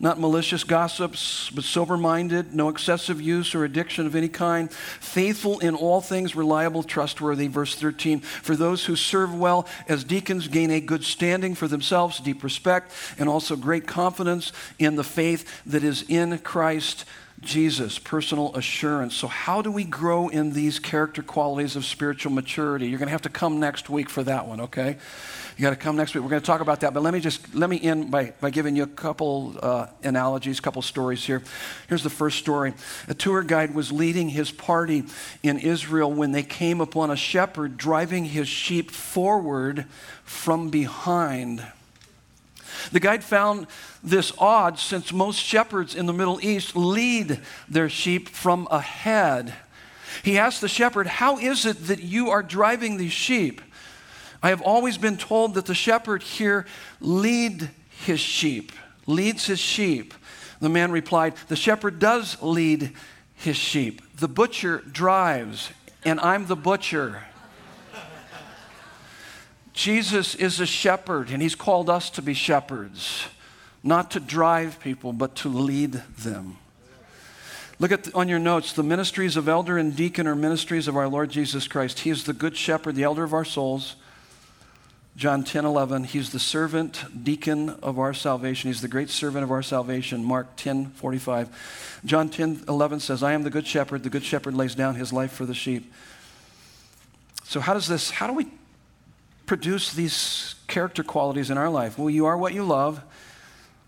not 0.00 0.18
malicious 0.18 0.64
gossips, 0.64 1.48
but 1.54 1.62
sober 1.62 1.96
minded, 1.96 2.52
no 2.52 2.68
excessive 2.68 3.20
use 3.20 3.54
or 3.54 3.64
addiction 3.64 4.06
of 4.06 4.16
any 4.16 4.28
kind, 4.28 4.70
faithful 4.72 5.60
in 5.60 5.76
all 5.76 6.00
things, 6.00 6.34
reliable, 6.34 6.82
trustworthy. 6.82 7.46
Verse 7.46 7.76
13 7.76 8.20
For 8.20 8.56
those 8.56 8.84
who 8.84 8.96
serve 8.96 9.34
well 9.34 9.66
as 9.88 10.02
deacons 10.02 10.48
gain 10.48 10.72
a 10.72 10.80
good 10.80 11.04
standing 11.04 11.54
for 11.54 11.68
themselves, 11.68 12.18
deep 12.18 12.42
respect, 12.42 12.92
and 13.18 13.28
also 13.28 13.54
great 13.54 13.86
confidence 13.86 14.52
in 14.80 14.96
the 14.96 15.04
faith 15.04 15.62
that 15.64 15.84
is 15.84 16.04
in 16.08 16.38
Christ 16.38 17.04
Jesus, 17.40 17.98
personal 17.98 18.54
assurance. 18.56 19.14
So, 19.14 19.28
how 19.28 19.60
do 19.62 19.70
we 19.70 19.84
grow 19.84 20.28
in 20.28 20.52
these 20.52 20.78
character 20.78 21.22
qualities 21.22 21.76
of 21.76 21.84
spiritual 21.84 22.32
maturity? 22.32 22.88
You're 22.88 22.98
going 22.98 23.08
to 23.08 23.12
have 23.12 23.22
to 23.22 23.28
come 23.28 23.60
next 23.60 23.90
week 23.90 24.08
for 24.08 24.22
that 24.24 24.46
one, 24.46 24.62
okay? 24.62 24.96
You 25.56 25.62
got 25.62 25.70
to 25.70 25.76
come 25.76 25.96
next 25.96 26.14
week. 26.14 26.24
We're 26.24 26.30
going 26.30 26.42
to 26.42 26.46
talk 26.46 26.60
about 26.60 26.80
that. 26.80 26.92
But 26.92 27.04
let 27.04 27.14
me 27.14 27.20
just 27.20 27.54
let 27.54 27.70
me 27.70 27.80
end 27.80 28.10
by, 28.10 28.32
by 28.40 28.50
giving 28.50 28.74
you 28.74 28.82
a 28.82 28.88
couple 28.88 29.54
uh, 29.62 29.86
analogies, 30.02 30.58
a 30.58 30.62
couple 30.62 30.82
stories 30.82 31.24
here. 31.24 31.42
Here's 31.88 32.02
the 32.02 32.10
first 32.10 32.38
story. 32.38 32.74
A 33.06 33.14
tour 33.14 33.42
guide 33.44 33.72
was 33.72 33.92
leading 33.92 34.30
his 34.30 34.50
party 34.50 35.04
in 35.44 35.58
Israel 35.60 36.12
when 36.12 36.32
they 36.32 36.42
came 36.42 36.80
upon 36.80 37.12
a 37.12 37.16
shepherd 37.16 37.76
driving 37.76 38.24
his 38.24 38.48
sheep 38.48 38.90
forward 38.90 39.84
from 40.24 40.70
behind. 40.70 41.64
The 42.90 43.00
guide 43.00 43.22
found 43.22 43.68
this 44.02 44.32
odd 44.38 44.80
since 44.80 45.12
most 45.12 45.38
shepherds 45.38 45.94
in 45.94 46.06
the 46.06 46.12
Middle 46.12 46.40
East 46.42 46.74
lead 46.74 47.40
their 47.68 47.88
sheep 47.88 48.28
from 48.28 48.66
ahead. 48.72 49.54
He 50.24 50.36
asked 50.36 50.60
the 50.60 50.68
shepherd, 50.68 51.06
How 51.06 51.38
is 51.38 51.64
it 51.64 51.86
that 51.86 52.02
you 52.02 52.30
are 52.30 52.42
driving 52.42 52.96
these 52.96 53.12
sheep? 53.12 53.60
I 54.44 54.50
have 54.50 54.60
always 54.60 54.98
been 54.98 55.16
told 55.16 55.54
that 55.54 55.64
the 55.64 55.74
shepherd 55.74 56.22
here 56.22 56.66
lead 57.00 57.70
his 58.04 58.20
sheep, 58.20 58.72
leads 59.06 59.46
his 59.46 59.58
sheep. 59.58 60.12
The 60.60 60.68
man 60.68 60.92
replied, 60.92 61.36
The 61.48 61.56
shepherd 61.56 61.98
does 61.98 62.36
lead 62.42 62.92
his 63.36 63.56
sheep. 63.56 64.02
The 64.18 64.28
butcher 64.28 64.82
drives, 64.92 65.70
and 66.04 66.20
I'm 66.20 66.44
the 66.44 66.56
butcher. 66.56 67.22
Jesus 69.72 70.34
is 70.34 70.60
a 70.60 70.66
shepherd, 70.66 71.30
and 71.30 71.40
he's 71.40 71.54
called 71.54 71.88
us 71.88 72.10
to 72.10 72.20
be 72.20 72.34
shepherds, 72.34 73.24
not 73.82 74.10
to 74.10 74.20
drive 74.20 74.78
people, 74.78 75.14
but 75.14 75.36
to 75.36 75.48
lead 75.48 76.02
them. 76.18 76.58
Look 77.78 77.92
at 77.92 78.04
the, 78.04 78.14
on 78.14 78.28
your 78.28 78.38
notes 78.38 78.74
the 78.74 78.82
ministries 78.82 79.38
of 79.38 79.48
elder 79.48 79.78
and 79.78 79.96
deacon 79.96 80.26
are 80.26 80.36
ministries 80.36 80.86
of 80.86 80.98
our 80.98 81.08
Lord 81.08 81.30
Jesus 81.30 81.66
Christ. 81.66 82.00
He 82.00 82.10
is 82.10 82.24
the 82.24 82.34
good 82.34 82.58
shepherd, 82.58 82.94
the 82.94 83.04
elder 83.04 83.24
of 83.24 83.32
our 83.32 83.46
souls. 83.46 83.96
John 85.16 85.44
10 85.44 85.64
11, 85.64 86.04
he's 86.04 86.30
the 86.30 86.40
servant 86.40 87.04
deacon 87.22 87.70
of 87.70 88.00
our 88.00 88.12
salvation. 88.12 88.68
He's 88.68 88.80
the 88.80 88.88
great 88.88 89.10
servant 89.10 89.44
of 89.44 89.52
our 89.52 89.62
salvation. 89.62 90.24
Mark 90.24 90.48
10 90.56 90.86
45. 90.86 92.00
John 92.04 92.28
10 92.28 92.64
11 92.68 93.00
says, 93.00 93.22
I 93.22 93.32
am 93.32 93.44
the 93.44 93.50
good 93.50 93.66
shepherd. 93.66 94.02
The 94.02 94.10
good 94.10 94.24
shepherd 94.24 94.54
lays 94.54 94.74
down 94.74 94.96
his 94.96 95.12
life 95.12 95.32
for 95.32 95.46
the 95.46 95.54
sheep. 95.54 95.92
So, 97.44 97.60
how 97.60 97.74
does 97.74 97.86
this, 97.86 98.10
how 98.10 98.26
do 98.26 98.32
we 98.32 98.48
produce 99.46 99.92
these 99.92 100.56
character 100.66 101.04
qualities 101.04 101.50
in 101.50 101.58
our 101.58 101.70
life? 101.70 101.96
Well, 101.96 102.10
you 102.10 102.26
are 102.26 102.36
what 102.36 102.52
you 102.52 102.64
love, 102.64 103.00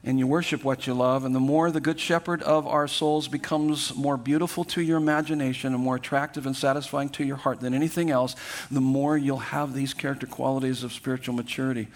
and 0.07 0.21
you 0.21 0.27
worship 0.27 0.63
what 0.63 0.87
you 0.87 0.95
love. 0.95 1.25
And 1.25 1.35
the 1.35 1.41
more 1.41 1.71
the 1.71 1.81
good 1.81 1.99
shepherd 1.99 2.41
of 2.45 2.67
our 2.67 2.87
souls 2.87 3.27
becomes 3.27 3.95
more 3.95 4.17
beautiful 4.17 4.63
to 4.65 4.81
your 4.81 4.99
imagination 4.99 5.75
and 5.75 5.83
more 5.83 5.97
attractive 5.97 6.47
and 6.47 6.57
satisfying 6.57 7.09
to 7.11 7.25
your 7.25 7.37
heart 7.37 7.61
than 7.61 7.75
anything 7.75 8.11
else, 8.11 8.37
the 8.71 8.81
more 8.81 9.19
you'll 9.19 9.39
have 9.39 9.75
these 9.75 9.93
character 9.93 10.27
qualities 10.27 10.85
of 10.85 10.93
spiritual 10.93 11.35
maturity. 11.35 11.89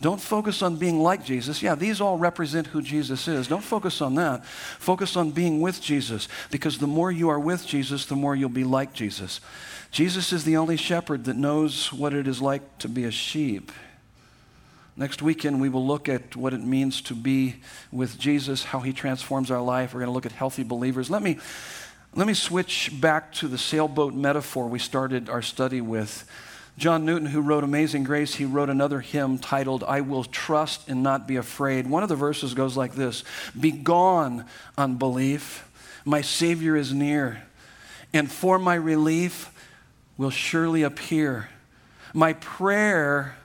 Don't 0.00 0.20
focus 0.20 0.60
on 0.60 0.76
being 0.76 1.00
like 1.00 1.24
Jesus. 1.24 1.62
Yeah, 1.62 1.76
these 1.76 2.00
all 2.00 2.18
represent 2.18 2.66
who 2.66 2.82
Jesus 2.82 3.28
is. 3.28 3.46
Don't 3.46 3.62
focus 3.62 4.00
on 4.02 4.16
that. 4.16 4.44
Focus 4.44 5.16
on 5.16 5.30
being 5.30 5.60
with 5.60 5.80
Jesus 5.80 6.26
because 6.50 6.78
the 6.78 6.88
more 6.88 7.12
you 7.12 7.28
are 7.28 7.38
with 7.38 7.64
Jesus, 7.64 8.04
the 8.04 8.16
more 8.16 8.34
you'll 8.34 8.48
be 8.48 8.64
like 8.64 8.92
Jesus. 8.92 9.40
Jesus 9.92 10.32
is 10.32 10.44
the 10.44 10.56
only 10.56 10.76
shepherd 10.76 11.24
that 11.24 11.36
knows 11.36 11.92
what 11.92 12.12
it 12.12 12.26
is 12.26 12.42
like 12.42 12.78
to 12.78 12.88
be 12.88 13.04
a 13.04 13.12
sheep. 13.12 13.70
Next 14.96 15.22
weekend, 15.22 15.60
we 15.60 15.68
will 15.68 15.86
look 15.86 16.08
at 16.08 16.36
what 16.36 16.54
it 16.54 16.60
means 16.60 17.02
to 17.02 17.14
be 17.14 17.56
with 17.90 18.16
Jesus, 18.18 18.64
how 18.64 18.80
he 18.80 18.92
transforms 18.92 19.50
our 19.50 19.60
life. 19.60 19.92
We're 19.92 20.00
going 20.00 20.08
to 20.08 20.14
look 20.14 20.26
at 20.26 20.32
healthy 20.32 20.62
believers. 20.62 21.10
Let 21.10 21.22
me, 21.22 21.38
let 22.14 22.28
me 22.28 22.34
switch 22.34 22.92
back 23.00 23.32
to 23.34 23.48
the 23.48 23.58
sailboat 23.58 24.14
metaphor 24.14 24.68
we 24.68 24.78
started 24.78 25.28
our 25.28 25.42
study 25.42 25.80
with. 25.80 26.30
John 26.76 27.04
Newton, 27.04 27.26
who 27.26 27.40
wrote 27.40 27.64
Amazing 27.64 28.04
Grace, 28.04 28.36
he 28.36 28.44
wrote 28.44 28.70
another 28.70 29.00
hymn 29.00 29.38
titled, 29.38 29.82
I 29.84 30.00
Will 30.00 30.24
Trust 30.24 30.88
and 30.88 31.02
Not 31.02 31.26
Be 31.26 31.36
Afraid. 31.36 31.88
One 31.88 32.02
of 32.02 32.08
the 32.08 32.16
verses 32.16 32.54
goes 32.54 32.76
like 32.76 32.94
this 32.94 33.24
Be 33.58 33.72
gone, 33.72 34.44
unbelief. 34.78 35.68
My 36.04 36.20
Savior 36.20 36.76
is 36.76 36.92
near. 36.92 37.42
And 38.12 38.30
for 38.30 38.60
my 38.60 38.74
relief, 38.74 39.50
will 40.16 40.30
surely 40.30 40.82
appear. 40.82 41.48
My 42.12 42.34
prayer, 42.34 43.36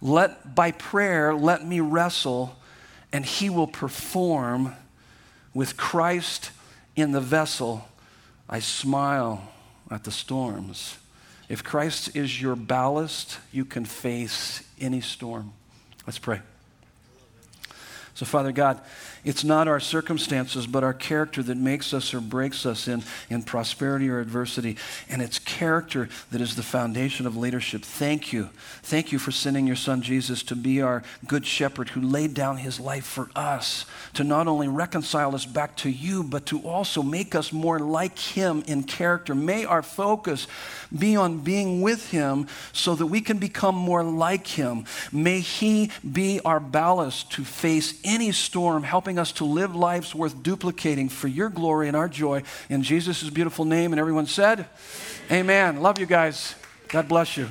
let 0.00 0.54
by 0.54 0.72
prayer 0.72 1.34
let 1.34 1.66
me 1.66 1.80
wrestle, 1.80 2.56
and 3.12 3.24
he 3.24 3.50
will 3.50 3.66
perform 3.66 4.74
with 5.54 5.76
Christ 5.76 6.50
in 6.96 7.12
the 7.12 7.20
vessel. 7.20 7.88
I 8.48 8.60
smile 8.60 9.52
at 9.90 10.04
the 10.04 10.10
storms. 10.10 10.98
If 11.48 11.64
Christ 11.64 12.14
is 12.14 12.40
your 12.40 12.56
ballast, 12.56 13.38
you 13.52 13.64
can 13.64 13.84
face 13.84 14.62
any 14.80 15.00
storm. 15.00 15.52
Let's 16.06 16.18
pray. 16.18 16.40
So, 18.18 18.26
Father 18.26 18.50
God, 18.50 18.80
it's 19.24 19.44
not 19.44 19.68
our 19.68 19.78
circumstances, 19.78 20.66
but 20.66 20.82
our 20.82 20.92
character 20.92 21.40
that 21.40 21.56
makes 21.56 21.94
us 21.94 22.12
or 22.12 22.20
breaks 22.20 22.66
us 22.66 22.88
in, 22.88 23.04
in 23.30 23.44
prosperity 23.44 24.08
or 24.08 24.18
adversity. 24.18 24.76
And 25.08 25.22
it's 25.22 25.38
character 25.38 26.08
that 26.32 26.40
is 26.40 26.56
the 26.56 26.64
foundation 26.64 27.28
of 27.28 27.36
leadership. 27.36 27.82
Thank 27.82 28.32
you. 28.32 28.50
Thank 28.82 29.12
you 29.12 29.20
for 29.20 29.30
sending 29.30 29.68
your 29.68 29.76
son 29.76 30.02
Jesus 30.02 30.42
to 30.44 30.56
be 30.56 30.82
our 30.82 31.04
good 31.28 31.46
shepherd 31.46 31.90
who 31.90 32.00
laid 32.00 32.34
down 32.34 32.56
his 32.56 32.80
life 32.80 33.04
for 33.04 33.30
us, 33.36 33.86
to 34.14 34.24
not 34.24 34.48
only 34.48 34.66
reconcile 34.66 35.32
us 35.36 35.46
back 35.46 35.76
to 35.76 35.88
you, 35.88 36.24
but 36.24 36.44
to 36.46 36.58
also 36.62 37.04
make 37.04 37.36
us 37.36 37.52
more 37.52 37.78
like 37.78 38.18
him 38.18 38.64
in 38.66 38.82
character. 38.82 39.32
May 39.32 39.64
our 39.64 39.82
focus 39.82 40.48
be 40.96 41.14
on 41.14 41.38
being 41.38 41.82
with 41.82 42.10
him 42.10 42.48
so 42.72 42.96
that 42.96 43.06
we 43.06 43.20
can 43.20 43.38
become 43.38 43.76
more 43.76 44.02
like 44.02 44.48
him. 44.48 44.86
May 45.12 45.38
he 45.38 45.92
be 46.10 46.40
our 46.44 46.58
ballast 46.58 47.30
to 47.32 47.44
face 47.44 47.94
any 48.08 48.32
storm, 48.32 48.82
helping 48.82 49.18
us 49.18 49.32
to 49.32 49.44
live 49.44 49.76
lives 49.76 50.14
worth 50.14 50.42
duplicating 50.42 51.08
for 51.08 51.28
your 51.28 51.50
glory 51.50 51.88
and 51.88 51.96
our 51.96 52.08
joy. 52.08 52.42
In 52.68 52.82
Jesus' 52.82 53.28
beautiful 53.30 53.64
name. 53.64 53.92
And 53.92 54.00
everyone 54.00 54.26
said, 54.26 54.66
Amen. 55.30 55.48
Amen. 55.48 55.82
Love 55.82 55.98
you 55.98 56.06
guys. 56.06 56.54
God 56.88 57.08
bless 57.08 57.36
you. 57.36 57.48